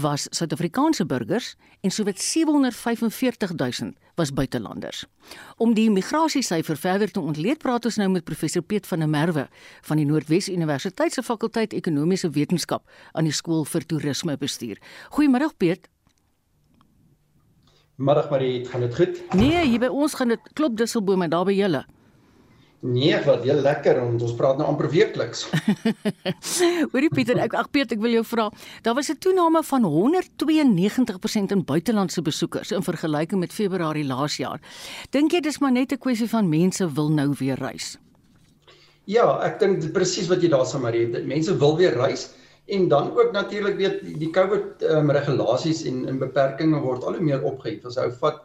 was 0.03 0.27
Suid-Afrikaanse 0.29 1.05
burgers 1.09 1.57
en 1.81 1.89
sowat 1.89 2.21
745.000 2.21 3.97
was 4.21 4.29
buitelanders. 4.37 5.09
Om 5.57 5.73
die 5.73 5.89
migrasiesyfer 5.89 6.77
verder 6.77 7.09
te 7.11 7.19
ontleed, 7.19 7.57
praat 7.57 7.85
ons 7.89 7.97
nou 7.97 8.09
met 8.13 8.23
professor 8.23 8.61
Piet 8.61 8.85
van 8.85 9.01
der 9.01 9.09
Merwe 9.09 9.49
van 9.89 9.97
die 9.97 10.05
Noordwes 10.05 10.45
Universiteit 10.49 11.13
se 11.17 11.23
fakulteit 11.25 11.73
Ekonomiese 11.73 12.29
Wetenskap 12.29 12.85
aan 13.17 13.25
die 13.25 13.33
skool 13.33 13.65
vir 13.65 13.81
toerismebestuur. 13.81 14.77
Goeiemôre 15.17 15.49
Piet. 15.57 15.89
Middag 18.01 18.31
Marie, 18.33 18.65
gaan 18.65 18.81
dit 18.81 18.95
goed? 18.97 19.17
Nee, 19.37 19.61
hier 19.61 19.81
by 19.83 19.89
ons 19.93 20.15
gaan 20.17 20.33
dit 20.33 20.53
klop 20.57 20.77
dusselbome 20.77 21.27
daar 21.29 21.45
by 21.45 21.53
julle. 21.53 21.83
Nee, 22.81 23.13
wat 23.27 23.43
heel 23.45 23.59
lekker 23.61 23.99
en 24.01 24.15
ons 24.17 24.33
praat 24.33 24.57
nou 24.57 24.65
amper 24.71 24.87
weekliks. 24.89 25.43
Hoorie 26.93 27.11
Pieter, 27.13 27.37
ek 27.43 27.53
ag 27.59 27.69
Piet, 27.69 27.93
ek 27.93 28.01
wil 28.01 28.15
jou 28.15 28.23
vra. 28.25 28.47
Daar 28.81 28.97
was 28.97 29.11
'n 29.13 29.21
toename 29.21 29.61
van 29.61 29.85
192% 29.85 31.53
in 31.53 31.61
buitelandse 31.61 32.25
besoekers 32.25 32.71
in 32.71 32.81
vergelyking 32.81 33.39
met 33.39 33.53
Februarie 33.53 34.05
laas 34.05 34.37
jaar. 34.41 34.57
Dink 35.11 35.31
jy 35.31 35.41
dis 35.41 35.59
maar 35.61 35.71
net 35.71 35.93
'n 35.93 36.01
kwessie 36.01 36.29
van 36.29 36.49
mense 36.49 36.93
wil 36.93 37.11
nou 37.11 37.35
weer 37.37 37.59
reis? 37.59 37.99
Ja, 39.05 39.37
ek 39.45 39.59
dink 39.59 39.93
presies 39.93 40.27
wat 40.27 40.41
jy 40.41 40.49
daar 40.49 40.65
sê 40.65 40.81
Marie, 40.81 41.05
mense 41.05 41.53
wil 41.57 41.77
weer 41.77 41.93
reis. 41.93 42.33
En 42.65 42.87
dan 42.87 43.11
ook 43.17 43.31
natuurlik 43.31 43.75
weet 43.75 44.03
die 44.19 44.29
COVID 44.29 44.81
ehm 44.81 45.09
um, 45.09 45.11
regulasies 45.11 45.83
en 45.89 46.05
en 46.07 46.19
beperkings 46.19 46.79
word 46.79 47.03
al 47.03 47.17
hoe 47.17 47.23
meer 47.23 47.43
opgehef. 47.43 47.85
As 47.85 47.97
ou 47.97 48.11
vat 48.21 48.41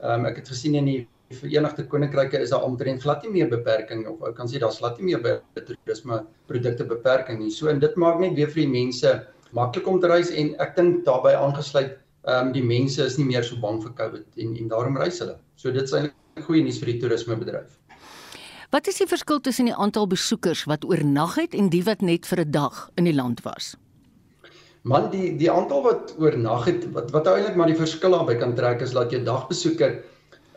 ehm 0.00 0.20
um, 0.20 0.26
ek 0.30 0.42
het 0.42 0.48
gesien 0.48 0.74
in 0.74 0.84
die 0.84 1.00
Verenigde 1.34 1.86
Koninkryke 1.86 2.38
is 2.38 2.50
daar 2.54 2.62
omtrent 2.62 3.02
glad 3.02 3.22
nie 3.22 3.32
meer 3.32 3.48
beperking 3.50 4.06
of 4.06 4.22
ek 4.28 4.36
kan 4.38 4.46
sê 4.46 4.60
daar's 4.62 4.78
glad 4.78 4.98
nie 5.00 5.08
meer 5.10 5.22
by 5.22 5.62
toerisme 5.66 6.20
produkte 6.46 6.86
beperking 6.86 7.40
nie. 7.42 7.50
So 7.50 7.66
en 7.72 7.82
dit 7.82 7.96
maak 7.96 8.20
net 8.22 8.36
weer 8.38 8.52
vir 8.52 8.62
die 8.62 8.74
mense 8.74 9.14
maklik 9.52 9.88
om 9.90 9.98
te 10.00 10.10
reis 10.12 10.30
en 10.30 10.54
ek 10.62 10.76
dink 10.76 11.02
daarbey 11.08 11.34
aangesluit 11.34 11.96
ehm 12.26 12.46
um, 12.46 12.52
die 12.54 12.62
mense 12.62 13.02
is 13.02 13.18
nie 13.18 13.26
meer 13.32 13.42
so 13.42 13.58
bang 13.62 13.82
vir 13.82 13.96
COVID 14.02 14.38
en 14.44 14.54
en 14.62 14.70
daarom 14.74 15.02
reis 15.02 15.18
hulle. 15.24 15.38
So 15.56 15.74
dit 15.74 15.82
is 15.82 15.92
eintlik 15.98 16.46
goeie 16.46 16.62
nuus 16.62 16.78
vir 16.82 16.92
die 16.92 17.00
toerismebedryf. 17.02 17.74
Wat 18.74 18.88
is 18.90 18.96
die 18.98 19.06
verskil 19.06 19.38
tussen 19.40 19.68
die 19.68 19.74
aantal 19.74 20.08
besoekers 20.10 20.64
wat 20.66 20.84
oornag 20.84 21.36
het 21.38 21.52
en 21.54 21.68
die 21.70 21.84
wat 21.86 22.00
net 22.02 22.26
vir 22.26 22.40
'n 22.42 22.50
dag 22.50 22.90
in 22.96 23.04
die 23.04 23.14
land 23.14 23.42
was? 23.44 23.76
Man, 24.82 25.10
die 25.10 25.36
die 25.38 25.50
aantal 25.50 25.82
wat 25.82 26.14
oornag 26.18 26.64
het, 26.66 26.90
wat 26.92 27.10
wat 27.10 27.26
eintlik 27.26 27.56
maar 27.56 27.70
die 27.70 27.78
verskil 27.78 28.10
daarby 28.10 28.34
kan 28.34 28.54
trek 28.54 28.82
is 28.82 28.92
dat 28.92 29.10
jou 29.10 29.22
dagbesoeker 29.22 30.02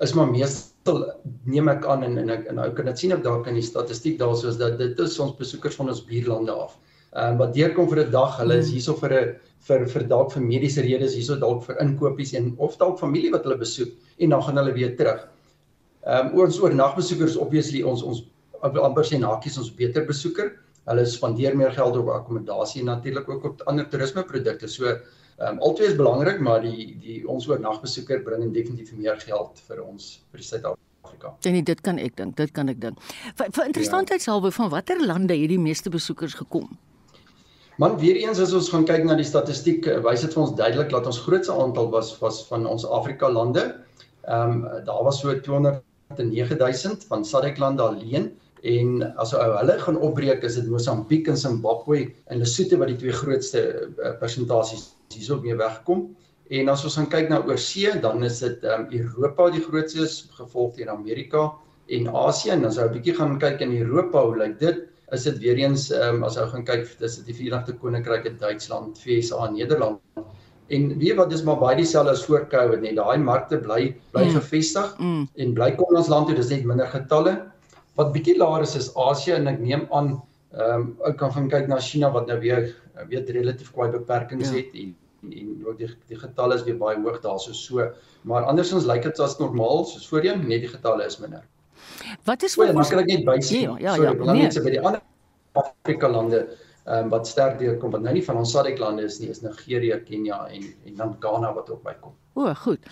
is 0.01 0.13
maar 0.13 0.31
meestal 0.31 1.05
neem 1.45 1.69
ek 1.69 1.85
aan 1.85 2.03
en 2.03 2.17
en 2.17 2.29
ek 2.29 2.47
en 2.49 2.59
ou 2.59 2.69
kan 2.73 2.85
dit 2.85 2.99
sien 2.99 3.13
op 3.13 3.23
dalk 3.23 3.47
in 3.47 3.53
die 3.53 3.69
statistiek 3.69 4.19
daar 4.19 4.35
soos 4.35 4.57
dat 4.57 4.77
dit 4.77 4.99
is 4.99 5.19
ons 5.19 5.37
besoekers 5.37 5.75
van 5.75 5.89
ons 5.89 6.05
buurlande 6.05 6.51
af. 6.51 6.77
Ehm 7.13 7.33
um, 7.33 7.37
wat 7.37 7.53
deurkom 7.53 7.89
vir 7.89 8.05
'n 8.05 8.11
dag, 8.11 8.37
hulle 8.37 8.57
is 8.57 8.71
hierso 8.71 8.93
vir 8.93 9.13
'n 9.13 9.35
vir 9.67 9.85
vir 9.85 10.03
dalk 10.07 10.31
vir 10.31 10.41
mediese 10.41 10.81
redes, 10.81 11.13
hierso 11.13 11.35
dalk 11.35 11.63
vir 11.63 11.77
inkopies 11.81 12.33
en 12.33 12.55
of 12.57 12.77
dalk 12.77 12.99
familie 12.99 13.31
wat 13.31 13.43
hulle 13.43 13.57
besoek 13.57 13.89
en 14.17 14.29
dan 14.29 14.41
gaan 14.43 14.57
hulle 14.57 14.73
weer 14.73 14.97
terug. 14.97 15.27
Ehm 16.07 16.31
um, 16.31 16.41
ons 16.45 16.59
oornagbesoekers 16.63 17.35
obviously 17.37 17.83
ons 17.83 18.03
ons 18.07 18.23
amper 18.61 19.05
sê 19.07 19.19
nakies 19.19 19.57
ons 19.59 19.71
beter 19.75 20.05
besoeker. 20.07 20.53
Hulle 20.89 21.05
spandeer 21.05 21.57
meer 21.57 21.73
geld 21.75 21.97
op 21.99 22.11
akkommodasie 22.13 22.81
en 22.81 22.91
natuurlik 22.93 23.27
ook 23.29 23.47
op 23.51 23.63
ander 23.67 23.87
toerismeprodukte. 23.89 24.67
So 24.67 24.87
ehm 24.87 25.57
um, 25.57 25.59
albei 25.63 25.87
is 25.87 25.97
belangrik, 25.99 26.39
maar 26.39 26.61
die 26.63 26.95
die 27.03 27.21
ons 27.27 27.47
oornagbesoeker 27.47 28.23
bring 28.23 28.53
definitief 28.53 28.95
meer 28.95 29.19
geld 29.19 29.59
vir 29.67 29.81
ons 29.83 30.11
vir 30.31 30.43
Suid-Afrika. 30.43 31.33
En 31.43 31.55
nee, 31.55 31.63
dit 31.63 31.81
kan 31.81 31.99
ek 31.99 32.15
dink, 32.15 32.35
dit 32.37 32.51
kan 32.51 32.71
ek 32.71 32.79
dink. 32.81 32.99
Vir, 33.35 33.51
vir 33.51 33.65
interessantheidshalwe 33.65 34.51
ja. 34.51 34.55
van 34.55 34.69
watter 34.69 35.03
lande 35.03 35.35
het 35.35 35.51
die 35.51 35.59
meeste 35.59 35.91
besoekers 35.91 36.35
gekom? 36.39 36.71
Man 37.79 37.95
weer 37.99 38.15
eens 38.19 38.39
as 38.43 38.53
ons 38.55 38.67
gaan 38.71 38.83
kyk 38.87 39.05
na 39.07 39.15
die 39.15 39.27
statistiek, 39.27 39.85
eh, 39.87 39.99
wys 40.03 40.23
dit 40.25 40.33
vir 40.35 40.43
ons 40.43 40.55
duidelik 40.55 40.89
dat 40.91 41.05
ons 41.07 41.19
grootste 41.27 41.55
aantal 41.55 41.91
was 41.91 42.15
was 42.23 42.41
van 42.47 42.67
ons 42.67 42.87
Afrika 42.87 43.31
lande. 43.31 43.67
Ehm 44.27 44.63
um, 44.63 44.83
daar 44.87 45.03
was 45.03 45.19
so 45.19 45.35
200 45.35 45.83
9000 46.17 47.05
van 47.07 47.25
SADC-lande 47.25 47.83
alleen 47.83 48.31
en 48.61 49.03
as 49.21 49.33
ou 49.37 49.51
hulle 49.55 49.75
gaan 49.79 49.99
opbreek 50.03 50.43
is 50.43 50.57
dit 50.57 50.67
Mosambiek 50.67 51.27
en 51.31 51.37
Zimbabwe 51.37 52.09
en 52.27 52.41
Lesotho 52.41 52.79
wat 52.81 52.89
die 52.91 52.97
twee 52.99 53.13
grootste 53.15 53.61
uh, 53.85 54.15
persentasies 54.19 54.89
hierso 55.13 55.39
mee 55.41 55.55
wegkom. 55.55 56.09
En 56.49 56.69
as 56.73 56.83
ons 56.83 56.97
gaan 56.97 57.09
kyk 57.13 57.29
na 57.29 57.39
oorsee, 57.45 57.93
dan 58.01 58.25
is 58.25 58.41
dit 58.41 58.63
um, 58.65 58.87
Europa 58.89 59.49
die 59.53 59.61
grootste 59.63 60.07
gevolg 60.37 60.75
deur 60.79 60.89
Amerika 60.89 61.43
en 61.93 62.09
Asië. 62.09 62.55
En 62.57 62.65
as 62.65 62.81
ou 62.81 62.87
'n 62.89 62.93
bietjie 62.97 63.15
gaan 63.15 63.37
kyk 63.39 63.61
in 63.61 63.77
Europa, 63.77 64.25
hoe 64.25 64.37
lyk 64.37 64.59
dit? 64.59 64.81
Is 65.13 65.23
dit 65.23 65.37
weer 65.45 65.61
eens 65.61 65.91
um, 65.93 66.23
as 66.23 66.37
ou 66.37 66.47
gaan 66.49 66.65
kyk, 66.65 66.89
dis 66.99 67.21
dit 67.21 67.31
die 67.31 67.37
Verenigde 67.37 67.77
Koninkryk, 67.77 68.27
Duitsland, 68.39 68.97
VSA 68.97 69.45
en 69.47 69.53
Nederland. 69.53 70.01
En 70.69 70.89
weet 71.01 71.17
wat 71.17 71.29
dis 71.33 71.43
maar 71.43 71.57
baie 71.61 71.77
dieselfde 71.79 72.13
as 72.13 72.25
voor 72.25 72.45
Covid 72.51 72.81
net. 72.81 72.95
Daai 72.99 73.17
markte 73.17 73.57
bly 73.57 73.95
bly 74.13 74.25
mm. 74.27 74.35
gevestig 74.37 74.95
mm. 74.99 75.27
en 75.35 75.53
bly 75.57 75.71
kom 75.77 75.95
ons 75.97 76.11
land 76.11 76.29
toe 76.29 76.37
dis 76.37 76.51
net 76.53 76.67
minder 76.69 76.89
getalle. 76.91 77.35
Wat 77.99 78.13
bietjie 78.13 78.37
laer 78.37 78.65
is 78.67 78.75
is 78.79 78.91
Asië 78.95 79.37
en 79.39 79.49
ek 79.51 79.61
neem 79.63 79.87
aan 79.89 80.17
ehm 80.49 80.81
um, 80.81 80.85
ek 81.05 81.19
kan 81.21 81.33
van 81.33 81.49
kyk 81.49 81.67
na 81.69 81.77
China 81.77 82.09
wat 82.13 82.29
nou 82.29 82.39
weer 82.41 82.71
weet 83.09 83.29
relatief 83.29 83.69
kwai 83.73 83.91
beperkings 83.93 84.49
ja. 84.49 84.61
het 84.61 84.73
en 84.73 84.95
en 85.29 85.49
ook 85.67 85.77
die 85.77 85.89
die 86.07 86.17
getalle 86.17 86.55
is 86.55 86.63
weer 86.63 86.77
baie 86.79 86.97
hoog 86.97 87.19
daarso 87.21 87.53
so. 87.53 87.85
Maar 88.23 88.47
andersins 88.49 88.87
lyk 88.87 89.03
dit 89.03 89.19
as 89.19 89.37
normaal 89.39 89.85
soos 89.85 90.07
voorheen 90.09 90.47
net 90.47 90.65
die 90.65 90.71
getalle 90.71 91.05
is 91.05 91.19
minder. 91.19 91.43
Wat 92.25 92.43
is 92.43 92.55
wat 92.59 92.73
ons 92.73 92.89
kan 92.89 93.03
ek 93.03 93.11
net 93.11 93.27
bysê. 93.27 93.65
Ja 93.67 93.77
ja, 93.77 93.95
ja 93.95 94.13
nee. 94.13 94.43
net 94.43 94.55
so 94.55 94.63
by 94.63 94.73
die 94.73 94.81
ander 94.81 95.01
Afrika 95.59 96.09
lande 96.09 96.45
um, 96.89 97.09
wat 97.13 97.27
sterk 97.27 97.59
deurkom 97.59 97.93
wat 97.93 98.03
nou 98.05 98.13
nie 98.13 98.25
van 98.25 98.41
ons 98.41 98.51
SADC 98.51 98.79
lande 98.81 99.05
is 99.07 99.19
nie 99.21 99.29
is 99.29 99.41
Nigerië, 99.45 100.01
Kenia 100.07 100.45
en 100.49 100.69
en 100.85 100.95
dan 101.01 101.15
Ghana 101.19 101.53
wat 101.53 101.69
ook 101.69 101.83
bykom. 101.83 102.15
O, 102.39 102.53
goed. 102.53 102.85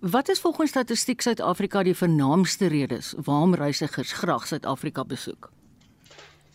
Wat 0.00 0.28
is 0.28 0.40
volgens 0.40 0.70
statistiek 0.70 1.20
Suid-Afrika 1.20 1.82
die 1.82 1.96
vernaamste 1.96 2.68
redes 2.72 3.14
waarom 3.24 3.54
reisigers 3.54 4.12
graag 4.12 4.46
Suid-Afrika 4.46 5.04
besoek? 5.04 5.50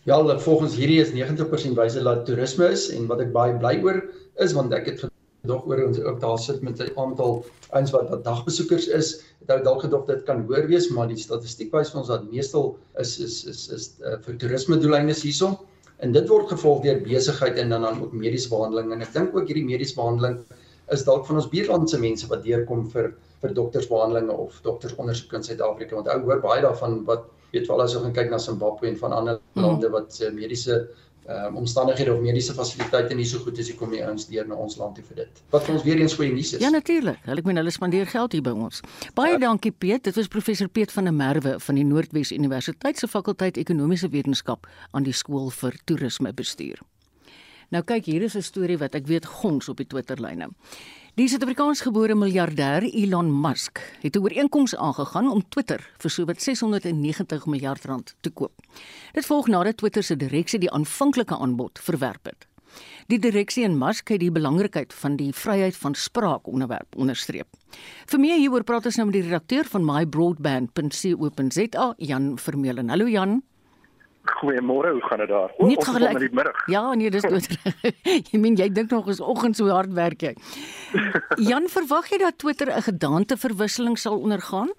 Ja, 0.08 0.38
volgens 0.38 0.74
hierdie 0.74 1.00
is 1.02 1.12
90% 1.12 1.76
wys 1.76 1.98
dit 1.98 2.04
dat 2.04 2.24
toerisme 2.26 2.70
is 2.72 2.88
en 2.96 3.06
wat 3.10 3.20
ek 3.20 3.32
baie 3.34 3.56
bly 3.60 3.76
oor 3.84 4.02
is 4.40 4.54
want 4.56 4.72
ek 4.72 4.86
het 4.88 5.02
gedog 5.04 5.66
oor 5.68 5.82
ons 5.84 6.00
ook 6.00 6.20
daar 6.22 6.38
sit 6.40 6.62
met 6.64 6.80
'n 6.80 6.94
aantal 6.96 7.44
eens 7.76 7.90
wat 7.90 8.08
wat 8.08 8.24
dagbesoekers 8.24 8.86
is. 8.86 9.22
Het 9.40 9.50
ou 9.50 9.62
dalk 9.62 9.80
gedog 9.84 10.06
dit 10.06 10.22
kan 10.24 10.40
hoër 10.48 10.66
wees, 10.66 10.88
maar 10.88 11.08
die 11.08 11.16
statistiek 11.16 11.72
wys 11.72 11.90
vir 11.90 12.00
ons 12.00 12.08
dat 12.08 12.30
meestal 12.30 12.78
is 12.98 13.18
is 13.18 13.44
is 13.44 13.68
is, 13.68 13.68
is 13.68 13.90
uh, 14.00 14.16
vir 14.24 14.36
toerisme 14.36 14.78
doeleindes 14.78 15.22
hierson. 15.22 15.58
En 16.04 16.12
dit 16.14 16.28
word 16.30 16.50
gevolg 16.52 16.82
deur 16.84 17.00
besigheid 17.02 17.58
en 17.58 17.74
dan 17.74 17.82
dan 17.82 18.02
ook 18.02 18.12
mediese 18.14 18.50
behandeling 18.52 18.92
en 18.94 19.02
ek 19.02 19.14
dink 19.14 19.34
ook 19.36 19.48
hierdie 19.50 19.66
mediese 19.66 19.96
behandeling 19.98 20.38
is 20.94 21.02
dalk 21.04 21.26
van 21.26 21.40
ons 21.40 21.48
buurlandse 21.50 21.98
mense 22.00 22.28
wat 22.30 22.44
deurkom 22.44 22.86
vir 22.92 23.10
vir 23.42 23.54
doktersbehandelinge 23.54 24.34
of 24.34 24.60
doktersondersoek 24.64 25.34
in 25.38 25.44
Suid-Afrika 25.46 25.98
want 25.98 26.08
ou 26.10 26.20
hoor 26.26 26.40
baie 26.42 26.62
daarvan 26.64 27.02
wat 27.10 27.26
weet 27.52 27.68
wel 27.70 27.82
as 27.84 27.94
ons 27.96 28.04
gaan 28.06 28.16
kyk 28.16 28.32
na 28.32 28.40
Zimbabwe 28.42 28.88
en 28.90 28.98
van 29.02 29.14
ander 29.14 29.38
mm. 29.38 29.62
lande 29.62 29.90
wat 29.94 30.14
se 30.14 30.30
mediese 30.34 30.80
ehm 31.28 31.54
uh, 31.54 31.60
omstandighede 31.60 32.12
of 32.14 32.20
mediese 32.24 32.54
fasiliteite 32.56 33.14
nie 33.14 33.26
so 33.28 33.38
goed 33.44 33.58
is, 33.58 33.68
kom 33.76 33.90
die 33.92 34.00
ouens 34.04 34.26
deur 34.30 34.46
na 34.48 34.56
ons 34.56 34.78
land 34.80 34.94
toe 34.96 35.04
vir 35.04 35.16
dit. 35.22 35.40
Wat 35.52 35.64
vir 35.66 35.74
ons 35.74 35.84
weer 35.84 36.00
eens 36.00 36.14
goeie 36.16 36.32
nuus 36.32 36.54
is. 36.56 36.62
Ja 36.64 36.70
natuurlik. 36.72 37.18
Hulle 37.28 37.42
ek 37.42 37.48
meen 37.50 37.60
hulle 37.60 37.74
spandeer 37.74 38.08
geld 38.08 38.32
hier 38.32 38.42
by 38.42 38.54
ons. 38.56 38.80
Baie 39.14 39.34
ja. 39.34 39.40
dankie 39.44 39.72
Piet. 39.72 40.06
Dit 40.08 40.16
was 40.16 40.30
professor 40.32 40.68
Piet 40.68 40.92
van 40.92 41.04
der 41.04 41.12
Merwe 41.12 41.58
van 41.60 41.74
die 41.74 41.84
Noordwes 41.84 42.32
Universiteit 42.32 42.98
se 42.98 43.08
fakulteit 43.08 43.60
Ekonomiese 43.60 44.08
Wetenskap 44.08 44.66
aan 44.90 45.04
die 45.04 45.12
skool 45.12 45.50
vir 45.50 45.76
toerisme 45.84 46.32
bestuur. 46.32 46.80
Nou 47.68 47.82
kyk, 47.84 48.06
hier 48.08 48.22
is 48.24 48.36
'n 48.36 48.42
storie 48.42 48.78
wat 48.78 48.94
ek 48.94 49.06
weet 49.06 49.26
gons 49.26 49.68
op 49.68 49.76
die 49.76 49.86
Twitterlyne. 49.86 50.48
Die 51.18 51.26
Suid-Afrikaansgebore 51.26 52.14
miljardêr 52.14 52.84
Elon 52.94 53.26
Musk 53.42 53.80
het 54.04 54.14
'n 54.14 54.22
ooreenkoms 54.22 54.76
aangegaan 54.76 55.30
om 55.30 55.48
Twitter 55.48 55.90
vir 55.98 56.10
sowat 56.10 56.42
690 56.42 57.46
miljard 57.46 57.84
rand 57.84 58.14
te 58.20 58.30
koop. 58.30 58.52
Dit 59.12 59.26
volg 59.26 59.46
nadat 59.46 59.76
Twitter 59.76 60.02
se 60.02 60.16
direksie 60.16 60.58
die 60.58 60.70
aanvanklike 60.70 61.38
aanbod 61.38 61.78
verwerp 61.78 62.24
het. 62.24 62.46
Die 63.06 63.18
direksie 63.18 63.64
en 63.64 63.78
Musk 63.78 64.08
het 64.08 64.20
die 64.20 64.30
belangrikheid 64.30 64.94
van 64.94 65.16
die 65.16 65.32
vryheid 65.32 65.76
van 65.76 65.94
spraak 65.94 66.46
onderwerp 66.46 66.96
onderstreep. 66.96 67.48
Vir 68.06 68.20
meer 68.20 68.38
hieroor 68.38 68.64
praat 68.64 68.84
ons 68.84 68.96
nou 68.96 69.06
met 69.06 69.14
die 69.14 69.22
redakteur 69.22 69.64
van 69.64 69.84
mybroadband.co.za, 69.84 71.94
Jan 71.96 72.38
Vermeulen. 72.38 72.88
Hallo 72.88 73.08
Jan. 73.08 73.42
Goeiemôre, 74.36 74.90
hoe 74.90 75.02
gaan 75.02 75.18
dit 75.18 75.28
daar? 75.28 75.50
O, 75.56 75.66
Niet 75.66 75.84
gelijk. 75.84 76.12
in 76.12 76.18
die 76.18 76.32
middag. 76.32 76.66
Ja, 76.66 76.94
nee, 76.94 77.10
dis 77.10 77.22
dood. 77.22 77.48
jy 78.30 78.38
meen 78.38 78.56
jy 78.56 78.68
dink 78.72 78.90
nog 78.90 79.08
is 79.08 79.20
oggend 79.20 79.56
so 79.56 79.68
hard 79.68 79.92
werk 79.92 80.20
jy. 80.20 80.34
Jan, 81.50 81.68
verwag 81.68 82.10
jy 82.10 82.18
dat 82.18 82.38
Twitter 82.38 82.68
'n 82.76 82.82
gedaanteverwisseling 82.82 83.98
sal 83.98 84.18
ondergaan? 84.18 84.70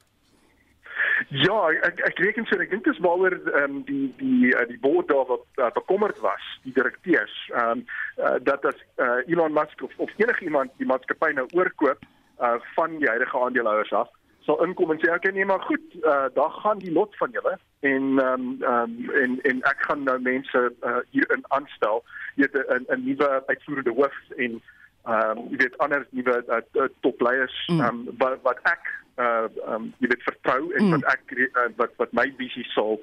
Ja, 1.27 1.69
ek 1.83 1.99
ek 1.99 2.19
reken 2.23 2.45
so 2.47 2.57
ek 2.63 2.71
dink 2.71 2.85
dis 2.87 2.99
waaroor 3.03 3.35
ehm 3.35 3.63
um, 3.63 3.81
die 3.85 4.07
die 4.17 4.53
uh, 4.55 4.65
die 4.67 4.79
board 4.79 5.07
daar 5.11 5.27
wat 5.27 5.45
uh, 5.59 5.67
bekommerd 5.75 6.19
was, 6.19 6.45
die 6.63 6.73
direkteurs, 6.73 7.35
ehm 7.53 7.83
um, 7.83 7.85
uh, 8.17 8.37
dat 8.41 8.65
as 8.65 8.79
uh, 8.97 9.19
Elon 9.27 9.53
Musk 9.53 9.83
of, 9.83 9.91
of 9.97 10.13
enige 10.17 10.43
iemand 10.47 10.71
die 10.77 10.87
maatskappy 10.87 11.31
nou 11.35 11.45
oorkoop 11.53 12.05
uh, 12.39 12.55
van 12.75 12.97
die 12.97 13.07
huidige 13.07 13.39
aandeelhouers 13.39 13.91
af, 13.91 14.09
sal 14.49 14.63
inkom 14.65 14.91
en 14.93 15.01
sê 15.01 15.11
okay 15.13 15.31
nee 15.35 15.45
maar 15.45 15.61
goed, 15.69 15.85
uh, 16.01 16.25
daar 16.33 16.53
gaan 16.61 16.81
die 16.81 16.91
lot 16.91 17.13
van 17.21 17.35
julle 17.37 17.55
en 17.85 18.05
ehm 18.19 18.47
um, 18.47 18.63
um, 18.73 18.95
en 19.21 19.37
en 19.51 19.61
ek 19.71 19.85
gaan 19.87 20.03
nou 20.09 20.17
mense 20.25 20.63
uh, 20.89 21.01
hier 21.13 21.29
in 21.35 21.45
aanstel, 21.57 22.03
weet 22.35 22.57
'n 22.57 22.85
'n 22.95 23.03
nuwe 23.05 23.29
uitvoerende 23.45 23.93
hoof 23.99 24.17
en 24.37 24.61
ehm 25.05 25.37
um, 25.37 25.45
jy 25.51 25.57
weet 25.61 25.77
ander 25.77 26.07
nuwe 26.09 26.35
uh, 26.47 26.89
topleiers 27.05 27.57
ehm 27.67 27.85
um, 27.89 28.01
wat 28.17 28.41
wat 28.49 28.59
ek 28.73 28.93
uh 29.19 29.47
um 29.75 29.89
jy 29.99 30.07
weet 30.11 30.23
vertrou 30.23 30.61
en 30.71 30.85
mm. 30.85 30.91
wat 30.95 31.07
ek 31.13 31.33
uh, 31.35 31.67
wat 31.79 31.95
wat 32.01 32.13
my 32.15 32.27
visie 32.39 32.63
sal 32.73 32.99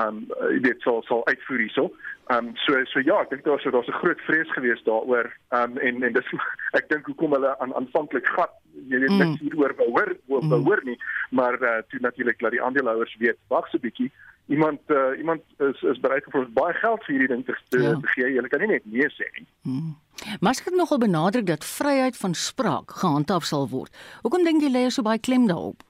um 0.00 0.22
jy 0.54 0.60
weet 0.64 0.84
sal 0.84 1.02
sal 1.08 1.24
uitvoer 1.28 1.64
hierso. 1.64 1.90
Um 2.32 2.52
so 2.64 2.80
so 2.92 3.02
ja, 3.04 3.20
ek 3.24 3.30
dink 3.32 3.44
daar 3.44 3.56
was 3.56 3.68
daar's 3.72 3.90
'n 3.92 4.00
groot 4.00 4.20
vrees 4.28 4.50
geweest 4.56 4.84
daaroor. 4.88 5.28
Um 5.58 5.76
en 5.78 6.02
en 6.02 6.12
dis 6.12 6.32
ek 6.80 6.88
dink 6.88 7.06
hoekom 7.06 7.36
hulle 7.36 7.52
aan 7.58 7.74
aanvanklik 7.74 8.26
gat 8.36 8.52
jy 8.88 8.98
weet 9.04 9.14
mm. 9.14 9.18
niks 9.22 9.44
hieroor 9.44 9.74
wou 9.80 9.90
hoor 9.94 10.16
wou 10.26 10.42
mm. 10.42 10.88
nie, 10.88 10.98
maar 11.30 11.60
uh, 11.60 11.78
toe 11.88 12.00
natuurlik 12.00 12.38
dat 12.38 12.56
die 12.56 12.62
aandeelhouers 12.62 13.16
weet 13.18 13.38
wag 13.48 13.68
so 13.68 13.78
'n 13.78 13.86
bietjie 13.86 14.10
iemand 14.48 14.80
uh, 14.86 15.18
iemand 15.18 15.42
is 15.58 15.82
is 15.82 16.00
bereid 16.00 16.26
om 16.32 16.52
baie 16.52 16.74
geld 16.74 17.04
vir 17.04 17.14
hierdie 17.14 17.34
ding 17.34 17.44
te, 17.44 17.56
te, 17.68 17.80
ja. 17.82 17.94
te 18.00 18.12
gee. 18.14 18.32
Jy 18.32 18.48
kan 18.48 18.60
nie 18.64 18.70
net 18.74 18.84
nee 18.84 19.08
sê 19.12 19.28
nie. 19.36 19.46
Hmm. 19.62 19.96
Maar 20.40 20.56
ek 20.56 20.70
het 20.70 20.78
nogal 20.78 20.98
benadruk 20.98 21.46
dat 21.46 21.64
vryheid 21.64 22.16
van 22.16 22.34
spraak 22.34 22.96
gehandhaaf 23.02 23.44
sal 23.44 23.68
word. 23.68 23.92
Hoekom 24.22 24.44
dink 24.44 24.64
jy 24.64 24.72
lê 24.72 24.86
jy 24.86 24.94
so 24.96 25.04
baie 25.06 25.20
klem 25.20 25.46
daarop? 25.46 25.84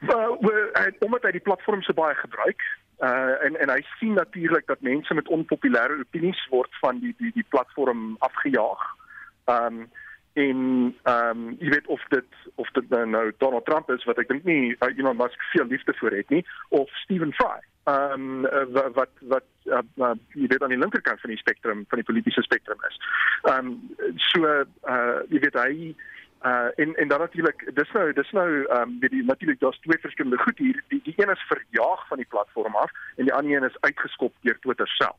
Wel, 0.00 0.38
omdat 1.04 1.26
hy 1.28 1.32
die 1.36 1.44
platform 1.44 1.82
so 1.82 1.92
baie 1.92 2.14
gebruik 2.22 2.62
uh 3.00 3.44
en 3.44 3.56
en 3.56 3.70
hy 3.72 3.80
sien 3.98 4.12
natuurlik 4.12 4.66
dat 4.68 4.80
mense 4.84 5.14
met 5.14 5.28
onpopulêre 5.28 6.00
opinies 6.04 6.40
word 6.52 6.74
van 6.80 6.98
die 7.00 7.14
die 7.18 7.32
die 7.32 7.46
platform 7.48 8.16
afgejaag. 8.18 8.82
Um 9.48 9.88
en 10.32 10.58
ehm 11.02 11.38
um, 11.38 11.56
jy 11.58 11.68
weet 11.68 11.86
of 11.86 12.04
dit 12.08 12.24
of 12.54 12.70
dit 12.70 12.88
nou, 12.88 13.06
nou 13.06 13.32
Donald 13.38 13.64
Trump 13.64 13.90
is 13.90 14.04
wat 14.04 14.18
ek 14.18 14.28
dink 14.28 14.44
nie 14.44 14.76
uh, 14.78 14.90
Elon 14.96 15.16
Musk 15.16 15.42
veel 15.54 15.66
liefde 15.66 15.94
vir 15.98 16.16
het 16.16 16.30
nie 16.30 16.44
of 16.68 16.90
Stephen 17.04 17.32
Fry. 17.32 17.58
Ehm 17.90 18.12
um, 18.12 18.46
uh, 18.46 18.86
wat 18.94 19.10
wat 19.32 19.46
uh, 19.64 19.82
uh, 19.96 20.14
jy 20.34 20.46
weet 20.46 20.62
aan 20.62 20.74
die 20.74 20.78
linkerkant 20.78 21.20
van 21.20 21.34
die 21.34 21.40
spektrum 21.40 21.84
van 21.88 22.02
die 22.02 22.06
politieke 22.06 22.42
spektrum 22.46 22.78
is. 22.88 23.00
Ehm 23.42 23.72
um, 23.72 24.16
so 24.30 24.46
uh 24.46 25.18
jy 25.28 25.42
weet 25.46 25.58
hy 25.58 25.94
uh 26.46 26.68
en 26.82 26.94
en 26.94 27.08
dan 27.08 27.20
natuurlik 27.26 27.66
dis 27.74 27.90
nou 27.92 28.12
dis 28.12 28.30
nou 28.36 28.48
ehm 28.62 28.82
um, 28.82 28.98
weet 29.00 29.16
jy 29.18 29.24
natuurlik 29.26 29.60
daar's 29.60 29.82
twee 29.86 29.98
verskillende 29.98 30.42
goed 30.44 30.58
hier 30.58 30.78
die 30.88 31.00
die 31.08 31.16
een 31.16 31.34
is 31.34 31.48
verjaag 31.50 32.06
van 32.08 32.22
die 32.22 32.30
platform 32.36 32.76
af 32.76 32.94
en 33.16 33.24
die 33.24 33.34
ander 33.34 33.56
een 33.56 33.68
is 33.70 33.80
uitgeskop 33.80 34.34
deur 34.40 34.58
Twitter 34.60 34.88
self. 34.88 35.18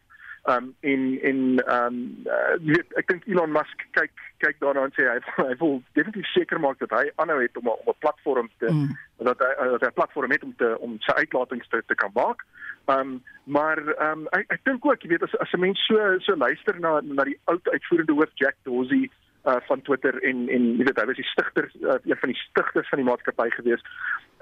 Um 0.49 0.75
en 0.79 1.19
en 1.21 1.39
um 1.75 1.97
uh, 2.25 2.55
weet 2.65 2.93
ek 2.97 3.07
dink 3.07 3.27
Elon 3.29 3.51
Musk 3.53 3.83
kyk 3.93 4.11
kyk 4.41 4.57
daarna 4.57 4.87
en 4.87 4.93
sê 4.97 5.05
hy 5.05 5.19
hy 5.49 5.57
wil 5.59 5.75
definitief 5.93 6.31
seker 6.33 6.57
maak 6.59 6.79
dat 6.81 6.95
hy 6.97 7.03
aanhou 7.21 7.37
het 7.43 7.57
om 7.61 7.69
om 7.69 7.91
'n 7.93 7.99
platform 8.01 8.49
te 8.57 8.71
mm. 8.73 8.89
dat 9.29 9.37
hy 9.37 9.51
dat 9.75 9.85
hy 9.85 9.91
'n 9.91 9.99
platform 9.99 10.33
het 10.33 10.43
om 10.43 10.55
te 10.57 10.71
om 10.79 10.97
sy 11.05 11.13
uitlatings 11.21 11.69
te 11.69 11.83
te 11.85 11.95
kan 11.95 12.09
maak. 12.17 12.41
Um 12.89 13.21
maar 13.43 13.77
um 14.09 14.25
ek 14.33 14.49
ek 14.49 14.65
dink 14.65 14.85
ook 14.85 15.05
jy 15.05 15.13
weet 15.13 15.27
as 15.29 15.37
as 15.45 15.53
'n 15.53 15.61
mens 15.61 15.85
so 15.85 16.17
so 16.25 16.33
luister 16.35 16.79
na 16.79 16.99
na 17.03 17.23
die 17.23 17.37
oud 17.45 17.69
uitvoerende 17.69 18.17
hoof 18.17 18.33
Jack 18.33 18.57
Dorsey 18.63 19.11
uh 19.49 19.57
van 19.67 19.81
Twitter 19.81 20.23
en 20.23 20.47
en 20.49 20.67
jy 20.77 20.85
weet 20.85 20.99
hy 21.01 21.05
was 21.09 21.19
die 21.19 21.31
stigter 21.31 21.71
uh, 21.81 21.97
een 22.03 22.19
van 22.23 22.33
die 22.33 22.41
stigters 22.41 22.89
van 22.89 23.01
die 23.01 23.07
maatskappy 23.07 23.49
gewees. 23.57 23.83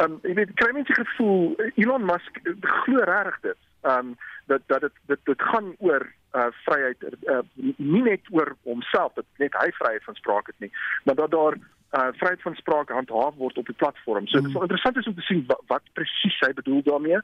Um 0.03 0.19
jy 0.27 0.35
weet 0.41 0.53
kry 0.59 0.71
mense 0.75 0.95
gevoel 0.97 1.55
Elon 1.75 2.05
Musk 2.05 2.39
glo 2.83 3.03
regtig 3.07 3.41
dit 3.47 3.59
um 3.87 4.15
dat 4.51 4.61
dat 4.67 4.81
dit 4.81 5.03
dit 5.11 5.25
dit 5.31 5.41
gaan 5.51 5.73
oor 5.79 6.07
uh 6.35 6.49
vryheid 6.65 7.03
uh, 7.03 7.39
nie 7.77 8.03
net 8.05 8.27
oor 8.29 8.55
homself 8.63 9.13
dat 9.13 9.25
net 9.37 9.55
hy 9.61 9.71
vryheid 9.77 10.03
van 10.03 10.15
spraak 10.15 10.51
het 10.51 10.59
nie 10.59 10.71
maar 11.03 11.15
dat 11.15 11.31
daar 11.31 11.57
uh 11.97 12.07
vryheid 12.11 12.41
van 12.41 12.55
spraak 12.55 12.89
handhaaf 12.89 13.35
word 13.35 13.57
op 13.57 13.65
die 13.65 13.75
platform. 13.75 14.27
So 14.27 14.37
dit 14.37 14.47
is 14.47 14.53
wel 14.53 14.61
interessant 14.61 14.97
is 14.97 15.07
om 15.07 15.15
te 15.15 15.21
sien 15.21 15.43
wat, 15.47 15.61
wat 15.67 15.81
presies 15.93 16.39
hy 16.39 16.53
bedoel 16.53 16.83
daarmee. 16.83 17.21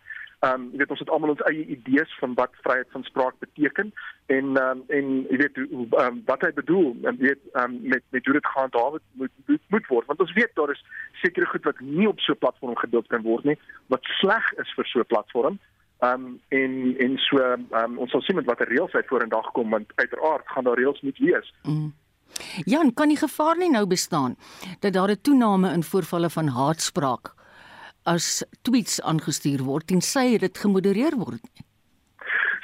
Um 0.47 0.69
jy 0.71 0.79
weet 0.81 0.93
ons 0.95 1.03
het 1.03 1.09
almal 1.13 1.33
ons 1.35 1.43
eie 1.49 1.65
idees 1.75 2.15
van 2.19 2.33
wat 2.39 2.57
vryheid 2.65 2.87
van 2.95 3.03
spraak 3.05 3.37
beteken 3.43 3.91
en 4.33 4.57
um 4.61 4.81
en 4.87 5.11
jy 5.29 5.37
weet 5.43 5.59
hoe 5.61 5.85
um, 6.01 6.17
wat 6.25 6.41
hy 6.47 6.51
bedoel 6.57 6.95
en 7.03 7.19
weet 7.21 7.43
um 7.61 7.77
met 7.93 8.03
met 8.09 8.25
hoe 8.25 8.33
dit 8.39 8.47
gehandhaaf 8.53 8.97
moet, 9.21 9.31
moet 9.45 9.61
moet 9.75 9.87
word 9.93 10.09
want 10.09 10.25
ons 10.25 10.33
weet 10.33 10.57
daar 10.57 10.73
is 10.73 10.81
sekere 11.21 11.45
goed 11.51 11.69
wat 11.69 11.79
nie 11.79 12.07
op 12.09 12.19
so 12.19 12.33
'n 12.33 12.41
platform 12.41 12.75
geduld 12.75 13.07
kan 13.13 13.21
word 13.21 13.45
nie 13.45 13.57
wat 13.93 14.03
sleg 14.19 14.49
is 14.65 14.73
vir 14.75 14.85
so 14.85 14.99
'n 14.99 15.11
platform. 15.13 15.59
Um 16.01 16.41
en 16.49 16.95
en 16.97 17.17
so 17.17 17.37
um 17.53 17.97
ons 17.97 18.11
sal 18.11 18.21
sien 18.21 18.35
met 18.35 18.49
watter 18.49 18.67
reëls 18.67 18.97
hy 18.97 19.05
vorendag 19.05 19.51
kom 19.51 19.69
want 19.69 19.93
uiteraard 19.95 20.47
gaan 20.47 20.63
daar 20.63 20.77
reëls 20.77 21.01
moet 21.01 21.17
wees. 21.17 21.53
Mm. 21.63 21.93
Jan, 22.65 22.93
kan 22.93 23.09
die 23.09 23.19
gevaar 23.19 23.57
nie 23.57 23.69
nou 23.69 23.85
bestaan 23.87 24.35
dat 24.79 24.93
daar 24.93 25.11
'n 25.11 25.21
toename 25.21 25.73
in 25.73 25.83
voorvalle 25.83 26.29
van 26.29 26.47
haatspraak 26.47 27.33
as 28.03 28.43
tweets 28.61 29.01
aangestuur 29.01 29.63
word 29.63 29.87
tensy 29.87 30.37
dit 30.37 30.57
gemodereer 30.57 31.15
word 31.17 31.41
nie? 31.43 31.65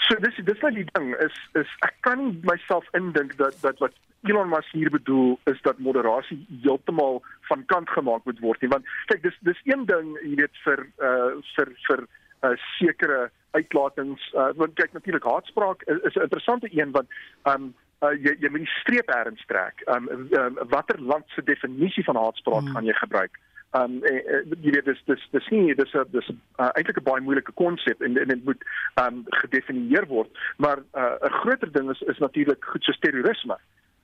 So 0.07 0.15
dis 0.19 0.35
dis 0.45 0.59
wat 0.59 0.73
die 0.73 0.87
ding 0.93 1.15
is 1.23 1.35
is 1.53 1.67
ek 1.87 1.95
kan 2.01 2.17
nie 2.23 2.39
myself 2.43 2.85
indink 2.93 3.37
dat 3.37 3.55
dat 3.61 3.79
wat 3.79 3.93
Elon 4.23 4.49
Musk 4.49 4.71
hier 4.71 4.89
bedoel 4.89 5.39
is 5.49 5.61
dat 5.61 5.79
moderasie 5.79 6.45
heeltemal 6.61 7.21
van 7.49 7.65
kant 7.65 7.89
gemaak 7.89 8.25
moet 8.25 8.39
word 8.39 8.61
nie 8.61 8.69
want 8.69 8.89
kyk 9.05 9.23
dis 9.23 9.37
dis 9.41 9.61
een 9.65 9.85
ding 9.85 10.17
jy 10.21 10.35
weet 10.41 10.63
vir 10.65 10.83
uh 11.09 11.29
vir 11.55 11.73
vir 11.87 12.03
uh, 12.43 12.55
sekere 12.77 13.29
uitlatings 13.57 14.27
uh, 14.33 14.51
want 14.55 14.75
kyk 14.75 14.93
natuurlik 14.93 15.25
haatspraak 15.25 15.81
is, 15.87 16.03
is 16.09 16.15
'n 16.15 16.27
interessante 16.27 16.69
een 16.71 16.91
want 16.91 17.07
um 17.53 17.73
uh, 18.01 18.13
jy 18.17 18.35
jy 18.41 18.49
moet 18.49 18.65
die 18.65 18.75
streep 18.79 19.09
erns 19.13 19.45
trek. 19.49 19.81
Um, 19.93 20.09
um 20.37 20.59
watter 20.73 20.99
land 21.01 21.25
se 21.35 21.43
definisie 21.45 22.03
van 22.03 22.19
haatspraak 22.19 22.67
mm. 22.67 22.75
gaan 22.75 22.89
jy 22.89 22.97
gebruik? 22.99 23.39
Um 23.77 23.99
uh, 24.03 24.41
jy 24.59 24.73
weet 24.75 24.89
dis 24.89 25.03
dis 25.07 25.27
dis 25.31 25.51
nie 25.53 25.75
dis 25.75 25.93
'n 25.95 26.07
dis 26.11 26.31
uh, 26.59 26.71
eintlik 26.75 26.97
'n 26.99 27.07
baie 27.07 27.21
moeilike 27.21 27.53
konsep 27.55 28.01
en 28.01 28.17
en 28.17 28.33
dit 28.33 28.45
moet 28.45 28.63
um 29.03 29.23
gedefinieer 29.43 30.07
word. 30.07 30.31
Maar 30.57 30.81
'n 30.81 31.03
uh, 31.03 31.31
groter 31.41 31.71
ding 31.71 31.89
is 31.89 32.01
is 32.01 32.17
natuurlik 32.17 32.65
goed 32.65 32.83
so 32.83 32.91
terrorisme. 32.99 33.57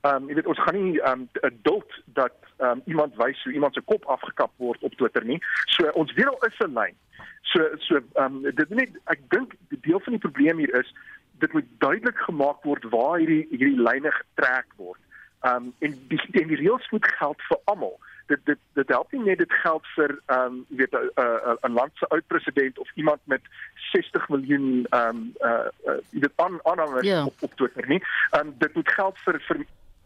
Um 0.06 0.30
jy 0.30 0.36
weet 0.36 0.48
ons 0.48 0.64
gaan 0.64 0.78
nie 0.84 1.02
um 1.02 1.30
adult 1.42 1.92
dat 2.06 2.38
um 2.58 2.82
iemand 2.86 3.16
wys 3.16 3.44
hoe 3.44 3.54
iemand 3.54 3.74
se 3.74 3.82
kop 3.82 4.06
afgekap 4.06 4.52
word 4.58 4.82
op 4.84 4.94
Twitter 4.96 5.26
nie. 5.26 5.42
So 5.66 5.90
ons 5.94 6.14
weet 6.14 6.28
al 6.28 6.48
is 6.48 6.60
'n 6.60 6.74
lyn. 6.74 6.96
So 7.42 7.60
so 7.78 8.00
um 8.16 8.42
dit 8.42 8.70
net 8.70 8.90
ek 9.06 9.20
dink 9.30 9.54
die 9.70 9.82
deel 9.82 10.00
van 10.00 10.14
die 10.14 10.26
probleem 10.28 10.58
hier 10.58 10.80
is 10.80 10.94
dit 11.40 11.54
moet 11.54 11.66
duidelik 11.78 12.18
gemaak 12.18 12.64
word 12.64 12.84
waar 12.90 13.18
hierdie 13.20 13.46
hierdie 13.50 13.82
lyne 13.82 14.12
getrek 14.12 14.68
word. 14.76 15.00
Um 15.42 15.74
en 15.80 15.96
die 16.12 16.22
en 16.32 16.48
die 16.48 16.60
reëls 16.62 16.90
moet 16.90 17.08
geld 17.20 17.42
vir 17.50 17.60
almal. 17.64 17.96
Dit 18.28 18.46
dit 18.46 18.60
dit 18.74 18.90
help 18.92 19.12
nie 19.12 19.24
net 19.24 19.38
dit 19.44 19.54
geld 19.64 19.86
vir 19.96 20.18
um 20.34 20.66
jy 20.70 20.78
weet 20.84 20.96
'n 20.98 21.58
'n 21.70 21.74
land 21.74 21.92
se 21.96 22.72
of 22.76 22.92
iemand 22.96 23.22
met 23.24 23.42
60 23.92 24.30
miljoen 24.30 24.88
um 24.92 25.34
uh 25.42 25.70
jy 26.12 26.20
weet 26.20 26.34
aan 26.36 26.60
aanhangers 26.64 27.08
yeah. 27.08 27.26
op 27.26 27.36
op 27.40 27.54
Twitter 27.54 27.88
nie. 27.88 28.02
Um 28.40 28.56
dit 28.58 28.74
moet 28.74 28.90
geld 28.90 29.18
vir 29.26 29.42
vir 29.48 29.66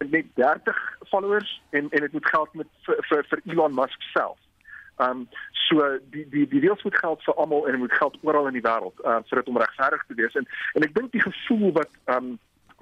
net 0.09 0.25
30 0.35 0.97
followers 1.09 1.61
en 1.69 1.89
en 1.89 1.99
dit 1.99 2.11
moet 2.11 2.27
geld 2.27 2.53
met 2.53 2.67
vir 2.81 2.95
vir, 3.09 3.25
vir 3.29 3.41
Elon 3.45 3.73
Musk 3.73 4.01
self. 4.01 4.37
Ehm 5.01 5.23
um, 5.23 5.27
so 5.67 5.83
die 6.13 6.25
die 6.29 6.47
die 6.51 6.61
reëls 6.63 6.83
moet 6.83 6.97
geld 6.99 7.23
vir 7.25 7.37
almal 7.41 7.65
en 7.65 7.77
dit 7.77 7.83
moet 7.83 7.99
geld 7.99 8.17
oral 8.27 8.47
in 8.49 8.57
die 8.59 8.65
wêreld 8.65 9.03
uh, 9.05 9.19
sodat 9.29 9.47
om 9.47 9.59
regverdig 9.61 10.03
te 10.07 10.17
wees 10.19 10.35
en 10.39 10.47
en 10.77 10.87
ek 10.87 10.95
dink 10.97 11.11
die 11.15 11.23
gevoel 11.27 11.71
wat 11.79 11.93
ehm 12.05 12.31
um, 12.31 12.39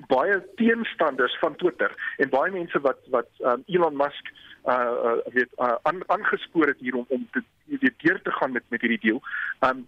baie 0.07 0.37
teenstanders 0.55 1.33
van 1.39 1.55
Twitter 1.59 1.91
en 2.23 2.31
baie 2.31 2.51
mense 2.51 2.79
wat 2.87 2.99
wat 3.15 3.29
um, 3.51 3.63
Elon 3.67 3.97
Musk 3.99 4.31
uh, 4.65 4.75
uh 4.75 5.17
weet 5.35 5.51
uh, 5.57 5.75
aangespoor 6.15 6.71
het 6.71 6.79
hier 6.79 6.95
om 6.95 7.05
om 7.07 7.27
te 7.31 7.43
weet 7.65 7.99
deur 8.05 8.21
te 8.21 8.31
gaan 8.31 8.51
met 8.51 8.63
met 8.69 8.81
hierdie 8.81 9.03
deal. 9.07 9.21
Um 9.69 9.87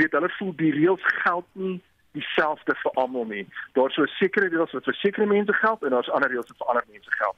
weet 0.00 0.12
hulle 0.12 0.30
voel 0.38 0.52
die 0.56 0.72
reëls 0.72 1.06
geld 1.22 1.46
nie 1.52 1.80
dieselfde 2.16 2.74
vir 2.82 2.92
almal 3.02 3.26
nie. 3.30 3.44
Daar's 3.78 3.96
so 3.98 4.06
sekere 4.18 4.48
reëls 4.52 4.74
wat 4.76 4.88
vir 4.88 4.98
sekere 5.00 5.26
mense 5.30 5.56
geld 5.62 5.82
en 5.82 5.94
daar's 5.96 6.12
ander 6.16 6.32
reëls 6.32 6.48
wat 6.52 6.62
vir 6.62 6.72
ander 6.72 6.86
mense 6.92 7.18
geld. 7.20 7.36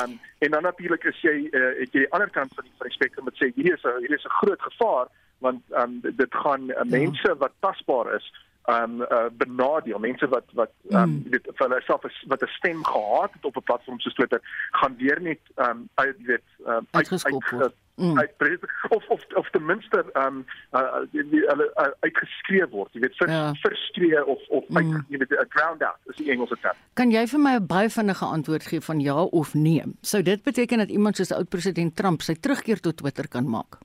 Um 0.00 0.18
en 0.46 0.54
dan 0.56 0.62
natuurlik 0.68 1.04
is 1.12 1.18
jy 1.26 1.36
uh, 1.50 1.72
het 1.80 1.90
jy 1.92 2.04
die 2.06 2.12
ander 2.16 2.30
kant 2.36 2.54
van 2.56 2.64
die, 2.64 2.76
van 2.78 2.88
die 2.88 2.96
spektrum 2.96 3.28
wat 3.28 3.40
sê 3.40 3.50
hierdie 3.56 3.74
is 3.76 3.84
'n 3.84 3.98
hierdie 4.04 4.20
is 4.20 4.28
'n 4.28 4.38
groot 4.40 4.62
gevaar 4.68 5.10
want 5.44 5.62
um 5.82 6.00
dit 6.02 6.34
gaan 6.44 6.70
uh, 6.70 6.84
mense 6.84 7.36
wat 7.42 7.52
tasbaar 7.60 8.14
is 8.14 8.26
um 8.66 9.00
uh, 9.02 9.28
benadeel 9.32 9.98
mense 9.98 10.28
wat 10.28 10.44
wat 10.52 10.70
um 10.88 11.10
mm. 11.10 11.22
weet 11.30 11.46
vir 11.54 11.66
hulle 11.66 11.80
self 11.86 12.02
wat 12.26 12.42
'n 12.42 12.56
stem 12.58 12.84
gehad 12.84 13.32
het 13.32 13.44
op 13.44 13.56
'n 13.56 13.62
platform 13.62 14.00
soos 14.00 14.14
Twitter 14.14 14.40
gaan 14.70 14.96
weer 14.96 15.20
net 15.20 15.40
um 15.56 15.88
uit 15.94 16.16
weet 16.18 16.42
um, 16.66 16.86
uit, 16.90 17.10
uit, 17.10 17.24
uit, 17.24 17.74
mm. 17.94 18.18
uit 18.18 18.58
of 18.88 19.08
of 19.08 19.24
of 19.34 19.50
ten 19.50 19.64
minste 19.64 20.04
um 20.12 20.44
uh, 20.72 20.82
hulle 21.12 21.72
uh, 21.76 21.88
uitgeskree 22.00 22.66
word 22.68 22.92
jy 22.92 23.00
weet 23.00 23.16
vir 23.16 23.28
ja. 23.28 23.54
verskree 23.62 24.24
of 24.26 24.48
of 24.48 24.68
mm. 24.68 24.76
uit, 24.76 25.04
jy 25.08 25.18
weet 25.18 25.30
'n 25.30 25.48
drowned 25.48 25.82
out 25.82 25.98
is 26.04 26.16
die 26.16 26.30
Engelse 26.30 26.56
term 26.60 26.76
kan 26.94 27.10
jy 27.10 27.26
vir 27.26 27.40
my 27.40 27.54
'n 27.58 27.66
baie 27.66 27.90
vinnige 27.90 28.24
antwoord 28.24 28.66
gee 28.66 28.80
van 28.80 29.00
ja 29.00 29.22
of 29.22 29.54
nee 29.54 29.82
sou 30.00 30.22
dit 30.22 30.42
beteken 30.42 30.78
dat 30.78 30.88
iemand 30.88 31.16
soos 31.16 31.32
oud 31.32 31.48
president 31.48 31.96
Trump 31.96 32.22
sy 32.22 32.34
terugkeer 32.34 32.80
tot 32.80 32.96
Twitter 32.96 33.28
kan 33.28 33.48
maak 33.48 33.78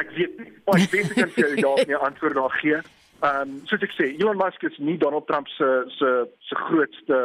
ek 0.00 0.08
weet 0.16 0.34
nie. 0.38 0.50
Oh, 0.64 0.76
ek 0.76 0.90
weet 0.94 1.10
ek 1.10 1.16
kan 1.18 1.30
vir 1.36 1.44
jou 1.44 1.54
ja 1.60 1.72
nie 1.86 1.98
antwoord 2.08 2.36
daar 2.40 2.54
gee. 2.62 2.78
Ehm 3.20 3.40
um, 3.44 3.50
soos 3.68 3.82
ek 3.84 3.92
sê, 3.98 4.04
Elon 4.16 4.38
Musk 4.40 4.60
is 4.64 4.76
nie 4.80 4.96
Donald 4.98 5.26
Trump 5.28 5.46
se 5.56 5.68
se 5.98 6.08
se 6.48 6.54
grootste 6.64 7.16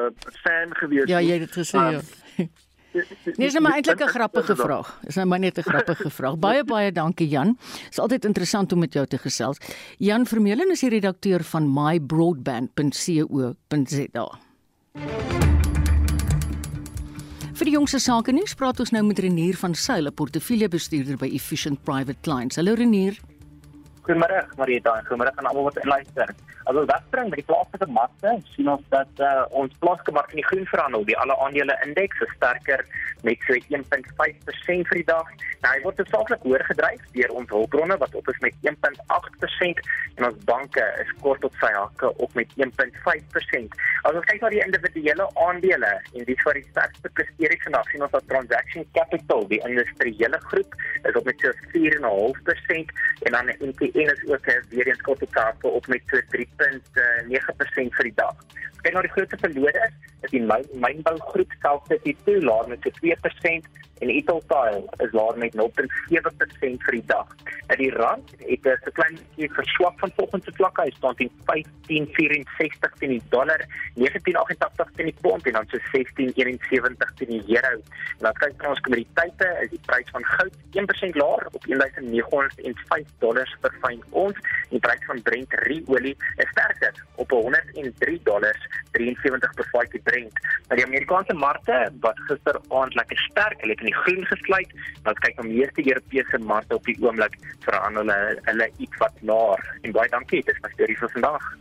fan 0.43 0.69
gewees 0.81 1.07
ja, 1.07 1.11
nie. 1.11 1.13
Ja, 1.13 1.19
jy 1.23 1.33
het 1.39 1.43
dit 1.47 1.55
gesê. 1.63 1.77
Um, 1.79 1.83
ja. 1.95 2.01
Nee, 2.95 3.51
dis 3.51 3.59
maar 3.59 3.75
eintlik 3.75 3.99
'n 3.99 4.07
grappige 4.07 4.55
vraag. 4.55 4.99
Dis 5.03 5.15
nou 5.15 5.27
maar 5.27 5.39
net 5.39 5.57
'n 5.57 5.61
grappige 5.67 6.09
vraag. 6.17 6.39
Baie 6.39 6.63
baie 6.63 6.91
dankie 6.91 7.27
Jan. 7.27 7.57
Dit 7.59 7.87
is 7.91 7.99
altyd 7.99 8.25
interessant 8.25 8.71
om 8.71 8.79
met 8.79 8.93
jou 8.93 9.05
te 9.05 9.17
gesels. 9.17 9.57
Jan 9.97 10.25
Vermeulen 10.25 10.71
is 10.71 10.79
die 10.79 10.89
redakteur 10.89 11.43
van 11.43 11.73
mybroadband.co.za. 11.73 14.39
Vir 17.55 17.69
die 17.69 17.77
jongste 17.77 18.01
sake 18.03 18.33
nuus 18.35 18.51
praat 18.59 18.81
ons 18.83 18.89
nou 18.91 18.99
met 19.07 19.19
Renier 19.23 19.55
van 19.55 19.71
Sail, 19.79 20.09
'n 20.09 20.13
portefeuljebestuurder 20.13 21.15
by 21.15 21.29
Efficient 21.31 21.79
Private 21.87 22.19
Clients. 22.21 22.57
Hallo 22.57 22.73
Renier. 22.73 23.15
Goeiemôre, 24.03 24.43
Marita. 24.57 25.01
Goeiemôre 25.07 25.31
aan 25.35 25.45
almal 25.45 25.63
wat 25.63 25.85
luister. 25.85 26.35
As 26.65 26.75
ons 26.75 26.89
wegspring 26.89 27.29
by 27.29 27.37
die 27.39 27.45
plaaslike 27.47 27.87
markte, 27.87 28.31
sien 28.55 28.67
ons 28.67 28.83
dat 28.89 29.21
uh, 29.23 29.45
ons 29.49 29.71
plaaslike 29.79 30.11
mark 30.11 30.29
in 30.33 30.41
die 30.41 30.47
groen 30.49 30.65
verhandel. 30.65 31.05
Die 31.05 31.17
alle 31.17 31.37
aandele 31.45 31.77
indeks 31.85 32.21
is 32.25 32.31
sterker 32.35 32.83
met 33.23 33.37
so 33.47 33.53
1.5% 33.53 34.89
vir 34.89 34.97
die 34.99 35.07
dag. 35.09 35.31
Nou, 35.63 35.71
hy 35.71 35.81
word 35.85 36.01
saaklik 36.11 36.43
hoër 36.43 36.65
gedryf 36.69 37.01
deur 37.13 37.33
ons 37.39 37.49
hulpbronne 37.55 37.97
wat 37.97 38.15
op 38.19 38.27
is 38.33 38.41
met 38.45 38.53
1.8% 38.67 39.81
en 40.17 40.27
ons 40.29 40.43
banke 40.49 40.85
is 41.01 41.13
kort 41.21 41.47
op 41.47 41.55
sy 41.61 41.71
hakke 41.73 42.11
op 42.17 42.35
met 42.35 42.51
1.5%. 42.59 43.79
As 44.05 44.13
ons 44.13 44.25
kyk 44.29 44.43
na 44.43 44.49
die 44.53 44.61
individuele 44.61 45.25
aandele 45.41 45.87
en 46.13 46.25
die 46.27 46.35
die 46.37 47.11
presteer 47.17 47.53
het 47.55 47.63
vandag, 47.65 47.87
sien 47.89 48.03
ons 48.05 48.11
dat 48.13 48.27
Transaction 48.29 48.85
Capital, 48.93 49.47
die 49.49 49.57
industriële 49.65 50.39
groep, 50.43 50.75
is 51.09 51.17
op 51.17 51.25
met 51.25 51.41
so 51.41 51.49
4.5% 51.71 52.93
en 53.25 53.37
dan 53.37 53.49
NTN 53.71 54.11
is 54.13 54.21
ook 54.29 54.45
weer 54.69 54.91
eens 54.91 55.01
kort 55.07 55.25
op 55.25 55.65
op 55.71 55.87
met 55.87 56.05
so 56.13 56.21
3 56.35 56.45
0.9% 56.59 57.97
vir 57.97 58.09
die 58.11 58.13
dag. 58.21 58.45
Kyk 58.83 58.93
na 58.93 59.01
die 59.07 59.13
grootste 59.15 59.41
verloders, 59.41 59.97
is 60.21 60.35
die 60.35 60.43
mynbougroep 60.85 61.57
self 61.65 61.89
sit 61.89 62.05
hier 62.05 62.21
toe 62.29 62.37
laer 62.45 62.69
met 62.69 62.85
2% 63.01 63.73
en 63.99 64.09
Italtile 64.09 64.83
is 64.97 65.11
laer 65.11 65.37
met 65.37 65.55
0.7% 65.55 66.85
vir 66.85 66.97
die 66.97 67.05
dag. 67.05 67.35
En 67.67 67.77
die 67.77 67.91
rand 67.91 68.31
het 68.37 68.65
'n 68.65 68.91
klein 68.93 69.15
bietjie 69.15 69.53
verswak 69.53 69.99
van 69.99 70.11
volgende 70.15 70.51
vlakke. 70.53 70.81
Hy 70.81 70.91
staan 70.97 71.15
teen 71.15 71.31
15.64 71.45 72.97
teen 72.99 73.09
die 73.09 73.21
dollar, 73.29 73.61
19.88 73.95 74.91
teen 74.95 75.05
die 75.05 75.21
pond 75.21 75.45
en 75.45 75.53
dan 75.53 75.67
so 75.67 75.77
16.71 75.77 77.13
teen 77.15 77.29
die 77.29 77.43
euro. 77.55 77.75
En 78.17 78.23
dan 78.27 78.33
kyk 78.33 78.67
ons 78.67 78.79
kommoditeite, 78.79 79.47
is 79.61 79.69
die 79.69 79.79
prys 79.85 80.09
van 80.11 80.23
goud 80.23 80.53
1% 80.71 81.15
laer 81.15 81.47
op 81.51 81.63
1905 81.65 83.07
dollars 83.19 83.55
per 83.61 83.73
fyn 83.81 84.03
ons. 84.09 84.37
Die 84.69 84.79
prys 84.79 85.05
van 85.05 85.21
Brent 85.21 85.53
olie 85.85 86.17
is 86.35 86.49
sterker 86.49 87.05
op 87.15 87.29
103 87.31 88.19
dollars 88.23 88.67
73 88.91 89.53
per 89.53 89.67
vatjie 89.71 90.01
Brent. 90.01 90.33
Maar 90.67 90.77
die 90.77 90.85
Amerikaanse 90.85 91.33
markte 91.33 91.91
wat 91.99 92.19
gisteraand 92.19 92.95
lekker 92.95 93.17
sterk, 93.17 93.61
hulle 93.61 93.75
in 93.85 93.91
die 93.91 93.99
groen 94.01 94.25
gesluit. 94.31 94.73
Wat 95.05 95.21
kyk 95.25 95.43
om 95.43 95.51
meeste 95.51 95.85
Europese 95.85 96.41
markte 96.41 96.79
op 96.79 96.89
die 96.89 96.97
oomblik 97.03 97.37
verhandel 97.67 98.09
hulle 98.09 98.41
hulle 98.49 98.71
iets 98.77 99.03
wat 99.03 99.21
laer. 99.21 99.61
En 99.83 99.95
baie 99.95 100.09
dankie, 100.09 100.41
dit 100.41 100.55
is 100.55 100.65
my 100.65 100.73
storie 100.73 100.97
vir 101.03 101.13
vandag. 101.19 101.53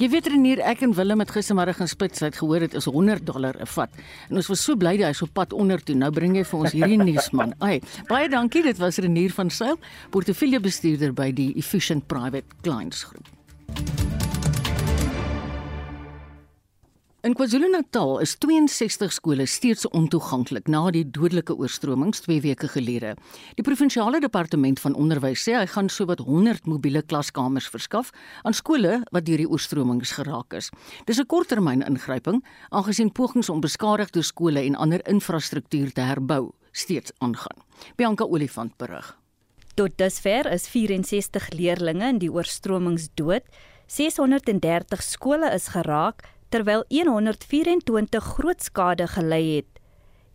Jy 0.00 0.08
weet 0.10 0.26
Renier, 0.32 0.60
ek 0.66 0.82
en 0.84 0.92
Willem 0.96 1.22
het 1.22 1.30
gistermiddag 1.30 1.80
in 1.84 1.88
Spits 1.88 2.24
uit 2.26 2.36
gehoor 2.36 2.64
dit 2.66 2.74
is 2.74 2.88
100 2.90 3.24
dollar 3.26 3.54
'n 3.60 3.66
vat. 3.66 3.90
En 4.28 4.36
ons 4.36 4.48
was 4.48 4.64
so 4.64 4.76
bly 4.76 4.96
dat 4.96 5.06
hy 5.06 5.12
so 5.12 5.26
pad 5.26 5.52
onder 5.52 5.82
toe. 5.82 5.94
Nou 5.94 6.10
bring 6.10 6.36
jy 6.36 6.44
vir 6.44 6.58
ons 6.58 6.72
hierdie 6.72 6.98
nuus 6.98 7.30
man. 7.30 7.54
Ai, 7.60 7.80
baie 8.08 8.28
dankie. 8.28 8.62
Dit 8.62 8.78
was 8.78 8.98
Renier 8.98 9.30
van 9.30 9.50
Sail, 9.50 9.78
portefeuljebestuurder 10.10 11.12
by 11.12 11.32
die 11.32 11.54
Efficient 11.56 12.06
Private 12.06 12.46
Clients 12.62 13.04
Groep. 13.04 14.29
In 17.20 17.34
KwaZulu-Natal 17.36 18.18
is 18.24 18.32
62 18.38 19.12
skole 19.12 19.44
steeds 19.46 19.84
ontoeganklik 19.92 20.70
na 20.72 20.86
die 20.88 21.02
dodelike 21.04 21.52
oorstromings 21.52 22.22
2 22.24 22.40
weke 22.40 22.70
gelede. 22.72 23.10
Die 23.58 23.64
provinsiale 23.66 24.22
departement 24.24 24.80
van 24.80 24.96
onderwys 24.96 25.42
sê 25.44 25.52
hy 25.58 25.66
gaan 25.68 25.90
sowat 25.92 26.22
100 26.24 26.64
mobiele 26.64 27.02
klaskamers 27.04 27.68
verskaf 27.68 28.08
aan 28.48 28.56
skole 28.56 29.02
wat 29.12 29.28
deur 29.28 29.44
die 29.44 29.50
oorstromings 29.50 30.14
geraak 30.16 30.56
is. 30.56 30.70
Dis 31.04 31.20
'n 31.20 31.28
korttermyn 31.28 31.84
ingryping 31.84 32.40
aangesien 32.70 33.12
pogings 33.12 33.52
om 33.52 33.60
beskadigde 33.60 34.22
skole 34.22 34.64
en 34.64 34.74
ander 34.74 35.04
infrastruktuur 35.04 35.92
te 35.92 36.00
herbou 36.00 36.52
steeds 36.72 37.12
aangaan. 37.18 37.60
Bianca 37.96 38.24
Olifant 38.24 38.76
berig. 38.78 39.16
Tot 39.74 39.98
dusver 39.98 40.46
is 40.46 40.68
64 40.68 41.50
leerdlinge 41.52 42.08
in 42.08 42.18
die 42.18 42.32
oorstromings 42.32 43.08
dood. 43.14 43.42
630 43.86 45.02
skole 45.02 45.52
is 45.52 45.68
geraak 45.68 46.24
terwyl 46.50 46.84
124 46.90 48.20
groot 48.34 48.62
skade 48.62 49.06
gelei 49.06 49.56
het. 49.56 49.78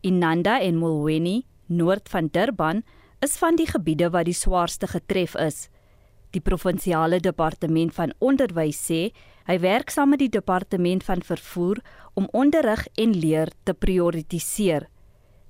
Inanda 0.02 0.60
en 0.62 0.80
Mulweni, 0.80 1.44
noord 1.68 2.10
van 2.10 2.30
Durban, 2.32 2.84
is 3.20 3.38
van 3.38 3.56
die 3.60 3.68
gebiede 3.68 4.10
wat 4.14 4.28
die 4.30 4.38
swaarste 4.38 4.88
getref 4.88 5.36
is. 5.36 5.68
Die 6.32 6.42
provinsiale 6.44 7.20
departement 7.20 7.94
van 7.96 8.14
onderwys 8.20 8.80
sê 8.88 9.10
hy 9.48 9.60
werk 9.64 9.92
saam 9.94 10.14
met 10.14 10.24
die 10.24 10.32
departement 10.32 11.04
van 11.04 11.22
vervoer 11.24 11.80
om 12.16 12.28
onderrig 12.34 12.88
en 13.00 13.14
leer 13.16 13.52
te 13.64 13.74
prioritiseer. 13.74 14.88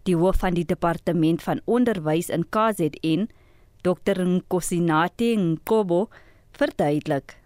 Die 0.05 0.17
hoof 0.17 0.43
van 0.43 0.53
die 0.57 0.65
departement 0.65 1.41
van 1.41 1.61
onderwys 1.65 2.29
in 2.29 2.45
KZN, 2.49 3.25
Dr 3.85 4.21
Nkosinati 4.21 5.33
Nkobo, 5.37 6.07
verduidelik 6.57 7.37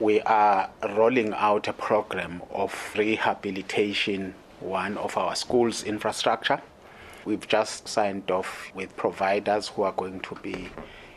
we 0.00 0.20
are 0.22 0.70
rolling 0.96 1.32
out 1.34 1.66
a 1.68 1.72
program 1.72 2.42
of 2.52 2.72
rehabilitation 2.96 4.34
one 4.60 4.96
of 4.98 5.16
our 5.16 5.34
schools 5.34 5.84
infrastructure. 5.84 6.60
We've 7.24 7.46
just 7.46 7.88
signed 7.88 8.30
off 8.30 8.70
with 8.74 8.96
providers 8.96 9.68
who 9.68 9.82
are 9.82 9.92
going 9.92 10.20
to 10.20 10.34
be 10.36 10.70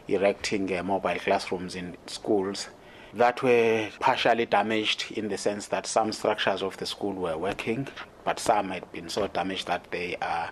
erecting 0.07 0.75
uh, 0.75 0.83
mobile 0.83 1.15
classrooms 1.15 1.75
in 1.75 1.95
schools 2.07 2.69
that 3.13 3.41
were 3.43 3.89
partially 3.99 4.45
damaged 4.45 5.11
in 5.11 5.29
the 5.29 5.37
sense 5.37 5.67
that 5.67 5.85
some 5.85 6.11
structures 6.11 6.61
of 6.61 6.77
the 6.77 6.85
school 6.85 7.13
were 7.13 7.37
working 7.37 7.87
but 8.23 8.39
some 8.39 8.69
had 8.69 8.89
been 8.91 9.09
so 9.09 9.27
damaged 9.27 9.67
that 9.67 9.89
they 9.91 10.15
are 10.21 10.49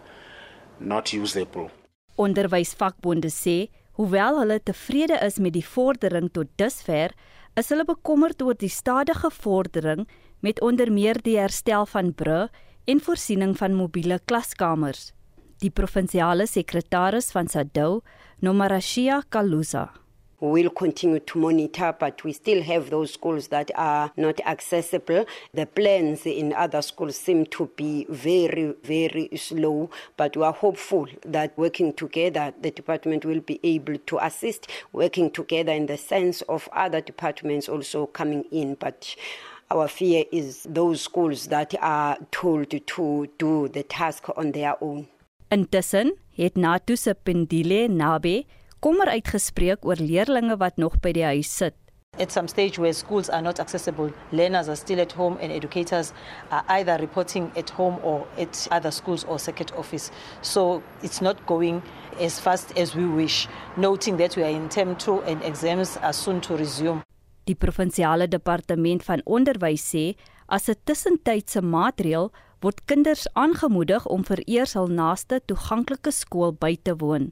not 0.79 1.13
usable. 1.13 1.71
Onderwysvakbonde 2.17 3.29
sê 3.31 3.69
hoewel 3.97 4.39
hulle 4.41 4.59
tevrede 4.59 5.17
is 5.23 5.39
met 5.39 5.53
die 5.53 5.63
vordering 5.63 6.31
tot 6.31 6.49
dusver 6.57 7.13
is 7.57 7.69
hulle 7.71 7.85
bekommerd 7.85 8.41
oor 8.41 8.57
die 8.57 8.69
stadige 8.69 9.31
vordering 9.31 10.05
met 10.45 10.61
onder 10.61 10.91
meer 10.91 11.19
die 11.23 11.37
herstel 11.39 11.85
van 11.85 12.13
bru 12.13 12.47
en 12.85 13.01
voorsiening 13.01 13.55
van 13.57 13.77
mobiele 13.77 14.19
klaskamers. 14.25 15.11
Die 15.59 15.71
provinsiale 15.71 16.47
sekretaris 16.47 17.31
van 17.35 17.47
SADU, 17.47 17.99
Nomarashia 18.39 19.23
Kaluza. 19.29 19.89
Will 20.39 20.69
continue 20.69 21.19
to 21.19 21.39
monitor, 21.39 21.95
but 21.97 22.23
we 22.23 22.33
still 22.33 22.61
have 22.63 22.89
those 22.89 23.13
schools 23.13 23.47
that 23.49 23.71
are 23.75 24.11
not 24.17 24.39
accessible. 24.45 25.25
The 25.53 25.65
plans 25.65 26.25
in 26.25 26.53
other 26.53 26.81
schools 26.81 27.17
seem 27.17 27.45
to 27.47 27.69
be 27.75 28.05
very, 28.09 28.73
very 28.83 29.29
slow, 29.35 29.89
but 30.17 30.35
we 30.35 30.43
are 30.43 30.53
hopeful 30.53 31.07
that 31.25 31.57
working 31.57 31.93
together, 31.93 32.53
the 32.61 32.71
department 32.71 33.25
will 33.25 33.41
be 33.41 33.59
able 33.63 33.97
to 33.97 34.25
assist, 34.25 34.67
working 34.93 35.31
together 35.31 35.71
in 35.71 35.85
the 35.87 35.97
sense 35.97 36.41
of 36.43 36.69
other 36.73 37.01
departments 37.01 37.69
also 37.69 38.05
coming 38.07 38.45
in. 38.51 38.75
But 38.75 39.15
our 39.71 39.87
fear 39.87 40.25
is 40.31 40.63
those 40.69 41.01
schools 41.01 41.47
that 41.47 41.75
are 41.81 42.17
told 42.31 42.69
to 42.71 43.29
do 43.37 43.67
the 43.67 43.83
task 43.83 44.29
on 44.35 44.51
their 44.51 44.75
own. 44.81 45.07
Intussen 45.51 46.13
het 46.35 46.55
NATO 46.55 46.95
se 46.95 47.13
Nabe 47.87 48.45
kommer 48.79 49.07
uitgespreek 49.11 49.85
oor 49.85 49.99
leerders 49.99 50.55
wat 50.57 50.77
nog 50.77 50.99
by 51.03 51.11
die 51.11 51.25
huis 51.25 51.51
sit. 51.51 51.75
At 52.17 52.31
some 52.31 52.47
stage 52.47 52.79
where 52.79 52.93
schools 52.93 53.29
are 53.29 53.41
not 53.41 53.59
accessible, 53.59 54.11
learners 54.31 54.67
are 54.67 54.75
still 54.75 54.99
at 54.99 55.11
home 55.13 55.37
and 55.41 55.51
educators 55.51 56.11
are 56.51 56.63
either 56.67 56.97
reporting 56.97 57.51
at 57.55 57.69
home 57.69 57.99
or 58.03 58.27
at 58.37 58.67
other 58.71 58.91
schools 58.91 59.23
or 59.25 59.39
circuit 59.39 59.71
office. 59.77 60.11
So 60.41 60.81
it's 61.01 61.21
not 61.21 61.45
going 61.45 61.81
as 62.19 62.39
fast 62.39 62.77
as 62.77 62.95
we 62.95 63.05
wish, 63.05 63.47
noting 63.77 64.17
that 64.17 64.35
we 64.35 64.43
are 64.43 64.49
in 64.49 64.69
term 64.69 64.95
2 64.95 65.21
and 65.21 65.43
exams 65.43 65.97
are 65.97 66.13
soon 66.13 66.41
to 66.41 66.57
resume. 66.57 67.01
Die 67.45 67.55
provinsiale 67.55 68.27
departement 68.27 69.03
van 69.03 69.21
onderwys 69.25 69.85
sê 69.93 70.15
as 70.47 70.69
'n 70.69 70.75
tussentydse 70.83 71.61
maatreel 71.61 72.31
word 72.61 72.85
kinders 72.85 73.27
aangemoedig 73.33 74.05
om 74.05 74.25
vereers 74.25 74.73
hul 74.73 74.87
naaste 74.87 75.41
toeganklike 75.45 76.11
skool 76.11 76.51
by 76.51 76.75
te 76.83 76.95
woon. 76.95 77.31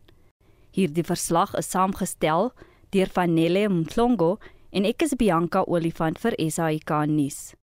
Hierdie 0.78 1.02
verslag 1.02 1.56
is 1.58 1.72
saamgestel 1.74 2.52
deur 2.94 3.10
Vanelle 3.10 3.64
Mhlongo 3.74 4.36
en 4.70 4.86
ek 4.86 5.08
is 5.08 5.16
Bianca 5.18 5.64
Olifant 5.66 6.20
vir 6.22 6.36
SAK 6.38 6.92
nuus. 7.10 7.56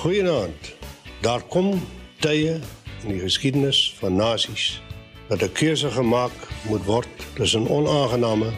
Goeienaand. 0.00 0.72
Daar 1.22 1.44
kom 1.54 1.76
tye 2.24 2.56
in 3.04 3.12
die 3.12 3.20
geskiedenis 3.20 3.78
van 4.00 4.18
nasies 4.18 4.80
dat 5.28 5.42
'n 5.42 5.52
keuse 5.54 5.90
gemaak 5.94 6.34
moet 6.66 6.84
word 6.90 7.14
tussen 7.38 7.70
onaangename 7.70 8.50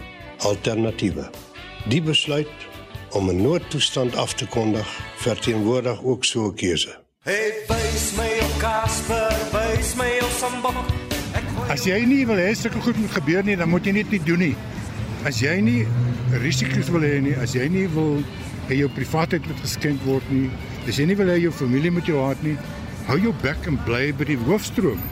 alternatiewe. 0.48 1.28
Die 1.92 2.00
besluit 2.00 2.56
om 3.12 3.28
'n 3.28 3.42
noodtoestand 3.42 4.16
af 4.16 4.32
te 4.32 4.46
kondig, 4.46 4.88
verteenwoordig 5.16 6.02
ook 6.02 6.24
so 6.24 6.48
'n 6.48 6.54
keuse. 6.54 6.96
Hey, 7.20 7.52
wys 7.68 8.16
my 8.16 8.32
op 8.40 8.54
Casper, 8.58 9.28
wys 9.52 9.94
my 9.94 10.18
op 10.24 10.32
Sambok. 10.40 11.07
As 11.68 11.82
jy 11.84 11.98
nie 12.08 12.22
wil 12.24 12.38
hê 12.40 12.54
sulke 12.56 12.80
goed 12.80 12.96
moet 12.96 13.12
gebeur 13.12 13.44
nie, 13.44 13.54
dan 13.60 13.68
moet 13.68 13.84
jy 13.84 13.92
net 13.98 14.12
nie 14.14 14.20
doen 14.24 14.40
nie. 14.40 14.54
As 15.28 15.42
jy 15.44 15.58
nie 15.60 15.82
risiko's 16.40 16.88
wil 16.94 17.04
hê 17.04 17.18
nie, 17.20 17.34
as 17.36 17.52
jy 17.52 17.66
nie 17.68 17.84
wil 17.92 18.22
hê 18.70 18.78
jou 18.78 18.88
privaatheid 18.96 19.44
moet 19.44 19.60
geskend 19.60 20.00
word 20.08 20.24
nie, 20.32 20.46
as 20.88 20.96
jy 20.96 21.04
nie 21.10 21.18
wil 21.18 21.28
hê 21.28 21.36
jou 21.42 21.52
familie 21.52 21.92
moet 21.92 22.08
jou 22.08 22.22
haat 22.24 22.40
nie, 22.46 22.56
hou 23.10 23.18
jou 23.20 23.34
bek 23.44 23.68
en 23.68 23.76
bly 23.84 24.08
by 24.16 24.30
die 24.32 24.38
hoofstroom. 24.48 25.04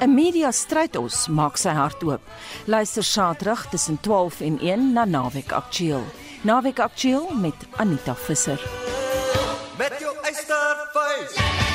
'n 0.00 0.14
Media 0.14 0.48
stryd 0.48 0.96
ons 0.96 1.26
maak 1.28 1.60
sy 1.60 1.76
hart 1.76 2.00
oop. 2.06 2.24
Luister 2.64 3.04
Saterdag 3.04 3.68
tussen 3.68 4.00
12 4.00 4.40
en 4.40 4.58
1 4.64 4.92
na 4.96 5.04
Naweek 5.04 5.52
Aktueel. 5.52 6.04
Naweek 6.40 6.78
Aktueel 6.80 7.28
met 7.36 7.68
Anita 7.76 8.14
Visser. 8.14 8.60
Met 9.76 9.92
jou 10.00 10.14
eysterface. 10.24 11.67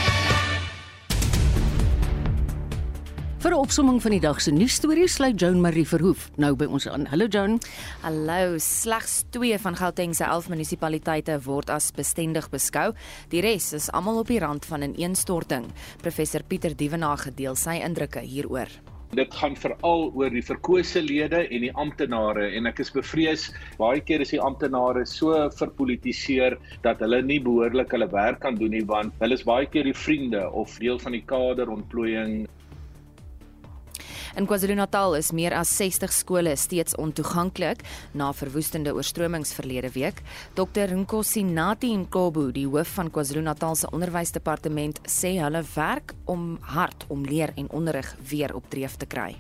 Vir 3.44 3.52
'n 3.52 3.60
opsomming 3.60 3.98
van 4.00 4.14
die 4.16 4.22
dag 4.24 4.38
se 4.40 4.52
nuusstories 4.56 5.18
sluit 5.18 5.36
Joan 5.42 5.60
Marie 5.60 5.84
Verhoef 5.84 6.30
nou 6.40 6.54
by 6.56 6.64
ons 6.64 6.86
aan. 6.88 7.04
Hallo 7.12 7.26
Joan. 7.28 7.58
Hallo. 8.02 8.58
Slegs 8.58 9.26
2 9.36 9.60
van 9.60 9.76
Gauteng 9.76 10.16
se 10.16 10.24
11 10.24 10.48
munisipaliteite 10.50 11.36
word 11.44 11.70
as 11.70 11.92
bestendig 11.92 12.48
beskou. 12.50 12.94
Die 13.30 13.42
res 13.42 13.74
is 13.74 13.90
almal 13.92 14.22
op 14.22 14.28
die 14.28 14.40
rand 14.40 14.66
van 14.66 14.80
'n 14.80 14.84
een 14.84 14.96
ineenstorting. 14.96 15.66
Professor 16.02 16.42
Pieter 16.44 16.76
Dievenage 16.76 17.34
deel 17.36 17.56
sy 17.56 17.84
indrukke 17.84 18.22
hieroor. 18.22 18.70
Dit 19.12 19.36
gaan 19.36 19.56
veral 19.56 20.12
oor 20.16 20.30
die 20.30 20.42
verkose 20.42 21.02
lede 21.02 21.44
en 21.50 21.62
die 21.62 21.74
amptenare 21.76 22.48
en 22.56 22.66
ek 22.66 22.80
is 22.80 22.92
bevrees 22.92 23.52
baie 23.78 24.00
keer 24.00 24.22
is 24.22 24.30
die 24.30 24.42
amptenare 24.42 25.06
so 25.06 25.50
verpolitiseer 25.50 26.58
dat 26.82 27.00
hulle 27.00 27.22
nie 27.22 27.40
behoorlik 27.40 27.92
hulle 27.92 28.08
werk 28.08 28.40
kan 28.40 28.56
doen 28.56 28.72
nie 28.72 28.86
want 28.86 29.14
hulle 29.20 29.34
is 29.34 29.44
baie 29.44 29.66
keer 29.66 29.84
die 29.84 29.94
vriende 30.06 30.50
of 30.52 30.80
deel 30.80 30.98
van 30.98 31.12
die 31.12 31.26
kader 31.26 31.70
ontplooiing 31.70 32.48
In 34.34 34.48
KwaZulu-Natal 34.50 35.14
is 35.14 35.28
meer 35.32 35.54
as 35.54 35.70
60 35.78 36.10
skole 36.10 36.56
steeds 36.58 36.96
ontoeganklik 36.98 37.84
na 38.18 38.32
verwoestende 38.34 38.90
oorstromings 38.94 39.54
verlede 39.54 39.92
week. 39.94 40.24
Dr 40.58 40.90
Nkosi 40.98 41.44
Nati 41.46 41.92
Nkobu, 41.94 42.48
die 42.52 42.66
hoof 42.66 42.96
van 42.98 43.12
KwaZulu-Natal 43.14 43.78
se 43.78 43.92
onderwysdepartement, 43.94 45.04
sê 45.06 45.36
hulle 45.38 45.62
werk 45.76 46.16
om 46.26 46.56
hard 46.74 47.06
om 47.14 47.22
leer 47.30 47.54
en 47.54 47.70
onderrig 47.70 48.10
weer 48.30 48.56
op 48.58 48.66
dreef 48.74 48.98
te 48.98 49.06
kry. 49.06 49.36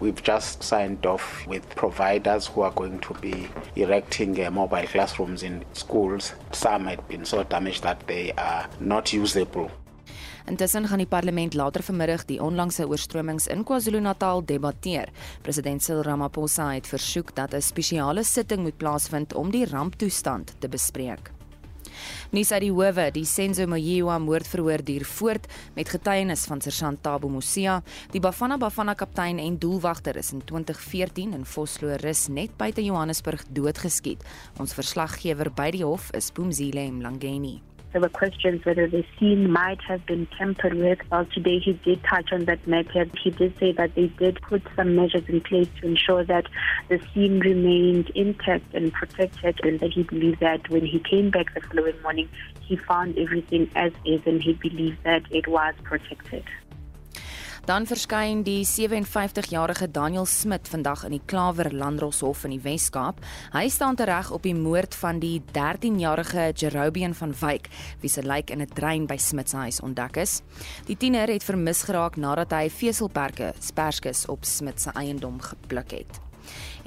We've 0.00 0.22
just 0.22 0.62
signed 0.62 1.04
off 1.04 1.44
with 1.46 1.68
providers 1.74 2.46
who 2.46 2.62
are 2.62 2.72
going 2.72 3.00
to 3.00 3.14
be 3.20 3.50
erecting 3.76 4.38
uh, 4.40 4.48
mobile 4.48 4.86
classrooms 4.86 5.42
in 5.42 5.64
schools. 5.74 6.32
Some 6.52 6.86
had 6.86 7.06
been 7.08 7.26
so 7.26 7.42
damaged 7.42 7.82
that 7.82 8.06
they 8.06 8.32
are 8.32 8.64
not 8.80 9.12
usable. 9.12 9.70
Intussen 10.48 10.86
gaan 10.88 11.02
die 11.02 11.06
parlement 11.06 11.54
later 11.54 11.82
vanmiddag 11.84 12.22
die 12.24 12.38
onlangse 12.40 12.86
oorstromings 12.88 13.46
in 13.52 13.66
KwaZulu-Natal 13.68 14.40
debatteer. 14.48 15.10
President 15.44 15.82
Cyril 15.84 16.06
Ramaphosa 16.06 16.70
het 16.72 16.88
versoek 16.88 17.34
dat 17.36 17.54
'n 17.54 17.60
spesiale 17.60 18.24
sitting 18.24 18.62
moet 18.62 18.76
plaasvind 18.76 19.34
om 19.34 19.50
die 19.50 19.66
ramptoestand 19.66 20.54
te 20.58 20.68
bespreek. 20.68 21.30
Nuus 22.30 22.52
uit 22.52 22.60
die 22.60 22.72
howe, 22.72 23.10
die 23.10 23.24
Senzo 23.24 23.66
Moyiwa 23.66 24.18
moordverhoor 24.18 24.84
duur 24.84 25.04
voort 25.04 25.46
met 25.74 25.88
getuienis 25.88 26.44
van 26.44 26.60
Sergeant 26.60 27.02
Tabo 27.02 27.28
Musia. 27.28 27.82
Die 28.10 28.20
Bafana 28.20 28.56
Bafana 28.56 28.94
kaptein 28.94 29.38
en 29.38 29.58
doelwagter 29.58 30.16
is 30.16 30.32
in 30.32 30.44
2014 30.44 31.32
in 31.32 31.44
Vosloo 31.44 31.96
Rus 31.96 32.28
net 32.28 32.56
buite 32.56 32.84
Johannesburg 32.84 33.44
doodgeskiet. 33.50 34.24
Ons 34.58 34.72
verslaggewer 34.72 35.52
by 35.54 35.70
die 35.70 35.84
hof 35.84 36.10
is 36.12 36.32
Boomzile 36.32 36.90
Mlangeni. 36.90 37.67
There 37.92 38.02
were 38.02 38.08
questions 38.10 38.64
whether 38.66 38.86
the 38.86 39.04
scene 39.18 39.50
might 39.50 39.80
have 39.82 40.04
been 40.04 40.26
tampered 40.38 40.74
with. 40.74 40.98
Well, 41.10 41.24
today 41.24 41.58
he 41.58 41.72
did 41.72 42.04
touch 42.04 42.32
on 42.32 42.44
that 42.44 42.66
matter. 42.66 43.06
He 43.22 43.30
did 43.30 43.58
say 43.58 43.72
that 43.72 43.94
they 43.94 44.08
did 44.08 44.42
put 44.42 44.62
some 44.76 44.94
measures 44.94 45.24
in 45.26 45.40
place 45.40 45.68
to 45.80 45.86
ensure 45.86 46.22
that 46.24 46.46
the 46.88 47.00
scene 47.12 47.40
remained 47.40 48.10
intact 48.10 48.74
and 48.74 48.92
protected, 48.92 49.58
and 49.62 49.80
that 49.80 49.92
he 49.92 50.02
believed 50.02 50.40
that 50.40 50.68
when 50.68 50.84
he 50.84 50.98
came 50.98 51.30
back 51.30 51.54
the 51.54 51.62
following 51.62 52.00
morning, 52.02 52.28
he 52.60 52.76
found 52.76 53.18
everything 53.18 53.70
as 53.74 53.92
is, 54.04 54.20
and 54.26 54.42
he 54.42 54.52
believed 54.52 55.02
that 55.04 55.22
it 55.30 55.48
was 55.48 55.74
protected. 55.82 56.44
Dan 57.68 57.84
verskyn 57.84 58.46
die 58.46 58.62
57-jarige 58.64 59.90
Daniel 59.92 60.24
Smit 60.24 60.70
vandag 60.72 61.02
in 61.04 61.12
die 61.12 61.20
Klawer 61.28 61.68
Landdroshof 61.68 62.46
in 62.48 62.54
die 62.54 62.62
Wes-Kaap. 62.64 63.18
Hy 63.52 63.66
staan 63.68 63.98
tereg 64.00 64.30
op 64.32 64.46
die 64.46 64.54
moord 64.56 64.96
van 64.96 65.18
die 65.20 65.42
13-jarige 65.52 66.46
Jerobian 66.56 67.12
van 67.18 67.34
Wyk, 67.42 67.68
wie 68.00 68.08
se 68.08 68.24
lijk 68.24 68.48
in 68.50 68.62
'n 68.62 68.72
trein 68.72 69.04
by 69.06 69.18
Smit 69.18 69.50
se 69.50 69.56
huis 69.56 69.80
ontdek 69.80 70.16
is. 70.16 70.40
Die 70.86 70.96
tiener 70.96 71.28
het 71.28 71.44
vermis 71.44 71.82
geraak 71.82 72.16
nadat 72.16 72.52
hy 72.52 72.70
veselperke 72.70 73.52
sperskes 73.60 74.24
op 74.26 74.44
Smit 74.44 74.80
se 74.80 74.90
eiendom 74.94 75.38
gepluk 75.40 75.90
het 75.90 76.20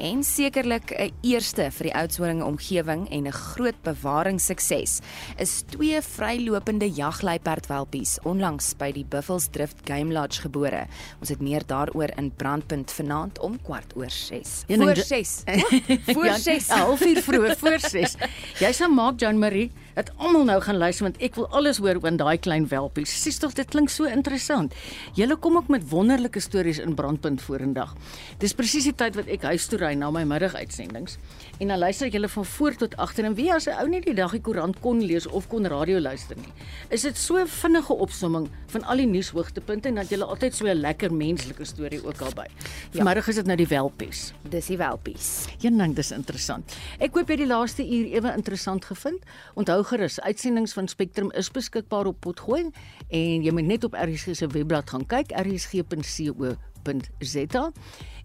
en 0.02 0.24
sekerlik 0.26 0.92
'n 0.98 1.14
eerste 1.22 1.70
vir 1.72 1.86
die 1.88 1.96
Oudtshoorn 1.96 2.44
omgewing 2.44 3.08
en 3.12 3.28
'n 3.28 3.32
groot 3.32 3.76
bewaringssukses 3.84 5.00
is 5.38 5.62
twee 5.70 6.02
vrylopende 6.02 6.90
jagluiperdwelpies 6.90 8.20
onlangs 8.24 8.74
by 8.78 8.92
die 8.92 9.06
Buffelsdrift 9.06 9.78
Game 9.86 10.14
Lodge 10.14 10.42
gebore. 10.42 10.88
Ons 11.20 11.30
het 11.30 11.42
meer 11.42 11.62
daaroor 11.66 12.10
in 12.18 12.32
Brandpunt 12.36 12.92
vanaand 12.92 13.40
om 13.40 13.62
kwart 13.62 13.96
oor 13.96 14.10
6. 14.10 14.64
Voor 14.68 14.96
6. 14.96 15.44
Voor 16.16 16.34
6. 16.34 16.68
11 16.68 17.02
uur 17.06 17.22
vroeg 17.22 17.58
voor 17.58 17.80
6. 17.80 18.16
Jy 18.60 18.72
sal 18.72 18.90
maak 18.90 19.20
Jean 19.20 19.40
Marie 19.40 19.72
dat 19.94 20.12
almal 20.18 20.44
nou 20.44 20.62
gaan 20.62 20.78
luister 20.78 21.04
want 21.04 21.18
ek 21.22 21.36
wil 21.36 21.48
alles 21.48 21.78
hoor 21.78 22.00
oor 22.02 22.18
daai 22.18 22.38
klein 22.38 22.68
welpies. 22.68 23.14
Sies 23.24 23.38
tog 23.38 23.54
dit 23.54 23.68
klink 23.68 23.90
so 23.90 24.06
interessant. 24.06 24.74
Julle 25.14 25.36
kom 25.36 25.58
ook 25.58 25.68
met 25.68 25.90
wonderlike 25.90 26.40
stories 26.40 26.80
in 26.80 26.96
Brandpunt 26.96 27.42
vorendag. 27.42 27.96
Dis 28.40 28.54
presies 28.54 28.84
die 28.84 28.96
tyd 28.96 29.16
wat 29.16 29.28
ek 29.28 29.44
huis 29.52 29.68
toe 29.68 29.80
ry 29.82 29.91
na 29.96 30.12
my 30.12 30.24
middaguitsendings 30.24 31.18
en 31.60 31.68
dan 31.68 31.80
luister 31.80 32.08
ek 32.08 32.14
julle 32.14 32.30
van 32.30 32.46
voor 32.46 32.76
tot 32.76 32.96
agter 32.98 33.26
en 33.26 33.36
wie 33.36 33.52
as 33.54 33.68
'n 33.68 33.78
ou 33.80 33.88
nie 33.88 34.02
die 34.02 34.14
dag 34.14 34.32
die 34.32 34.42
koerant 34.42 34.80
kon 34.80 35.02
lees 35.02 35.28
of 35.28 35.48
kon 35.48 35.66
radio 35.66 36.00
luister 36.00 36.36
nie. 36.38 36.54
Is 36.90 37.02
dit 37.02 37.18
so 37.18 37.46
vinnige 37.46 37.94
opsomming 37.94 38.50
van 38.68 38.84
al 38.84 38.98
die 38.98 39.08
nuushoogtepunte 39.08 39.88
en 39.88 39.96
dat 39.96 40.10
julle 40.10 40.26
altyd 40.26 40.56
so 40.56 40.66
'n 40.66 40.82
lekker 40.82 41.14
menslike 41.14 41.66
storie 41.66 42.06
ook 42.06 42.22
albei. 42.22 42.48
Ja. 42.92 42.98
Vanmiddag 42.98 43.28
is 43.28 43.36
dit 43.36 43.46
nou 43.46 43.58
die 43.58 43.68
welpies. 43.68 44.34
Dis 44.50 44.66
die 44.66 44.78
welpies. 44.78 45.46
Een 45.62 45.78
ding 45.78 45.96
dis 45.96 46.12
interessant. 46.12 46.76
Ek 47.00 47.14
hoop 47.14 47.30
jy 47.30 47.36
die 47.36 47.48
laaste 47.48 47.84
uur 47.84 48.06
ewe 48.06 48.34
interessant 48.36 48.86
gevind. 48.86 49.24
Onthou 49.56 49.84
gerus, 49.84 50.20
uitsendings 50.20 50.74
van 50.74 50.88
Spectrum 50.88 51.32
is 51.32 51.52
beskikbaar 51.52 52.06
op 52.06 52.20
Potgooi 52.20 52.72
en 53.10 53.44
jy 53.44 53.52
moet 53.52 53.66
net 53.66 53.84
op 53.84 53.94
RSG 53.94 54.36
se 54.36 54.48
webblad 54.48 54.90
gaan 54.90 55.06
kyk 55.06 55.32
rsg.co.za 55.32 56.56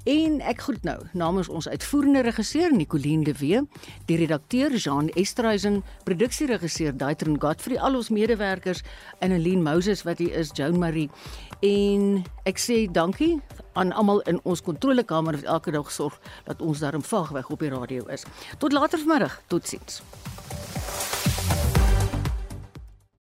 En 0.06 0.36
ek 0.46 0.60
groet 0.62 0.84
nou 0.86 1.00
namens 1.18 1.48
ons 1.50 1.66
uitvoerende 1.66 2.20
regisseur 2.22 2.70
Nicoline 2.70 3.24
de 3.26 3.32
Wee, 3.40 3.62
die 4.06 4.18
redakteur 4.20 4.76
Jean 4.78 5.08
Estreisen, 5.18 5.80
produksieregisseur 6.06 6.94
Daitron 6.94 7.40
Godfrey, 7.42 7.80
al 7.82 7.98
ons 7.98 8.12
medewerkers 8.14 8.84
en 9.18 9.34
Aline 9.34 9.66
Moses 9.66 10.04
wat 10.06 10.22
hier 10.22 10.38
is, 10.38 10.54
Joan 10.54 10.78
Marie. 10.78 11.08
En 11.66 12.22
ek 12.46 12.62
sê 12.62 12.84
dankie 12.86 13.40
aan 13.74 13.90
almal 13.98 14.22
in 14.30 14.38
ons 14.46 14.62
kontrolekamer 14.62 15.40
wat 15.40 15.50
elke 15.58 15.74
dag 15.74 15.90
sorg 15.90 16.22
dat 16.46 16.62
ons 16.62 16.86
daarom 16.86 17.02
vaagweg 17.02 17.50
op 17.50 17.66
die 17.66 17.74
radio 17.74 18.06
is. 18.06 18.22
Tot 18.62 18.78
later 18.78 19.02
vanmiddag. 19.02 19.40
Totsiens. 19.50 20.04